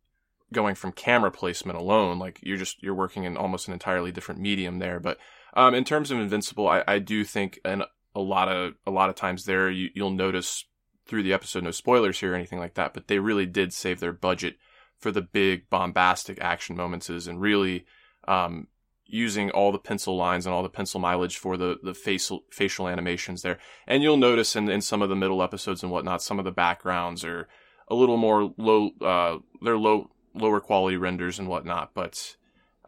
going 0.53 0.75
from 0.75 0.92
camera 0.92 1.31
placement 1.31 1.79
alone, 1.79 2.18
like 2.18 2.38
you're 2.42 2.57
just 2.57 2.83
you're 2.83 2.94
working 2.94 3.25
in 3.25 3.37
almost 3.37 3.68
an 3.68 3.75
entirely 3.75 4.12
different 4.12 4.40
medium 4.40 4.79
there. 4.79 5.01
But 5.01 5.18
um, 5.55 5.75
in 5.75 5.85
terms 5.85 6.11
of 6.11 6.18
Invincible, 6.18 6.68
I, 6.68 6.85
I 6.87 6.99
do 6.99 7.25
think, 7.25 7.59
and 7.64 7.85
a 8.14 8.21
lot 8.21 8.49
of 8.49 8.75
a 8.87 8.90
lot 8.90 9.11
of 9.11 9.16
times 9.16 9.44
there, 9.44 9.71
you, 9.71 9.90
you'll 9.94 10.11
notice 10.11 10.64
through 11.07 11.23
the 11.23 11.33
episode, 11.33 11.64
no 11.64 11.71
spoilers 11.71 12.21
here 12.21 12.33
or 12.33 12.37
anything 12.37 12.59
like 12.59 12.75
that, 12.75 12.94
but 12.94 13.09
they 13.09 13.18
really 13.18 13.47
did 13.47 13.73
save 13.73 13.99
their 13.99 14.12
budget 14.12 14.57
for 14.99 15.11
the 15.11 15.23
big 15.23 15.69
bombastic 15.71 16.41
action 16.41 16.77
moments 16.77 17.09
is 17.09 17.27
and 17.27 17.41
really 17.41 17.87
um, 18.27 18.67
using 19.07 19.51
all 19.51 19.73
the 19.73 19.79
pencil 19.79 20.17
lines 20.17 20.47
and 20.47 20.55
all 20.55 20.63
the 20.63 20.69
pencil 20.69 21.01
mileage 21.01 21.37
for 21.37 21.57
the 21.57 21.79
the 21.83 21.95
facial 21.95 22.45
facial 22.51 22.89
animations 22.89 23.43
there. 23.43 23.59
And 23.87 24.03
you'll 24.03 24.17
notice 24.17 24.57
in 24.57 24.69
in 24.69 24.81
some 24.81 25.03
of 25.03 25.09
the 25.09 25.17
middle 25.17 25.43
episodes 25.43 25.83
and 25.83 25.91
whatnot, 25.91 26.23
some 26.23 26.39
of 26.39 26.45
the 26.45 26.53
backgrounds 26.53 27.25
are 27.25 27.49
a 27.89 27.95
little 27.95 28.17
more 28.17 28.53
low. 28.59 28.91
Uh, 29.01 29.39
they're 29.63 29.79
low 29.79 30.11
lower 30.35 30.61
quality 30.61 30.97
renders 30.97 31.39
and 31.39 31.49
whatnot, 31.49 31.93
but. 31.95 32.37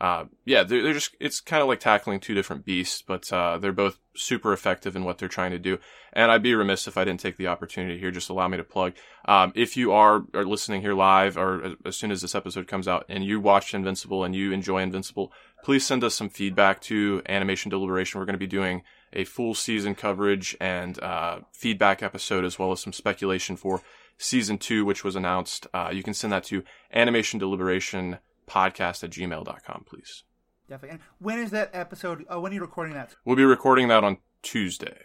Uh, 0.01 0.25
yeah, 0.47 0.63
they're, 0.63 0.83
they're 0.83 0.95
just, 0.95 1.15
it's 1.21 1.41
kind 1.41 1.61
of 1.61 1.69
like 1.69 1.79
tackling 1.79 2.21
two 2.21 2.35
different 2.35 2.65
beasts, 2.65 3.03
but, 3.07 3.31
uh, 3.33 3.59
they're 3.59 3.71
both 3.71 3.99
super 4.17 4.53
effective 4.53 4.97
in 4.97 5.05
what 5.05 5.19
they're 5.19 5.29
trying 5.29 5.51
to 5.51 5.59
do. 5.59 5.79
And 6.15 6.33
I'd 6.33 6.43
be 6.43 6.55
remiss 6.55 6.89
if 6.89 6.97
I 6.97 7.05
didn't 7.05 7.21
take 7.21 7.37
the 7.37 7.49
opportunity 7.49 7.99
here, 7.99 8.11
just 8.11 8.31
allow 8.31 8.49
me 8.49 8.57
to 8.57 8.65
plug. 8.65 8.95
Um, 9.27 9.53
if 9.55 9.77
you 9.77 9.93
are, 9.93 10.25
are 10.33 10.47
listening 10.47 10.81
here 10.81 10.95
live 10.95 11.37
or 11.37 11.77
as- 11.85 11.97
soon 11.97 12.11
as 12.11 12.23
this 12.23 12.35
episode 12.35 12.67
comes 12.67 12.89
out 12.89 13.05
and 13.11 13.23
you 13.23 13.41
watched 13.41 13.75
Invincible 13.75 14.25
and 14.25 14.35
you 14.35 14.53
enjoy 14.53 14.81
Invincible, 14.81 15.33
please 15.63 15.85
send 15.85 16.03
us 16.03 16.15
some 16.15 16.31
feedback 16.31 16.81
to 16.83 17.21
Animation 17.29 17.69
Deliberation. 17.69 18.19
We're 18.19 18.27
going 18.27 18.35
to 18.35 18.39
be 18.39 18.47
doing 18.47 18.83
a 19.13 19.25
full 19.25 19.55
season 19.55 19.95
coverage 19.95 20.57
and, 20.61 20.99
uh, 21.03 21.41
feedback 21.53 22.03
episode 22.03 22.47
as 22.47 22.59
well 22.59 22.73
as 22.73 22.81
some 22.81 22.95
speculation 22.95 23.57
for 23.57 23.83
season 24.17 24.57
two, 24.57 24.87
which 24.87 25.05
was 25.05 25.15
announced. 25.15 25.67
Uh, 25.75 25.91
you 25.93 26.03
can 26.03 26.15
send 26.15 26.33
that 26.33 26.45
to 26.45 26.65
animation 26.93 27.39
deliberation 27.39 28.19
podcast 28.51 29.05
at 29.05 29.11
gmail.com, 29.11 29.85
please. 29.89 30.25
Definitely. 30.69 30.91
And 30.95 31.01
when 31.19 31.39
is 31.39 31.51
that 31.53 31.71
episode? 31.73 32.25
Uh, 32.33 32.41
when 32.41 32.53
are 32.53 32.55
you 32.55 32.61
recording 32.61 32.95
that? 32.95 33.15
We'll 33.25 33.37
be 33.37 33.45
recording 33.45 33.89
that 33.89 34.05
on 34.05 34.19
Tuesday. 34.43 34.99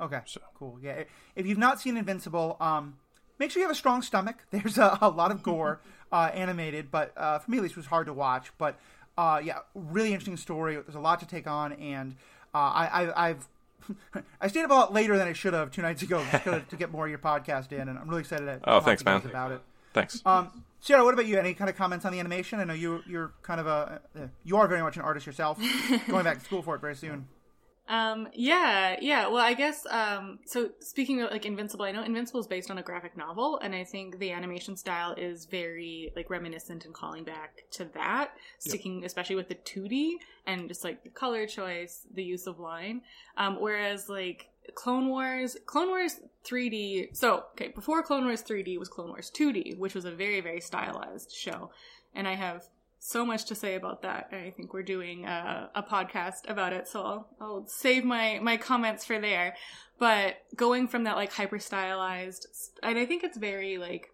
Okay, 0.00 0.20
So- 0.26 0.40
cool. 0.54 0.78
Yeah, 0.82 1.04
if 1.36 1.46
you've 1.46 1.58
not 1.58 1.80
seen 1.80 1.96
Invincible, 1.96 2.56
um, 2.60 2.96
make 3.38 3.50
sure 3.50 3.60
you 3.60 3.66
have 3.66 3.72
a 3.74 3.78
strong 3.78 4.02
stomach. 4.02 4.44
There's 4.50 4.78
a, 4.78 4.98
a 5.00 5.08
lot 5.08 5.30
of 5.30 5.42
gore 5.42 5.80
uh, 6.12 6.30
animated, 6.34 6.90
but 6.90 7.12
uh, 7.16 7.38
for 7.38 7.50
me 7.50 7.58
at 7.58 7.62
least, 7.62 7.72
it 7.74 7.78
was 7.78 7.86
hard 7.86 8.06
to 8.06 8.12
watch. 8.12 8.50
But 8.58 8.78
uh, 9.16 9.40
yeah, 9.42 9.58
really 9.74 10.08
interesting 10.08 10.36
story. 10.36 10.74
There's 10.74 10.94
a 10.96 11.00
lot 11.00 11.20
to 11.20 11.26
take 11.26 11.46
on, 11.46 11.72
and 11.74 12.16
uh, 12.54 12.58
I, 12.58 12.86
I, 13.04 13.28
I've 13.28 13.48
I 14.40 14.48
stayed 14.48 14.64
up 14.64 14.70
a 14.70 14.74
lot 14.74 14.92
later 14.92 15.16
than 15.16 15.28
I 15.28 15.32
should 15.34 15.54
have 15.54 15.70
two 15.70 15.82
nights 15.82 16.02
ago 16.02 16.24
to, 16.44 16.60
to 16.68 16.76
get 16.76 16.90
more 16.90 17.04
of 17.04 17.10
your 17.10 17.18
podcast 17.20 17.70
in, 17.70 17.88
and 17.88 17.96
I'm 17.98 18.08
really 18.08 18.22
excited 18.22 18.46
to 18.46 18.60
Oh, 18.64 18.80
thanks, 18.80 19.02
to 19.04 19.10
you 19.10 19.16
guys 19.16 19.24
man. 19.24 19.30
about 19.30 19.52
it. 19.52 19.60
Thanks. 19.94 20.20
Um, 20.26 20.64
Sarah, 20.80 21.02
what 21.02 21.14
about 21.14 21.26
you? 21.26 21.38
Any 21.38 21.54
kind 21.54 21.70
of 21.70 21.76
comments 21.76 22.04
on 22.04 22.12
the 22.12 22.20
animation? 22.20 22.60
I 22.60 22.64
know 22.64 22.74
you 22.74 23.02
you're 23.06 23.32
kind 23.42 23.58
of 23.58 23.66
a 23.66 24.02
uh, 24.14 24.26
you 24.42 24.58
are 24.58 24.68
very 24.68 24.82
much 24.82 24.96
an 24.96 25.02
artist 25.02 25.24
yourself. 25.24 25.58
going 26.08 26.24
back 26.24 26.40
to 26.40 26.44
school 26.44 26.62
for 26.62 26.74
it 26.74 26.82
very 26.82 26.94
soon. 26.94 27.28
Um, 27.86 28.28
yeah, 28.32 28.96
yeah. 29.00 29.26
Well, 29.26 29.44
I 29.44 29.52
guess, 29.52 29.86
um, 29.90 30.38
so 30.46 30.70
speaking 30.80 31.20
of 31.20 31.30
like 31.30 31.44
Invincible, 31.44 31.84
I 31.84 31.92
know 31.92 32.02
Invincible 32.02 32.40
is 32.40 32.46
based 32.46 32.70
on 32.70 32.78
a 32.78 32.82
graphic 32.82 33.16
novel, 33.16 33.58
and 33.62 33.74
I 33.74 33.84
think 33.84 34.18
the 34.18 34.32
animation 34.32 34.76
style 34.76 35.12
is 35.12 35.44
very 35.44 36.10
like 36.16 36.30
reminiscent 36.30 36.86
and 36.86 36.94
calling 36.94 37.24
back 37.24 37.64
to 37.72 37.84
that, 37.94 38.32
sticking 38.58 39.04
especially 39.04 39.36
with 39.36 39.48
the 39.48 39.54
2D 39.54 40.14
and 40.46 40.68
just 40.68 40.82
like 40.82 41.02
the 41.02 41.10
color 41.10 41.46
choice, 41.46 42.06
the 42.14 42.24
use 42.24 42.46
of 42.46 42.58
line. 42.58 43.02
Um, 43.36 43.60
whereas 43.60 44.08
like 44.08 44.48
Clone 44.74 45.08
Wars, 45.08 45.56
Clone 45.66 45.88
Wars 45.88 46.20
3D, 46.44 47.16
so, 47.16 47.44
okay, 47.52 47.68
before 47.68 48.02
Clone 48.02 48.24
Wars 48.24 48.42
3D 48.42 48.78
was 48.78 48.88
Clone 48.88 49.08
Wars 49.08 49.30
2D, 49.34 49.78
which 49.78 49.94
was 49.94 50.04
a 50.04 50.10
very, 50.10 50.40
very 50.40 50.60
stylized 50.60 51.32
show. 51.32 51.70
And 52.14 52.28
I 52.28 52.34
have 52.34 52.64
so 52.98 53.26
much 53.26 53.44
to 53.46 53.54
say 53.54 53.74
about 53.74 54.02
that. 54.02 54.28
and 54.32 54.46
I 54.46 54.50
think 54.50 54.72
we're 54.72 54.82
doing 54.82 55.26
a, 55.26 55.70
a 55.74 55.82
podcast 55.82 56.48
about 56.48 56.72
it, 56.72 56.88
so 56.88 57.02
I'll, 57.02 57.28
I'll 57.40 57.66
save 57.66 58.04
my, 58.04 58.38
my 58.40 58.56
comments 58.56 59.04
for 59.04 59.20
there. 59.20 59.54
But 59.98 60.36
going 60.56 60.88
from 60.88 61.04
that 61.04 61.16
like 61.16 61.32
hyper 61.32 61.58
stylized, 61.58 62.46
and 62.82 62.98
I 62.98 63.06
think 63.06 63.22
it's 63.22 63.36
very 63.36 63.78
like 63.78 64.10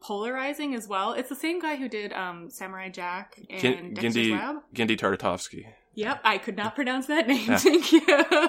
polarizing 0.00 0.74
as 0.74 0.88
well. 0.88 1.12
It's 1.12 1.28
the 1.28 1.36
same 1.36 1.60
guy 1.60 1.76
who 1.76 1.88
did 1.88 2.12
um, 2.12 2.48
Samurai 2.50 2.88
Jack 2.88 3.38
and 3.50 3.94
Dexter's 3.94 4.26
Gindi 4.26 4.30
Lab. 4.32 4.56
Genndy 4.74 4.96
Tartakovsky. 4.98 5.66
Yep, 5.94 6.20
I 6.24 6.38
could 6.38 6.56
not 6.56 6.74
pronounce 6.74 7.06
that 7.06 7.26
name. 7.28 7.50
Yeah. 7.50 7.58
Thank 7.58 7.92
you. 7.92 8.00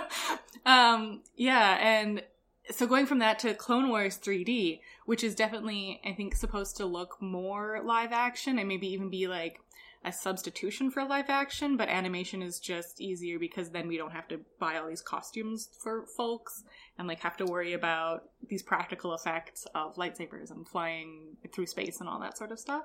um, 0.66 1.22
yeah, 1.36 1.78
and 1.80 2.24
so 2.72 2.88
going 2.88 3.06
from 3.06 3.20
that 3.20 3.40
to 3.40 3.54
Clone 3.54 3.90
Wars 3.90 4.18
3D, 4.18 4.80
which 5.06 5.24
is 5.24 5.36
definitely, 5.36 6.02
I 6.06 6.14
think, 6.14 6.36
supposed 6.36 6.78
to 6.78 6.86
look 6.86 7.22
more 7.22 7.82
live 7.84 8.12
action 8.12 8.58
and 8.58 8.68
maybe 8.68 8.88
even 8.88 9.10
be 9.10 9.28
like 9.28 9.60
a 10.06 10.12
substitution 10.12 10.92
for 10.92 11.04
live 11.06 11.30
action, 11.30 11.78
but 11.78 11.88
animation 11.88 12.42
is 12.42 12.60
just 12.60 13.00
easier 13.00 13.40
because 13.40 13.70
then 13.70 13.88
we 13.88 13.98
don't 13.98 14.12
have 14.12 14.28
to 14.28 14.40
buy 14.60 14.78
all 14.78 14.88
these 14.88 15.02
costumes 15.02 15.70
for 15.82 16.06
folks 16.18 16.64
and 16.98 17.08
like 17.08 17.22
have 17.22 17.38
to 17.38 17.46
worry 17.46 17.74
about 17.74 18.24
these 18.50 18.62
practical 18.62 19.14
effects 19.14 19.66
of 19.74 19.96
lightsabers 19.96 20.52
and 20.52 20.68
flying 20.68 21.38
through 21.54 21.66
space 21.66 22.00
and 22.00 22.10
all 22.10 22.20
that 22.20 22.38
sort 22.38 22.52
of 22.52 22.60
stuff. 22.60 22.84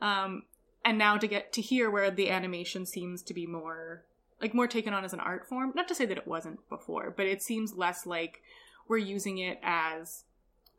Um, 0.00 0.42
and 0.84 0.98
now 0.98 1.16
to 1.16 1.26
get 1.26 1.52
to 1.54 1.62
here 1.62 1.90
where 1.90 2.10
the 2.10 2.30
animation 2.30 2.84
seems 2.86 3.22
to 3.22 3.34
be 3.34 3.46
more 3.46 4.04
like 4.42 4.52
more 4.52 4.66
taken 4.66 4.92
on 4.92 5.04
as 5.04 5.14
an 5.14 5.20
art 5.20 5.48
form. 5.48 5.72
Not 5.74 5.88
to 5.88 5.94
say 5.94 6.04
that 6.04 6.18
it 6.18 6.26
wasn't 6.26 6.68
before 6.68 7.14
but 7.16 7.26
it 7.26 7.42
seems 7.42 7.74
less 7.74 8.04
like 8.04 8.42
we're 8.88 8.98
using 8.98 9.38
it 9.38 9.58
as 9.62 10.24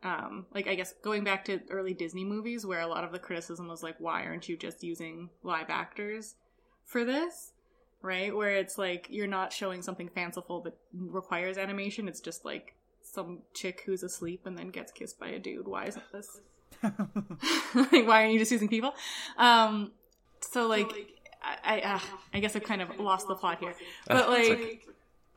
um 0.02 0.44
like 0.54 0.68
i 0.68 0.74
guess 0.74 0.92
going 1.02 1.24
back 1.24 1.46
to 1.46 1.60
early 1.70 1.94
disney 1.94 2.24
movies 2.24 2.66
where 2.66 2.80
a 2.80 2.86
lot 2.86 3.04
of 3.04 3.12
the 3.12 3.18
criticism 3.18 3.66
was 3.66 3.82
like 3.82 3.96
why 3.98 4.22
aren't 4.24 4.48
you 4.50 4.56
just 4.56 4.84
using 4.84 5.30
live 5.42 5.70
actors 5.70 6.34
for 6.84 7.04
this? 7.04 7.52
Right? 8.02 8.34
Where 8.34 8.50
it's 8.50 8.76
like 8.76 9.06
you're 9.10 9.26
not 9.26 9.52
showing 9.52 9.82
something 9.82 10.08
fanciful 10.08 10.60
that 10.62 10.76
requires 10.92 11.56
animation. 11.56 12.06
It's 12.06 12.20
just 12.20 12.44
like 12.44 12.74
some 13.02 13.40
chick 13.54 13.82
who's 13.86 14.02
asleep 14.02 14.42
and 14.46 14.58
then 14.58 14.68
gets 14.68 14.92
kissed 14.92 15.18
by 15.18 15.28
a 15.28 15.38
dude. 15.38 15.66
Why 15.66 15.86
isn't 15.86 16.04
this? 16.12 16.40
Like 17.74 18.06
why 18.06 18.22
aren't 18.22 18.32
you 18.32 18.38
just 18.38 18.52
using 18.52 18.68
people? 18.68 18.94
Um 19.38 19.92
so 20.40 20.66
like 20.66 20.86
i 21.44 21.80
i, 21.80 21.80
uh, 21.80 22.00
I 22.32 22.40
guess 22.40 22.56
i've 22.56 22.64
kind 22.64 22.82
of 22.82 22.98
lost 22.98 23.28
the 23.28 23.34
plot 23.34 23.58
here. 23.60 23.74
But 24.06 24.28
It's 24.30 24.48
like 24.48 24.86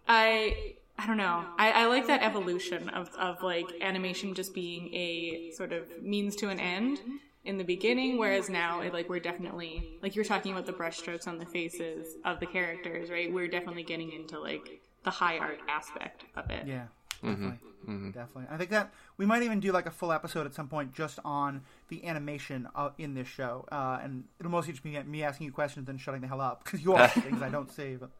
i 0.08 0.74
i 0.98 1.06
don't 1.06 1.18
know. 1.18 1.46
I, 1.58 1.72
I 1.72 1.86
like 1.88 2.08
that 2.08 2.22
evolution 2.24 2.90
of 2.90 3.10
of 3.16 3.44
like 3.44 3.68
animation 3.82 4.34
just 4.34 4.54
being 4.54 4.94
a 4.94 5.52
sort 5.56 5.74
of 5.74 5.84
means 6.02 6.36
to 6.38 6.50
an 6.50 6.60
end 6.60 7.00
in 7.46 7.58
the 7.58 7.64
beginning 7.64 8.18
whereas 8.18 8.50
now 8.50 8.82
it, 8.82 8.92
like 8.94 9.08
we're 9.10 9.20
definitely 9.20 9.98
like 10.02 10.16
you're 10.16 10.26
talking 10.26 10.52
about 10.52 10.66
the 10.66 10.74
brushstrokes 10.74 11.28
on 11.28 11.38
the 11.38 11.46
faces 11.46 12.16
of 12.26 12.40
the 12.40 12.46
characters 12.46 13.10
right? 13.10 13.32
We're 13.32 13.48
definitely 13.48 13.84
getting 13.84 14.12
into 14.12 14.40
like 14.40 14.82
the 15.04 15.12
high 15.12 15.38
art 15.38 15.60
aspect 15.70 16.26
of 16.36 16.50
it. 16.50 16.68
Yeah, 16.68 16.88
Mm-hmm. 17.24 17.50
Definitely, 17.88 18.12
definitely. 18.12 18.46
I 18.52 18.58
think 18.58 18.70
that 18.72 18.94
we 19.18 19.26
might 19.26 19.44
even 19.44 19.60
do 19.60 19.72
like 19.72 19.86
a 19.86 19.92
full 19.92 20.12
episode 20.12 20.46
at 20.46 20.54
some 20.54 20.68
point 20.68 20.94
just 20.94 21.20
on 21.26 21.62
the 21.90 22.06
animation 22.06 22.68
uh, 22.76 22.90
in 22.98 23.14
this 23.14 23.28
show, 23.28 23.66
uh, 23.72 24.00
and 24.02 24.26
it'll 24.40 24.52
mostly 24.52 24.74
just 24.74 24.84
be 24.84 25.00
me 25.04 25.24
asking 25.24 25.46
you 25.46 25.52
questions 25.52 25.90
and 25.90 26.00
shutting 26.00 26.22
the 26.22 26.28
hell 26.28 26.42
up 26.42 26.64
because 26.64 26.84
you 26.84 26.94
all 26.94 27.08
see 27.10 27.22
things 27.22 27.42
I 27.42 27.50
don't 27.50 27.72
see. 27.76 27.96
But, 27.96 28.12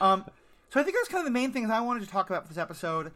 um, 0.00 0.24
so 0.70 0.80
I 0.80 0.82
think 0.82 0.96
that's 0.96 1.08
kind 1.08 1.20
of 1.20 1.24
the 1.24 1.30
main 1.38 1.52
things 1.52 1.70
I 1.70 1.80
wanted 1.80 2.04
to 2.04 2.08
talk 2.08 2.30
about 2.30 2.44
for 2.44 2.48
this 2.48 2.58
episode. 2.58 3.12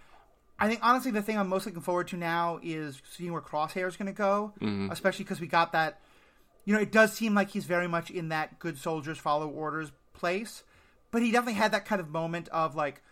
I 0.59 0.69
think 0.69 0.81
honestly, 0.83 1.11
the 1.11 1.23
thing 1.23 1.39
I'm 1.39 1.49
most 1.49 1.67
looking 1.67 1.81
forward 1.83 2.09
to 2.09 2.17
now 2.17 2.61
is 2.63 3.01
seeing 3.11 3.33
where 3.33 3.43
Crosshair 3.43 3.89
is 3.89 3.97
going 3.97 4.07
to 4.07 4.13
go, 4.13 4.53
especially 4.91 5.25
because 5.25 5.41
we 5.41 5.47
got 5.47 5.73
that. 5.73 6.01
You 6.65 6.75
know, 6.75 6.81
it 6.81 6.93
does 6.93 7.13
seem 7.13 7.35
like 7.35 7.51
he's 7.51 7.65
very 7.65 7.89
much 7.89 8.11
in 8.11 8.29
that 8.29 8.61
good 8.61 8.79
soldiers 8.79 9.19
follow 9.19 9.49
orders 9.49 9.91
place, 10.13 10.63
but 11.11 11.21
he 11.21 11.33
definitely 11.33 11.55
had 11.55 11.73
that 11.73 11.85
kind 11.85 12.01
of 12.01 12.09
moment 12.11 12.49
of 12.51 12.77
like 12.77 13.03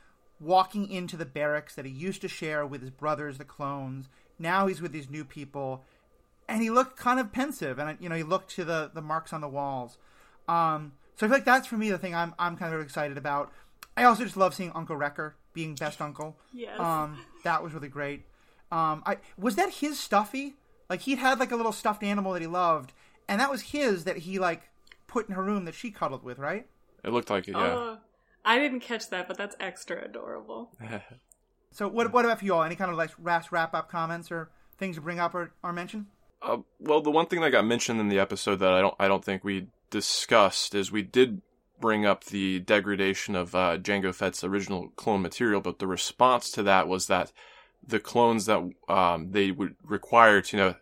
walking 0.40 0.90
into 0.90 1.16
the 1.16 1.26
barracks 1.26 1.74
that 1.74 1.84
he 1.84 1.92
used 1.92 2.22
to 2.22 2.28
share 2.28 2.66
with 2.66 2.80
his 2.80 2.90
brothers, 2.90 3.38
the 3.38 3.44
clones. 3.44 4.08
Now 4.38 4.66
he's 4.66 4.80
with 4.80 4.92
these 4.92 5.10
new 5.10 5.24
people, 5.24 5.84
and 6.48 6.62
he 6.62 6.70
looked 6.70 6.96
kind 6.96 7.20
of 7.20 7.32
pensive, 7.32 7.78
and 7.78 7.96
you 8.00 8.08
know 8.08 8.16
he 8.16 8.22
looked 8.22 8.50
to 8.52 8.64
the 8.64 8.90
the 8.92 9.02
marks 9.02 9.32
on 9.32 9.40
the 9.40 9.48
walls. 9.48 9.98
Um, 10.48 10.92
so 11.16 11.26
I 11.26 11.28
feel 11.28 11.36
like 11.36 11.44
that's 11.44 11.66
for 11.66 11.76
me 11.76 11.90
the 11.90 11.98
thing 11.98 12.14
I'm 12.14 12.34
I'm 12.38 12.56
kind 12.56 12.74
of 12.74 12.80
excited 12.80 13.18
about. 13.18 13.52
I 13.96 14.04
also 14.04 14.24
just 14.24 14.36
love 14.36 14.54
seeing 14.54 14.72
Uncle 14.74 14.96
Wrecker 14.96 15.36
being 15.52 15.74
best 15.74 16.00
uncle. 16.00 16.36
Yes. 16.52 16.80
Um, 16.80 17.24
that 17.44 17.62
was 17.62 17.74
really 17.74 17.88
great. 17.88 18.24
Um, 18.72 19.02
I 19.04 19.18
was 19.36 19.56
that 19.56 19.74
his 19.74 19.98
stuffy? 19.98 20.54
Like 20.88 21.02
he 21.02 21.16
had 21.16 21.38
like 21.38 21.52
a 21.52 21.56
little 21.56 21.72
stuffed 21.72 22.02
animal 22.02 22.32
that 22.32 22.40
he 22.40 22.48
loved, 22.48 22.92
and 23.28 23.40
that 23.40 23.50
was 23.50 23.62
his 23.62 24.04
that 24.04 24.18
he 24.18 24.38
like 24.38 24.70
put 25.06 25.28
in 25.28 25.34
her 25.34 25.42
room 25.42 25.66
that 25.66 25.74
she 25.74 25.90
cuddled 25.90 26.22
with, 26.22 26.38
right? 26.38 26.66
It 27.04 27.10
looked 27.10 27.30
like 27.30 27.48
it, 27.48 27.52
yeah. 27.52 27.74
Oh, 27.74 27.98
I 28.44 28.58
didn't 28.58 28.80
catch 28.80 29.10
that, 29.10 29.28
but 29.28 29.36
that's 29.36 29.56
extra 29.60 30.04
adorable. 30.04 30.72
So 31.72 31.88
what 31.88 32.12
what 32.12 32.24
about 32.24 32.40
for 32.40 32.44
you 32.44 32.54
all? 32.54 32.62
Any 32.62 32.74
kind 32.74 32.90
of 32.90 32.96
like 32.96 33.10
last 33.22 33.52
wrap 33.52 33.74
up 33.74 33.88
comments 33.88 34.30
or 34.30 34.50
things 34.78 34.96
to 34.96 35.02
bring 35.02 35.20
up 35.20 35.34
or, 35.34 35.52
or 35.62 35.72
mention? 35.72 36.06
Uh, 36.42 36.58
well, 36.78 37.00
the 37.00 37.10
one 37.10 37.26
thing 37.26 37.40
that 37.40 37.50
got 37.50 37.64
mentioned 37.64 38.00
in 38.00 38.08
the 38.08 38.18
episode 38.18 38.56
that 38.56 38.72
I 38.72 38.80
don't 38.80 38.94
I 38.98 39.08
don't 39.08 39.24
think 39.24 39.44
we 39.44 39.68
discussed 39.90 40.74
is 40.74 40.90
we 40.90 41.02
did 41.02 41.42
bring 41.80 42.04
up 42.04 42.24
the 42.24 42.60
degradation 42.60 43.34
of 43.36 43.54
uh, 43.54 43.78
Jango 43.78 44.14
Fett's 44.14 44.44
original 44.44 44.88
clone 44.96 45.22
material, 45.22 45.60
but 45.60 45.78
the 45.78 45.86
response 45.86 46.50
to 46.52 46.62
that 46.64 46.88
was 46.88 47.06
that 47.06 47.32
the 47.86 48.00
clones 48.00 48.46
that 48.46 48.68
um, 48.88 49.30
they 49.30 49.50
would 49.50 49.76
require 49.84 50.40
to 50.42 50.56
you 50.56 50.62
know 50.62 50.74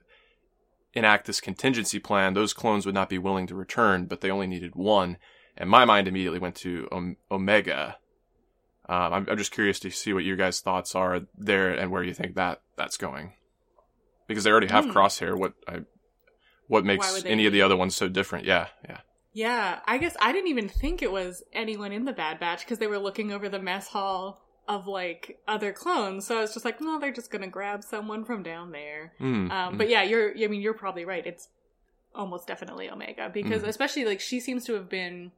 enact 0.95 1.27
this 1.27 1.41
contingency 1.41 1.99
plan, 1.99 2.35
those 2.35 2.55
clones 2.55 2.87
would 2.87 2.95
not 2.95 3.09
be 3.11 3.19
willing 3.19 3.47
to 3.47 3.55
return, 3.55 4.07
but 4.07 4.21
they 4.21 4.31
only 4.31 4.47
needed 4.47 4.75
one. 4.75 5.19
And 5.59 5.69
my 5.69 5.85
mind 5.85 6.09
immediately 6.09 6.39
went 6.39 6.55
to 6.57 6.89
Om- 6.93 7.17
Omega. 7.31 7.97
Um, 8.89 9.13
I'm, 9.13 9.27
I'm 9.29 9.37
just 9.37 9.53
curious 9.53 9.79
to 9.81 9.91
see 9.91 10.13
what 10.15 10.25
your 10.25 10.37
guys' 10.37 10.61
thoughts 10.61 10.95
are 10.95 11.21
there 11.37 11.71
and 11.73 11.91
where 11.91 12.03
you 12.03 12.15
think 12.15 12.37
that 12.37 12.63
that's 12.77 12.97
going 12.97 13.33
because 14.29 14.45
they 14.45 14.51
already 14.51 14.69
have 14.69 14.85
Hmm. 14.87 14.93
crosshair. 14.93 15.37
What 15.37 15.53
I, 15.67 15.81
what 16.69 16.85
makes 16.85 17.25
any 17.25 17.47
of 17.47 17.53
the 17.53 17.63
other 17.63 17.77
ones 17.77 17.95
so 17.97 18.09
different? 18.09 18.45
Yeah, 18.47 18.69
yeah. 18.89 18.99
Yeah, 19.35 19.81
I 19.87 19.99
guess 19.99 20.17
I 20.21 20.33
didn't 20.33 20.49
even 20.49 20.69
think 20.69 21.03
it 21.03 21.13
was 21.13 21.43
anyone 21.53 21.93
in 21.93 22.05
the 22.07 22.13
Bad 22.13 22.41
Batch 22.41 22.61
because 22.61 22.79
they 22.79 22.87
were 22.87 22.99
looking 22.99 23.31
over 23.33 23.49
the 23.49 23.59
mess 23.59 23.89
hall 23.89 24.41
of 24.67 24.87
like 24.87 25.39
other 25.47 25.73
clones. 25.73 26.27
So 26.27 26.39
I 26.39 26.41
was 26.41 26.53
just 26.55 26.65
like, 26.65 26.81
no, 26.81 26.99
they're 26.99 27.13
just 27.13 27.31
gonna 27.31 27.47
grab 27.49 27.83
someone 27.85 28.25
from 28.25 28.43
down 28.43 28.71
there. 28.73 29.13
Mm, 29.21 29.51
Um, 29.51 29.75
mm. 29.75 29.79
But 29.79 29.89
yeah, 29.91 30.03
you're. 30.03 30.33
I 30.37 30.47
mean, 30.49 30.61
you're 30.61 30.75
probably 30.75 31.05
right. 31.05 31.27
It's 31.27 31.49
almost 32.15 32.47
definitely 32.47 32.91
Omega 32.91 33.31
because 33.33 33.63
Mhm. 33.63 33.69
especially 33.69 34.05
like 34.07 34.21
she 34.21 34.41
seems 34.41 34.65
to 34.65 34.73
have 34.75 34.89
been 34.89 35.31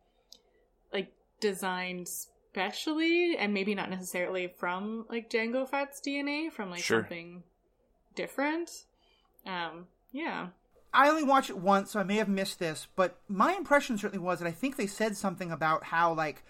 designed 1.41 2.09
specially 2.09 3.37
and 3.39 3.55
maybe 3.55 3.75
not 3.75 3.91
necessarily 3.91 4.49
from 4.59 5.07
like 5.09 5.31
Jango 5.31 5.69
Fett's 5.69 6.01
DNA 6.01 6.51
from 6.53 6.71
like 6.71 6.83
Sure. 6.83 7.01
something 7.03 7.43
different. 8.15 8.85
Um, 9.47 9.87
yeah. 10.13 10.49
I 10.93 11.09
only 11.09 11.23
watched 11.23 11.51
it 11.51 11.59
once, 11.59 11.93
so 11.93 12.01
I 12.01 12.03
may 12.03 12.17
have 12.17 12.29
missed 12.29 12.59
this, 12.59 12.89
but 12.97 13.17
my 13.29 13.55
impression 13.55 13.97
certainly 13.97 14.25
was 14.25 14.41
that 14.41 14.49
I 14.49 14.53
think 14.53 14.77
they 14.77 14.89
said 14.89 15.17
something 15.17 15.53
about 15.53 15.85
how, 15.85 16.13
like, 16.13 16.43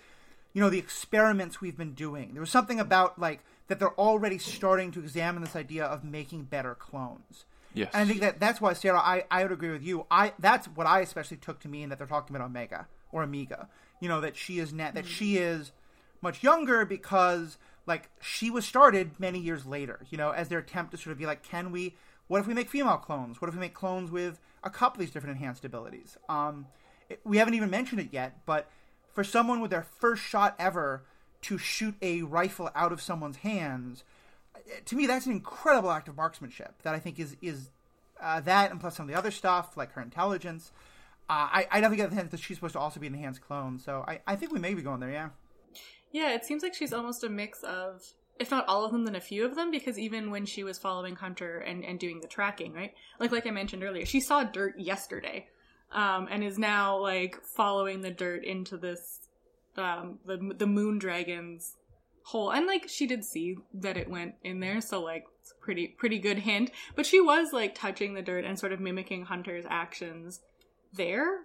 you 0.55 0.62
know, 0.62 0.71
the 0.71 0.79
experiments 0.79 1.61
we've 1.61 1.77
been 1.77 1.93
doing. 1.93 2.33
There 2.33 2.41
was 2.41 2.51
something 2.51 2.81
about, 2.81 3.19
like, 3.19 3.41
that 3.69 3.79
they're 3.79 3.95
already 4.01 4.39
starting 4.39 4.93
to 4.93 5.01
examine 5.01 5.43
this 5.45 5.55
idea 5.55 5.85
of 5.85 6.05
making 6.05 6.45
better 6.45 6.75
clones. 6.75 7.45
yes. 7.75 7.91
And 7.93 8.03
I 8.03 8.07
think 8.09 8.21
that 8.23 8.41
that's 8.41 8.62
why, 8.62 8.73
Sarah, 8.73 8.99
I, 8.99 9.25
I 9.31 9.43
would 9.43 9.53
agree 9.53 9.71
with 9.71 9.83
you. 9.83 10.07
I 10.11 10.33
That's 10.39 10.67
what 10.69 10.87
I 10.87 11.01
especially 11.01 11.37
took 11.37 11.61
to 11.61 11.69
mean 11.69 11.91
that 11.91 11.99
they're 11.99 12.07
talking 12.07 12.35
about 12.35 12.47
Omega 12.47 12.89
or 13.12 13.23
Amiga. 13.23 13.69
You 14.01 14.09
know, 14.09 14.21
that 14.21 14.37
she 14.37 14.59
is 14.59 14.73
net, 14.73 14.95
that 14.95 15.07
she 15.07 15.37
is 15.37 15.73
much 16.23 16.43
younger 16.43 16.85
because, 16.85 17.59
like, 17.87 18.09
she 18.21 18.51
was 18.51 18.65
started 18.65 19.13
many 19.19 19.39
years 19.39 19.67
later, 19.67 20.01
you 20.11 20.19
know, 20.19 20.31
as 20.31 20.49
their 20.49 20.59
attempt 20.59 20.93
to 20.93 20.97
sort 20.99 21.13
of 21.13 21.19
be 21.19 21.27
like, 21.27 21.43
can 21.43 21.71
we, 21.71 21.95
what 22.27 22.41
if 22.41 22.47
we 22.47 22.55
make 22.55 22.71
female 22.71 22.97
clones? 22.97 23.41
What 23.41 23.49
if 23.49 23.55
we 23.55 23.61
make 23.61 23.75
clones 23.75 24.11
with 24.11 24.41
a 24.65 24.71
couple 24.71 25.01
of 25.01 25.07
these 25.07 25.13
different 25.13 25.37
enhanced 25.37 25.65
abilities? 25.65 26.17
Um, 26.29 26.67
we 27.25 27.39
haven't 27.39 27.55
even 27.55 27.71
mentioned 27.71 28.01
it 28.01 28.09
yet, 28.11 28.41
but 28.47 28.71
for 29.13 29.25
someone 29.25 29.61
with 29.61 29.71
their 29.71 29.83
first 29.83 30.23
shot 30.23 30.55
ever 30.59 31.03
to 31.43 31.59
shoot 31.59 31.95
a 32.03 32.23
rifle 32.23 32.71
out 32.75 32.93
of 32.93 33.01
someone's 33.01 33.39
hands, 33.39 34.05
to 34.85 34.97
me 34.97 35.07
that's 35.07 35.27
an 35.27 35.33
incredible 35.33 35.91
act 35.91 36.09
of 36.09 36.17
marksmanship 36.17 36.83
that 36.83 36.95
I 36.95 36.99
think 36.99 37.19
is 37.19 37.37
is 37.43 37.71
uh, 38.21 38.41
that 38.41 38.71
and 38.71 38.81
plus 38.81 38.97
some 38.97 39.05
of 39.05 39.13
the 39.13 39.19
other 39.19 39.31
stuff 39.31 39.77
like 39.77 39.93
her 39.93 40.03
intelligence. 40.03 40.71
Uh, 41.31 41.49
I 41.53 41.66
I 41.70 41.81
definitely 41.81 41.99
get 41.99 42.11
the 42.11 42.16
sense 42.16 42.31
that 42.33 42.41
she's 42.41 42.57
supposed 42.57 42.72
to 42.72 42.81
also 42.81 42.99
be 42.99 43.07
an 43.07 43.14
enhanced 43.14 43.41
clone, 43.41 43.78
so 43.78 44.05
I 44.09 44.20
I 44.26 44.35
think 44.35 44.53
we 44.53 44.59
may 44.59 44.74
be 44.74 44.83
going 44.83 44.99
there. 44.99 45.12
Yeah. 45.12 45.28
Yeah, 46.11 46.35
it 46.35 46.45
seems 46.45 46.64
like 46.64 46.74
she's 46.74 46.93
almost 46.93 47.22
a 47.22 47.28
mix 47.28 47.62
of, 47.62 48.03
if 48.41 48.51
not 48.51 48.66
all 48.66 48.85
of 48.85 48.91
them, 48.91 49.05
then 49.05 49.14
a 49.14 49.20
few 49.20 49.45
of 49.45 49.55
them. 49.55 49.70
Because 49.70 49.97
even 49.97 50.33
when 50.33 50.45
she 50.45 50.64
was 50.64 50.76
following 50.76 51.14
Hunter 51.14 51.59
and 51.59 51.85
and 51.85 52.01
doing 52.01 52.20
the 52.20 52.26
tracking, 52.26 52.72
right? 52.72 52.95
Like 53.20 53.31
like 53.31 53.47
I 53.47 53.53
mentioned 53.53 53.85
earlier, 53.85 54.05
she 54.07 54.18
saw 54.18 54.43
dirt 54.43 54.74
yesterday, 54.76 55.47
um, 55.93 56.26
and 56.28 56.43
is 56.43 56.59
now 56.59 56.99
like 56.99 57.41
following 57.45 58.01
the 58.01 58.11
dirt 58.11 58.45
into 58.45 58.76
this 58.76 59.20
um 59.76 60.18
the 60.26 60.37
the 60.59 60.66
moon 60.66 60.99
dragons 60.99 61.76
hole 62.24 62.51
and 62.51 62.66
like 62.66 62.89
she 62.89 63.07
did 63.07 63.24
see 63.24 63.57
that 63.72 63.97
it 63.97 64.11
went 64.11 64.35
in 64.43 64.59
there 64.59 64.81
so 64.81 65.01
like 65.01 65.24
pretty 65.61 65.87
pretty 65.87 66.18
good 66.18 66.39
hint 66.39 66.70
but 66.97 67.07
she 67.07 67.20
was 67.20 67.53
like 67.53 67.74
touching 67.74 68.14
the 68.14 68.20
dirt 68.20 68.45
and 68.45 68.59
sort 68.59 68.72
of 68.72 68.81
mimicking 68.81 69.24
hunter's 69.24 69.64
actions 69.70 70.41
there 70.93 71.41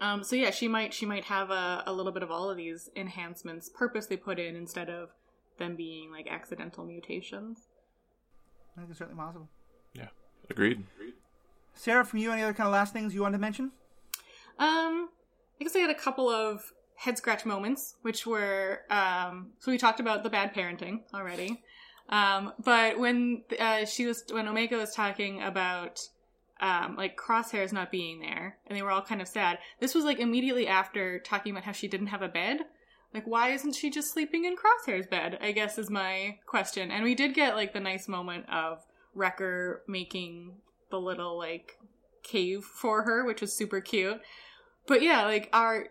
um 0.00 0.24
so 0.24 0.34
yeah 0.36 0.50
she 0.50 0.68
might 0.68 0.92
she 0.92 1.06
might 1.06 1.24
have 1.24 1.50
a, 1.50 1.82
a 1.86 1.92
little 1.92 2.12
bit 2.12 2.22
of 2.22 2.30
all 2.30 2.50
of 2.50 2.56
these 2.56 2.90
enhancements 2.96 3.68
purposely 3.68 4.16
put 4.16 4.38
in 4.38 4.56
instead 4.56 4.88
of 4.88 5.10
them 5.58 5.76
being 5.76 6.10
like 6.10 6.26
accidental 6.28 6.84
mutations 6.84 7.68
I 8.76 8.80
think 8.80 8.90
it's 8.90 8.98
certainly 8.98 9.20
possible. 9.20 9.48
Yeah, 9.94 10.08
agreed. 10.48 10.84
Sarah, 11.74 12.04
from 12.04 12.18
you, 12.18 12.32
any 12.32 12.42
other 12.42 12.54
kind 12.54 12.66
of 12.66 12.72
last 12.72 12.92
things 12.92 13.14
you 13.14 13.22
wanted 13.22 13.38
to 13.38 13.40
mention? 13.40 13.72
Um, 14.58 15.08
I 15.60 15.64
guess 15.64 15.76
I 15.76 15.80
had 15.80 15.90
a 15.90 15.94
couple 15.94 16.28
of 16.28 16.72
head 16.96 17.18
scratch 17.18 17.44
moments, 17.44 17.96
which 18.02 18.26
were 18.26 18.80
um, 18.90 19.52
so 19.58 19.70
we 19.70 19.78
talked 19.78 20.00
about 20.00 20.22
the 20.22 20.30
bad 20.30 20.54
parenting 20.54 21.00
already. 21.14 21.62
Um, 22.08 22.52
but 22.62 22.98
when 22.98 23.42
uh, 23.58 23.84
she 23.84 24.06
was 24.06 24.24
when 24.30 24.48
Omega 24.48 24.76
was 24.76 24.94
talking 24.94 25.42
about 25.42 26.00
um, 26.62 26.94
like 26.96 27.18
crosshairs 27.18 27.72
not 27.72 27.90
being 27.90 28.20
there, 28.20 28.56
and 28.66 28.78
they 28.78 28.82
were 28.82 28.90
all 28.90 29.02
kind 29.02 29.20
of 29.20 29.28
sad. 29.28 29.58
This 29.80 29.94
was 29.94 30.04
like 30.04 30.20
immediately 30.20 30.68
after 30.68 31.18
talking 31.18 31.50
about 31.50 31.64
how 31.64 31.72
she 31.72 31.88
didn't 31.88 32.06
have 32.06 32.22
a 32.22 32.28
bed. 32.28 32.60
Like, 33.12 33.26
why 33.26 33.50
isn't 33.50 33.74
she 33.74 33.90
just 33.90 34.12
sleeping 34.12 34.44
in 34.44 34.56
Crosshair's 34.56 35.06
bed? 35.06 35.38
I 35.42 35.52
guess 35.52 35.76
is 35.76 35.90
my 35.90 36.38
question. 36.46 36.90
And 36.90 37.04
we 37.04 37.14
did 37.14 37.34
get 37.34 37.56
like 37.56 37.74
the 37.74 37.80
nice 37.80 38.08
moment 38.08 38.48
of 38.48 38.78
Wrecker 39.12 39.82
making 39.86 40.52
the 40.90 41.00
little 41.00 41.36
like 41.36 41.76
cave 42.22 42.64
for 42.64 43.02
her, 43.02 43.24
which 43.26 43.40
was 43.40 43.52
super 43.52 43.80
cute. 43.80 44.20
But 44.86 45.02
yeah, 45.02 45.24
like 45.24 45.50
are 45.52 45.88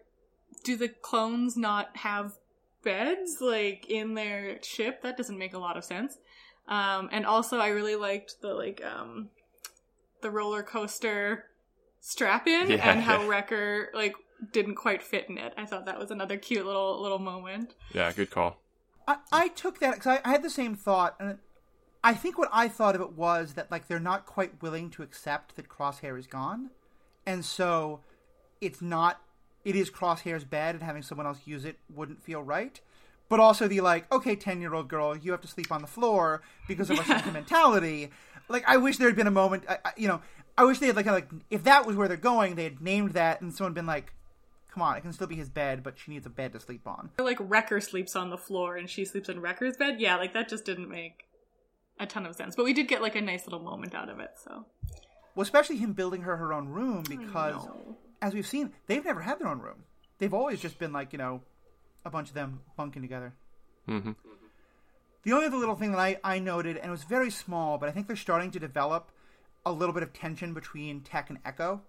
do 0.64 0.78
the 0.78 0.90
clones 0.90 1.58
not 1.58 1.98
have 1.98 2.34
beds 2.82 3.38
like 3.42 3.88
in 3.90 4.14
their 4.14 4.64
ship? 4.64 5.04
That 5.04 5.18
doesn't 5.18 5.38
make 5.38 5.54
a 5.54 5.60
lot 5.60 5.78
of 5.78 5.84
sense. 5.84 6.18
Um 6.68 7.10
and 7.12 7.26
also 7.26 7.60
I 7.60 7.68
really 7.68 7.96
liked 7.96 8.42
the 8.42 8.54
like 8.54 8.82
um 8.84 9.30
the 10.22 10.32
roller 10.32 10.64
coaster 10.64 11.46
strap 12.00 12.48
in 12.48 12.70
Yeah. 12.72 12.92
and 12.92 13.02
how 13.02 13.28
Wrecker 13.30 13.90
like 13.94 14.16
didn't 14.52 14.76
quite 14.76 15.04
fit 15.04 15.30
in 15.30 15.38
it. 15.38 15.54
I 15.58 15.66
thought 15.66 15.86
that 15.86 16.00
was 16.00 16.12
another 16.12 16.38
cute 16.38 16.66
little 16.66 17.02
little 17.02 17.20
moment. 17.20 17.76
Yeah, 17.94 18.12
good 18.12 18.32
call. 18.32 18.58
I, 19.08 19.18
I 19.32 19.48
took 19.50 19.80
that 19.80 19.96
because 19.96 20.08
I, 20.08 20.22
I 20.24 20.32
had 20.32 20.44
the 20.44 20.50
same 20.50 20.76
thought, 20.76 21.16
and 21.20 21.38
I 22.04 22.14
think 22.14 22.38
what 22.38 22.50
I 22.52 22.68
thought 22.68 22.96
of 22.96 23.02
it 23.02 23.14
was 23.14 23.54
that 23.54 23.70
like 23.72 23.88
they're 23.88 24.00
not 24.00 24.26
quite 24.26 24.62
willing 24.62 24.90
to 24.92 25.04
accept 25.04 25.56
that 25.56 25.70
Crosshair 25.70 26.18
is 26.18 26.28
gone, 26.28 26.72
and 27.26 27.44
so 27.46 28.00
it's 28.62 28.82
not. 28.82 29.22
It 29.64 29.76
is 29.76 29.92
Crosshair's 29.92 30.44
bed, 30.44 30.74
and 30.74 30.84
having 30.84 31.04
someone 31.04 31.28
else 31.28 31.40
use 31.46 31.66
it 31.66 31.78
wouldn't 31.94 32.24
feel 32.24 32.42
right. 32.42 32.80
But 33.30 33.40
also 33.40 33.68
the 33.68 33.80
like, 33.82 34.12
okay, 34.12 34.36
ten 34.36 34.60
year 34.60 34.74
old 34.74 34.88
girl, 34.88 35.16
you 35.16 35.32
have 35.32 35.42
to 35.42 35.48
sleep 35.48 35.72
on 35.72 35.82
the 35.82 35.88
floor 35.88 36.42
because 36.68 36.90
of 36.90 36.98
our 36.98 37.06
sentimentality. 37.06 38.10
Like, 38.52 38.64
I 38.68 38.78
wish 38.78 38.98
there 38.98 39.08
had 39.08 39.16
been 39.16 39.28
a 39.28 39.32
moment. 39.32 39.64
I, 39.68 39.78
I, 39.86 39.92
you 39.98 40.08
know, 40.08 40.22
I 40.58 40.66
wish 40.66 40.80
they 40.80 40.88
had 40.88 40.96
like, 40.96 41.06
kind 41.06 41.24
of 41.24 41.32
like 41.32 41.44
if 41.50 41.64
that 41.64 41.86
was 41.86 41.96
where 41.96 42.08
they're 42.08 42.18
going, 42.18 42.56
they 42.56 42.66
had 42.66 42.82
named 42.82 43.12
that, 43.12 43.42
and 43.42 43.54
someone 43.54 43.74
been 43.74 43.86
like, 43.86 44.14
come 44.72 44.84
on, 44.84 44.98
it 44.98 45.02
can 45.02 45.14
still 45.14 45.28
be 45.28 45.36
his 45.36 45.50
bed, 45.50 45.84
but 45.84 45.98
she 45.98 46.12
needs 46.12 46.26
a 46.26 46.30
bed 46.30 46.54
to 46.54 46.60
sleep 46.60 46.88
on. 46.88 47.10
Or 47.20 47.26
like 47.26 47.38
Wrecker 47.40 47.82
sleeps 47.82 48.16
on 48.16 48.30
the 48.30 48.38
floor 48.38 48.78
and 48.78 48.90
she 48.90 49.06
sleeps 49.06 49.30
in 49.30 49.42
Wrecker's 49.42 49.78
bed. 49.78 50.00
Yeah, 50.00 50.16
like 50.18 50.34
that 50.34 50.50
just 50.50 50.66
didn't 50.66 50.90
make 50.90 51.26
a 52.00 52.06
ton 52.06 52.26
of 52.26 52.36
sense. 52.36 52.56
But 52.56 52.66
we 52.66 52.74
did 52.74 52.88
get 52.88 53.02
like 53.02 53.16
a 53.16 53.22
nice 53.22 53.46
little 53.46 53.60
moment 53.60 53.94
out 53.94 54.10
of 54.10 54.20
it. 54.20 54.32
So 54.44 54.66
Well, 55.36 55.44
especially 55.44 55.78
him 55.78 55.94
building 55.94 56.22
her 56.22 56.38
her 56.38 56.54
own 56.54 56.70
room 56.70 57.04
because, 57.08 57.68
as 58.22 58.34
we've 58.34 58.48
seen, 58.48 58.72
they've 58.88 59.04
never 59.04 59.22
had 59.22 59.40
their 59.40 59.48
own 59.48 59.60
room. 59.60 59.84
They've 60.20 60.34
always 60.34 60.62
just 60.62 60.80
been 60.80 60.94
like 60.94 61.12
you 61.12 61.18
know, 61.18 61.42
a 62.06 62.10
bunch 62.10 62.30
of 62.30 62.36
them 62.36 62.62
bunking 62.78 63.02
together. 63.02 63.34
hmm 63.88 64.12
The 65.24 65.34
only 65.34 65.46
other 65.46 65.58
little 65.58 65.76
thing 65.76 65.92
that 65.92 66.00
I, 66.00 66.18
I 66.24 66.40
noted, 66.40 66.78
and 66.78 66.88
it 66.88 66.92
was 66.92 67.04
very 67.04 67.30
small, 67.30 67.78
but 67.78 67.88
I 67.88 67.92
think 67.92 68.08
they're 68.08 68.16
starting 68.16 68.52
to 68.52 68.60
develop 68.60 69.12
a 69.66 69.72
little 69.72 69.94
bit 69.94 70.04
of 70.04 70.14
tension 70.14 70.54
between 70.54 71.02
Tech 71.02 71.30
and 71.30 71.40
Echo. 71.46 71.82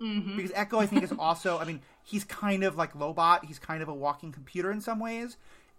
Mm-hmm. 0.00 0.36
Because 0.36 0.52
Echo, 0.54 0.78
I 0.78 0.86
think, 0.86 1.02
is 1.02 1.12
also, 1.18 1.58
I 1.58 1.64
mean, 1.64 1.82
he's 2.02 2.24
kind 2.24 2.64
of 2.64 2.76
like 2.76 2.94
Lobot. 2.94 3.44
He's 3.44 3.58
kind 3.58 3.82
of 3.82 3.88
a 3.88 3.94
walking 3.94 4.32
computer 4.32 4.70
in 4.70 4.80
some 4.80 5.00
ways. 5.00 5.36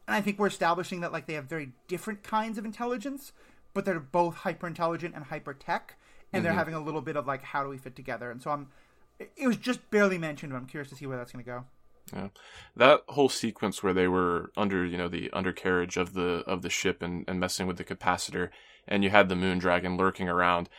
And 0.07 0.15
I 0.15 0.21
think 0.21 0.39
we're 0.39 0.47
establishing 0.47 1.01
that, 1.01 1.11
like, 1.11 1.25
they 1.25 1.33
have 1.33 1.45
very 1.45 1.71
different 1.87 2.23
kinds 2.23 2.57
of 2.57 2.65
intelligence, 2.65 3.31
but 3.73 3.85
they're 3.85 3.99
both 3.99 4.35
hyper 4.35 4.67
intelligent 4.67 5.15
and 5.15 5.25
hyper 5.25 5.53
tech. 5.53 5.95
And 6.31 6.45
they're 6.45 6.53
having 6.53 6.75
a 6.75 6.79
little 6.79 7.01
bit 7.01 7.15
of, 7.15 7.25
like, 7.25 7.41
how 7.41 7.63
do 7.63 7.69
we 7.69 7.79
fit 7.79 7.95
together? 7.95 8.29
And 8.29 8.39
so 8.39 8.51
I'm, 8.51 8.67
it 9.19 9.47
was 9.47 9.57
just 9.57 9.89
barely 9.89 10.19
mentioned, 10.19 10.51
but 10.51 10.59
I'm 10.59 10.67
curious 10.67 10.89
to 10.89 10.95
see 10.95 11.07
where 11.07 11.17
that's 11.17 11.31
going 11.31 11.43
to 11.43 11.49
go. 11.49 11.65
Yeah, 12.13 12.29
that 12.75 13.01
whole 13.09 13.29
sequence 13.29 13.83
where 13.83 13.93
they 13.93 14.07
were 14.07 14.51
under, 14.57 14.85
you 14.85 14.97
know, 14.97 15.07
the 15.07 15.29
undercarriage 15.31 15.97
of 15.97 16.13
the 16.13 16.43
of 16.47 16.61
the 16.61 16.69
ship 16.69 17.01
and, 17.01 17.25
and 17.27 17.39
messing 17.39 17.67
with 17.67 17.77
the 17.77 17.83
capacitor, 17.83 18.49
and 18.87 19.03
you 19.03 19.09
had 19.09 19.29
the 19.29 19.35
moon 19.35 19.59
dragon 19.59 19.97
lurking 19.97 20.29
around. 20.29 20.69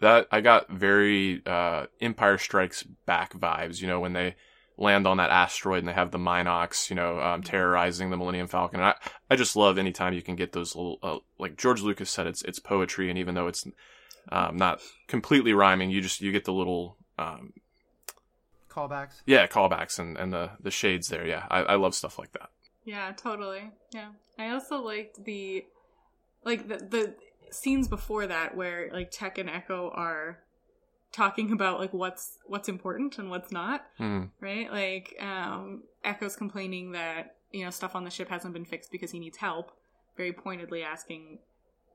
That 0.00 0.26
I 0.32 0.40
got 0.40 0.70
very 0.70 1.42
uh, 1.46 1.86
Empire 2.00 2.38
Strikes 2.38 2.82
Back 3.06 3.34
vibes. 3.34 3.80
You 3.80 3.86
know, 3.86 4.00
when 4.00 4.14
they 4.14 4.34
land 4.80 5.06
on 5.06 5.18
that 5.18 5.30
asteroid 5.30 5.80
and 5.80 5.88
they 5.88 5.92
have 5.92 6.10
the 6.10 6.18
mynocks, 6.18 6.88
you 6.88 6.96
know, 6.96 7.20
um, 7.20 7.42
terrorizing 7.42 8.10
the 8.10 8.16
Millennium 8.16 8.48
Falcon. 8.48 8.80
And 8.80 8.88
I 8.88 8.94
I 9.30 9.36
just 9.36 9.54
love 9.54 9.78
anytime 9.78 10.14
you 10.14 10.22
can 10.22 10.36
get 10.36 10.52
those 10.52 10.74
little, 10.74 10.98
uh, 11.02 11.18
like 11.38 11.56
George 11.56 11.82
Lucas 11.82 12.10
said, 12.10 12.26
it's 12.26 12.42
it's 12.42 12.58
poetry, 12.58 13.10
and 13.10 13.18
even 13.18 13.34
though 13.34 13.46
it's 13.46 13.66
um, 14.32 14.56
not 14.56 14.80
completely 15.06 15.52
rhyming, 15.52 15.90
you 15.90 16.00
just 16.00 16.20
you 16.20 16.32
get 16.32 16.46
the 16.46 16.52
little 16.52 16.96
um, 17.18 17.52
Callbacks. 18.70 19.20
yeah 19.26 19.46
callbacks 19.46 19.98
and, 19.98 20.16
and 20.16 20.32
the 20.32 20.50
the 20.60 20.70
shades 20.70 21.08
there. 21.08 21.26
Yeah, 21.26 21.46
I, 21.50 21.60
I 21.62 21.74
love 21.76 21.94
stuff 21.94 22.18
like 22.18 22.32
that. 22.32 22.50
Yeah, 22.84 23.12
totally. 23.12 23.70
Yeah. 23.92 24.10
I 24.38 24.50
also 24.50 24.78
liked 24.80 25.24
the 25.24 25.64
like 26.44 26.68
the 26.68 26.76
the 26.76 27.14
scenes 27.50 27.88
before 27.88 28.26
that 28.26 28.56
where 28.56 28.88
like 28.92 29.10
Tech 29.10 29.36
and 29.38 29.50
Echo 29.50 29.90
are 29.94 30.38
talking 31.12 31.50
about 31.52 31.80
like 31.80 31.92
what's 31.92 32.38
what's 32.46 32.68
important 32.68 33.18
and 33.18 33.28
what's 33.30 33.50
not, 33.52 33.84
Hmm. 33.98 34.24
right? 34.40 34.70
Like 34.70 35.16
um 35.20 35.82
Echo's 36.04 36.36
complaining 36.36 36.92
that, 36.92 37.36
you 37.52 37.64
know, 37.64 37.70
stuff 37.70 37.94
on 37.96 38.04
the 38.04 38.10
ship 38.10 38.28
hasn't 38.28 38.54
been 38.54 38.64
fixed 38.64 38.90
because 38.92 39.10
he 39.10 39.18
needs 39.18 39.36
help, 39.38 39.72
very 40.16 40.32
pointedly 40.32 40.82
asking 40.82 41.38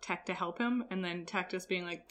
Tech 0.01 0.26
to 0.28 0.34
help 0.34 0.59
him 0.59 0.84
and 0.91 1.03
then 1.03 1.26
Tech 1.26 1.49
just 1.49 1.67
being 1.69 1.86
like 1.86 2.03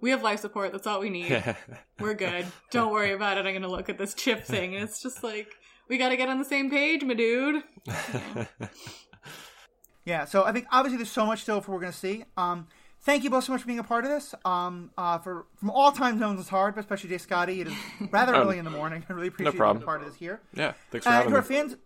we 0.00 0.10
have 0.10 0.22
life 0.22 0.40
support, 0.40 0.72
that's 0.72 0.86
all 0.86 1.00
we 1.00 1.10
need. 1.10 1.54
We're 2.00 2.14
good. 2.14 2.46
Don't 2.70 2.92
worry 2.92 3.12
about 3.12 3.36
it. 3.38 3.46
I'm 3.46 3.52
going 3.52 3.62
to 3.62 3.68
look 3.68 3.88
at 3.88 3.96
this 3.98 4.12
chip 4.14 4.44
thing. 4.44 4.74
And 4.74 4.84
it's 4.84 5.02
just 5.02 5.22
like 5.22 5.48
we 5.88 5.96
got 5.98 6.10
to 6.10 6.16
get 6.16 6.28
on 6.28 6.38
the 6.38 6.44
same 6.44 6.70
page, 6.70 7.02
my 7.04 7.14
dude. 7.14 7.62
Yeah, 10.06 10.26
so 10.26 10.44
I 10.44 10.52
think 10.52 10.66
obviously 10.70 10.98
there's 10.98 11.10
so 11.10 11.24
much 11.24 11.40
still 11.40 11.62
for 11.62 11.72
we're 11.72 11.80
going 11.80 11.92
to 11.92 11.98
see. 11.98 12.24
Um, 12.36 12.66
thank 13.00 13.24
you 13.24 13.30
both 13.30 13.44
so 13.44 13.52
much 13.52 13.62
for 13.62 13.66
being 13.66 13.78
a 13.78 13.82
part 13.84 14.04
of 14.04 14.10
this. 14.10 14.34
Um, 14.44 14.90
uh, 14.98 15.18
for 15.18 15.46
from 15.56 15.70
all 15.70 15.92
time 15.92 16.18
zones, 16.18 16.38
it's 16.40 16.50
hard, 16.50 16.74
but 16.74 16.80
especially 16.80 17.08
J 17.08 17.16
Scotty. 17.18 17.62
It 17.62 17.68
is 17.68 17.74
rather 18.10 18.34
Um, 18.34 18.42
early 18.42 18.58
in 18.58 18.66
the 18.66 18.70
morning. 18.70 19.02
I 19.08 19.12
really 19.14 19.28
appreciate 19.28 19.54
you 19.54 19.60
being 19.60 19.76
a 19.76 19.80
part 19.80 20.02
of 20.02 20.06
this 20.06 20.16
here. 20.16 20.42
yeah, 20.52 20.74
thanks 20.90 21.06
for 21.06 21.10
Uh, 21.10 21.12
and 21.14 21.16
having 21.22 21.30
to 21.32 21.36
our 21.36 21.42
fans, 21.42 21.76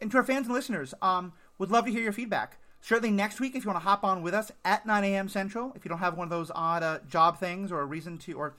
and 0.00 0.10
to 0.12 0.16
our 0.18 0.22
fans 0.22 0.46
and 0.46 0.54
listeners, 0.54 0.94
um, 1.02 1.32
would 1.58 1.72
love 1.72 1.84
to 1.86 1.90
hear 1.90 2.02
your 2.02 2.12
feedback. 2.12 2.58
Certainly 2.84 3.12
next 3.12 3.40
week, 3.40 3.56
if 3.56 3.64
you 3.64 3.70
want 3.70 3.82
to 3.82 3.88
hop 3.88 4.04
on 4.04 4.20
with 4.20 4.34
us 4.34 4.52
at 4.62 4.84
9 4.84 5.04
a.m. 5.04 5.26
Central, 5.26 5.72
if 5.74 5.86
you 5.86 5.88
don't 5.88 6.00
have 6.00 6.18
one 6.18 6.26
of 6.26 6.30
those 6.30 6.50
odd 6.54 6.82
uh, 6.82 6.98
job 7.08 7.40
things 7.40 7.72
or 7.72 7.80
a 7.80 7.86
reason 7.86 8.18
to, 8.18 8.34
or 8.34 8.56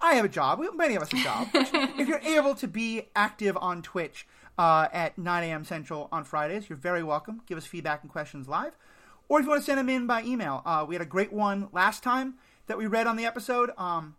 I 0.00 0.14
have 0.14 0.24
a 0.24 0.28
job. 0.28 0.60
Many 0.74 0.96
of 0.96 1.02
us 1.02 1.12
have 1.12 1.22
jobs. 1.22 1.70
if 1.96 2.08
you're 2.08 2.18
able 2.18 2.56
to 2.56 2.66
be 2.66 3.02
active 3.14 3.56
on 3.60 3.82
Twitch 3.82 4.26
uh, 4.58 4.88
at 4.92 5.16
9 5.16 5.44
a.m. 5.44 5.64
Central 5.64 6.08
on 6.10 6.24
Fridays, 6.24 6.68
you're 6.68 6.76
very 6.76 7.04
welcome. 7.04 7.42
Give 7.46 7.56
us 7.56 7.66
feedback 7.66 8.02
and 8.02 8.10
questions 8.10 8.48
live. 8.48 8.76
Or 9.28 9.38
if 9.38 9.44
you 9.44 9.50
want 9.50 9.62
to 9.62 9.64
send 9.64 9.78
them 9.78 9.88
in 9.88 10.08
by 10.08 10.24
email, 10.24 10.62
uh, 10.66 10.84
we 10.88 10.96
had 10.96 11.02
a 11.02 11.06
great 11.06 11.32
one 11.32 11.68
last 11.70 12.02
time 12.02 12.34
that 12.66 12.78
we 12.78 12.88
read 12.88 13.06
on 13.06 13.14
the 13.14 13.26
episode. 13.26 13.70
Um, 13.78 14.16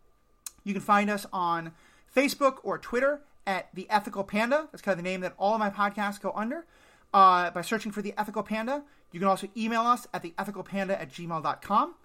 you 0.64 0.72
can 0.72 0.82
find 0.82 1.10
us 1.10 1.26
on 1.34 1.74
Facebook 2.16 2.60
or 2.64 2.78
Twitter 2.78 3.20
at 3.46 3.68
The 3.74 3.90
Ethical 3.90 4.24
Panda. 4.24 4.70
That's 4.72 4.82
kind 4.82 4.98
of 4.98 5.04
the 5.04 5.10
name 5.10 5.20
that 5.20 5.34
all 5.38 5.54
of 5.54 5.60
my 5.60 5.70
podcasts 5.70 6.22
go 6.22 6.32
under. 6.34 6.66
Uh, 7.14 7.52
by 7.52 7.62
searching 7.62 7.92
for 7.92 8.02
The 8.02 8.14
Ethical 8.18 8.44
Panda. 8.44 8.84
You 9.12 9.20
can 9.20 9.28
also 9.28 9.50
email 9.58 9.82
us 9.82 10.08
at 10.14 10.24
theethicalpanda 10.24 10.92
at 10.92 11.12
gmail.com. 11.12 11.96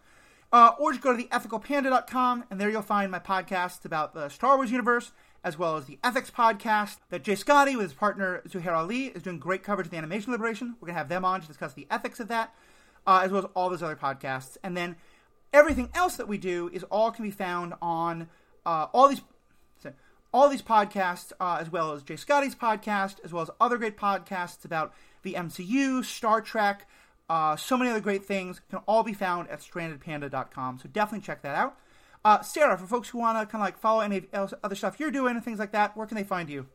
Uh, 0.52 0.72
or 0.78 0.92
just 0.92 1.02
go 1.02 1.16
to 1.16 1.22
theethicalpanda.com, 1.22 2.44
and 2.50 2.60
there 2.60 2.70
you'll 2.70 2.82
find 2.82 3.10
my 3.10 3.18
podcasts 3.18 3.84
about 3.84 4.14
the 4.14 4.28
Star 4.28 4.56
Wars 4.56 4.70
universe, 4.70 5.12
as 5.42 5.58
well 5.58 5.76
as 5.76 5.86
the 5.86 5.98
Ethics 6.02 6.30
podcast 6.30 6.98
that 7.10 7.24
J 7.24 7.34
Scotty 7.34 7.76
with 7.76 7.86
his 7.86 7.94
partner 7.94 8.42
Zuhair 8.48 8.72
Ali 8.76 9.06
is 9.06 9.22
doing 9.22 9.38
great 9.38 9.62
coverage 9.62 9.86
of 9.86 9.90
the 9.90 9.96
Animation 9.96 10.26
Deliberation. 10.26 10.76
We're 10.80 10.86
going 10.86 10.94
to 10.94 10.98
have 10.98 11.08
them 11.08 11.24
on 11.24 11.40
to 11.40 11.46
discuss 11.46 11.74
the 11.74 11.86
ethics 11.90 12.20
of 12.20 12.28
that, 12.28 12.54
uh, 13.06 13.20
as 13.24 13.30
well 13.30 13.44
as 13.44 13.50
all 13.54 13.70
those 13.70 13.82
other 13.82 13.96
podcasts. 13.96 14.56
And 14.62 14.76
then 14.76 14.96
everything 15.52 15.90
else 15.94 16.16
that 16.16 16.28
we 16.28 16.38
do 16.38 16.70
is 16.72 16.84
all 16.84 17.10
can 17.10 17.24
be 17.24 17.30
found 17.30 17.74
on 17.82 18.28
uh, 18.64 18.86
all 18.92 19.08
these 19.08 19.22
all 20.32 20.48
these 20.48 20.62
podcasts, 20.62 21.32
uh, 21.40 21.58
as 21.60 21.70
well 21.70 21.92
as 21.92 22.02
J 22.02 22.16
Scotty's 22.16 22.54
podcast, 22.54 23.16
as 23.24 23.32
well 23.32 23.42
as 23.42 23.50
other 23.60 23.78
great 23.78 23.96
podcasts 23.96 24.64
about 24.64 24.92
the 25.22 25.34
MCU, 25.34 26.04
Star 26.04 26.40
Trek, 26.40 26.86
uh, 27.28 27.56
so 27.56 27.76
many 27.76 27.90
other 27.90 28.00
great 28.00 28.24
things, 28.24 28.60
can 28.70 28.80
all 28.86 29.02
be 29.02 29.12
found 29.12 29.48
at 29.48 29.60
strandedpanda.com. 29.60 30.78
So 30.78 30.88
definitely 30.88 31.24
check 31.24 31.42
that 31.42 31.56
out. 31.56 31.78
Uh, 32.24 32.42
Sarah, 32.42 32.76
for 32.76 32.86
folks 32.86 33.08
who 33.08 33.18
want 33.18 33.38
to 33.38 33.46
kind 33.46 33.62
of 33.62 33.66
like 33.66 33.78
follow 33.78 34.00
any 34.00 34.26
other 34.32 34.74
stuff 34.74 34.98
you're 34.98 35.10
doing 35.10 35.36
and 35.36 35.44
things 35.44 35.58
like 35.58 35.72
that, 35.72 35.96
where 35.96 36.06
can 36.06 36.16
they 36.16 36.24
find 36.24 36.48
you? 36.48 36.66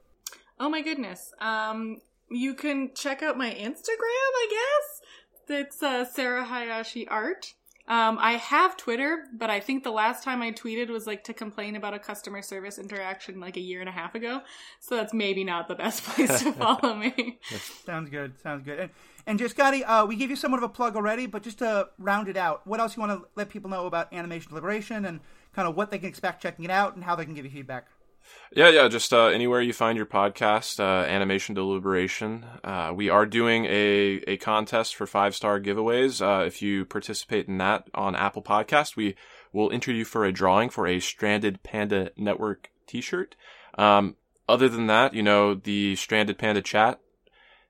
Oh 0.60 0.70
my 0.70 0.82
goodness. 0.82 1.34
Um, 1.40 1.98
you 2.30 2.54
can 2.54 2.92
check 2.96 3.22
out 3.22 3.38
my 3.38 3.50
Instagram, 3.50 3.98
I 4.00 4.48
guess. 4.50 5.02
It's 5.50 5.84
uh, 5.84 6.06
Sarah 6.06 6.46
Hayashi 6.46 7.08
Art. 7.08 7.54
Um, 7.92 8.18
I 8.22 8.38
have 8.38 8.78
Twitter, 8.78 9.26
but 9.34 9.50
I 9.50 9.60
think 9.60 9.84
the 9.84 9.92
last 9.92 10.24
time 10.24 10.42
I 10.42 10.54
tweeted 10.54 10.88
was 10.88 11.06
like 11.06 11.26
to 11.26 11.34
complain 11.34 11.76
about 11.76 11.94
a 11.94 12.00
customer 12.00 12.42
service 12.42 12.80
interaction 12.80 13.42
like 13.42 13.58
a 13.58 13.60
year 13.60 13.82
and 13.82 13.90
a 13.90 13.92
half 13.92 14.16
ago. 14.16 14.44
So 14.80 14.96
that's 14.96 15.14
maybe 15.14 15.44
not 15.44 15.68
the 15.68 15.76
best 15.76 16.02
place 16.06 16.42
to 16.42 16.54
follow 16.54 16.96
me. 16.96 17.38
Sounds 17.86 18.10
good. 18.10 18.40
Sounds 18.40 18.64
good. 18.64 18.80
And, 18.80 18.92
and 19.28 19.50
Scotty, 19.52 19.84
uh, 19.84 20.06
we 20.06 20.16
gave 20.16 20.30
you 20.30 20.38
somewhat 20.38 20.60
of 20.60 20.64
a 20.64 20.70
plug 20.70 20.96
already, 20.96 21.26
but 21.26 21.44
just 21.44 21.58
to 21.58 21.90
round 22.00 22.30
it 22.30 22.38
out, 22.38 22.66
what 22.66 22.80
else 22.80 22.96
you 22.96 23.02
want 23.02 23.12
to 23.12 23.28
let 23.36 23.50
people 23.50 23.70
know 23.70 23.88
about 23.88 24.14
Animation 24.14 24.48
Deliberation 24.48 25.04
and 25.04 25.20
kind 25.54 25.68
of 25.68 25.76
what 25.76 25.92
they 25.92 25.98
can 25.98 26.08
expect 26.08 26.42
checking 26.42 26.64
it 26.64 26.72
out 26.72 26.96
and 26.96 27.04
how 27.04 27.18
they 27.18 27.26
can 27.26 27.34
give 27.34 27.44
you 27.44 27.52
feedback? 27.52 27.88
Yeah, 28.54 28.70
yeah, 28.70 28.88
just 28.90 29.14
uh, 29.14 29.28
anywhere 29.28 29.62
you 29.62 29.72
find 29.72 29.96
your 29.96 30.06
podcast, 30.06 30.80
uh, 30.80 31.06
Animation 31.08 31.56
Deliberation. 31.56 32.46
Uh, 32.64 32.92
we 32.94 33.10
are 33.10 33.26
doing 33.26 33.66
a, 33.66 34.22
a 34.28 34.38
contest 34.38 34.96
for 34.96 35.08
five 35.08 35.36
star 35.36 35.60
giveaways. 35.60 36.22
Uh, 36.22 36.46
if 36.46 36.62
you 36.62 36.84
participate 36.84 37.48
in 37.48 37.58
that 37.60 37.88
on 37.94 38.14
Apple 38.16 38.44
Podcast, 38.44 38.98
we 38.98 39.16
will 39.54 39.72
enter 39.72 39.94
you 39.94 40.04
for 40.04 40.26
a 40.26 40.34
drawing 40.34 40.70
for 40.70 40.86
a 40.86 41.00
Stranded 41.00 41.64
Panda 41.64 42.12
Network 42.18 42.70
t 42.88 43.00
shirt. 43.00 43.36
Um, 43.78 44.18
other 44.50 44.68
than 44.68 44.88
that, 44.88 45.14
you 45.14 45.24
know, 45.24 45.54
the 45.56 45.96
Stranded 45.96 46.38
Panda 46.38 46.62
chat 46.62 47.00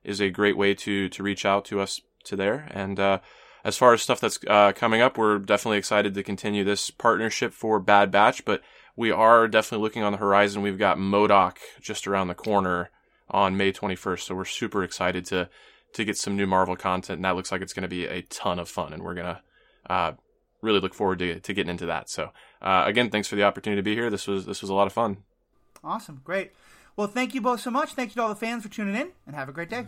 is 0.02 0.20
a 0.20 0.30
great 0.30 0.56
way 0.56 0.74
to, 0.74 1.08
to 1.10 1.22
reach 1.22 1.46
out 1.46 1.64
to 1.66 1.80
us 1.80 2.00
to 2.24 2.34
there. 2.34 2.66
And, 2.72 2.98
uh, 2.98 3.18
as 3.64 3.76
far 3.76 3.92
as 3.92 4.02
stuff 4.02 4.20
that's 4.20 4.40
uh, 4.48 4.72
coming 4.72 5.00
up, 5.00 5.16
we're 5.16 5.38
definitely 5.38 5.78
excited 5.78 6.14
to 6.14 6.22
continue 6.22 6.64
this 6.64 6.90
partnership 6.90 7.52
for 7.52 7.78
Bad 7.78 8.10
Batch, 8.10 8.44
but 8.44 8.62
we 8.96 9.10
are 9.10 9.48
definitely 9.48 9.82
looking 9.82 10.02
on 10.02 10.12
the 10.12 10.18
horizon. 10.18 10.62
We've 10.62 10.78
got 10.78 10.98
MODOK 10.98 11.56
just 11.80 12.06
around 12.06 12.28
the 12.28 12.34
corner 12.34 12.90
on 13.30 13.56
May 13.56 13.72
21st, 13.72 14.20
so 14.20 14.34
we're 14.34 14.44
super 14.44 14.84
excited 14.84 15.24
to 15.26 15.48
to 15.94 16.04
get 16.04 16.16
some 16.16 16.36
new 16.36 16.46
Marvel 16.46 16.74
content, 16.74 17.18
and 17.18 17.24
that 17.24 17.36
looks 17.36 17.52
like 17.52 17.60
it's 17.60 17.74
going 17.74 17.82
to 17.82 17.88
be 17.88 18.06
a 18.06 18.22
ton 18.22 18.58
of 18.58 18.68
fun, 18.68 18.94
and 18.94 19.02
we're 19.02 19.14
gonna 19.14 19.42
uh, 19.88 20.12
really 20.62 20.80
look 20.80 20.94
forward 20.94 21.18
to 21.18 21.40
to 21.40 21.54
getting 21.54 21.70
into 21.70 21.86
that. 21.86 22.08
So 22.08 22.30
uh, 22.60 22.84
again, 22.86 23.10
thanks 23.10 23.28
for 23.28 23.36
the 23.36 23.42
opportunity 23.42 23.78
to 23.78 23.84
be 23.84 23.94
here. 23.94 24.10
This 24.10 24.26
was 24.26 24.46
this 24.46 24.62
was 24.62 24.70
a 24.70 24.74
lot 24.74 24.86
of 24.86 24.92
fun. 24.92 25.18
Awesome, 25.84 26.20
great. 26.24 26.52
Well, 26.96 27.08
thank 27.08 27.34
you 27.34 27.40
both 27.40 27.60
so 27.60 27.70
much. 27.70 27.94
Thank 27.94 28.10
you 28.10 28.14
to 28.16 28.22
all 28.22 28.28
the 28.28 28.34
fans 28.34 28.62
for 28.62 28.68
tuning 28.68 28.94
in, 28.94 29.10
and 29.26 29.34
have 29.34 29.48
a 29.48 29.52
great 29.52 29.70
day. 29.70 29.86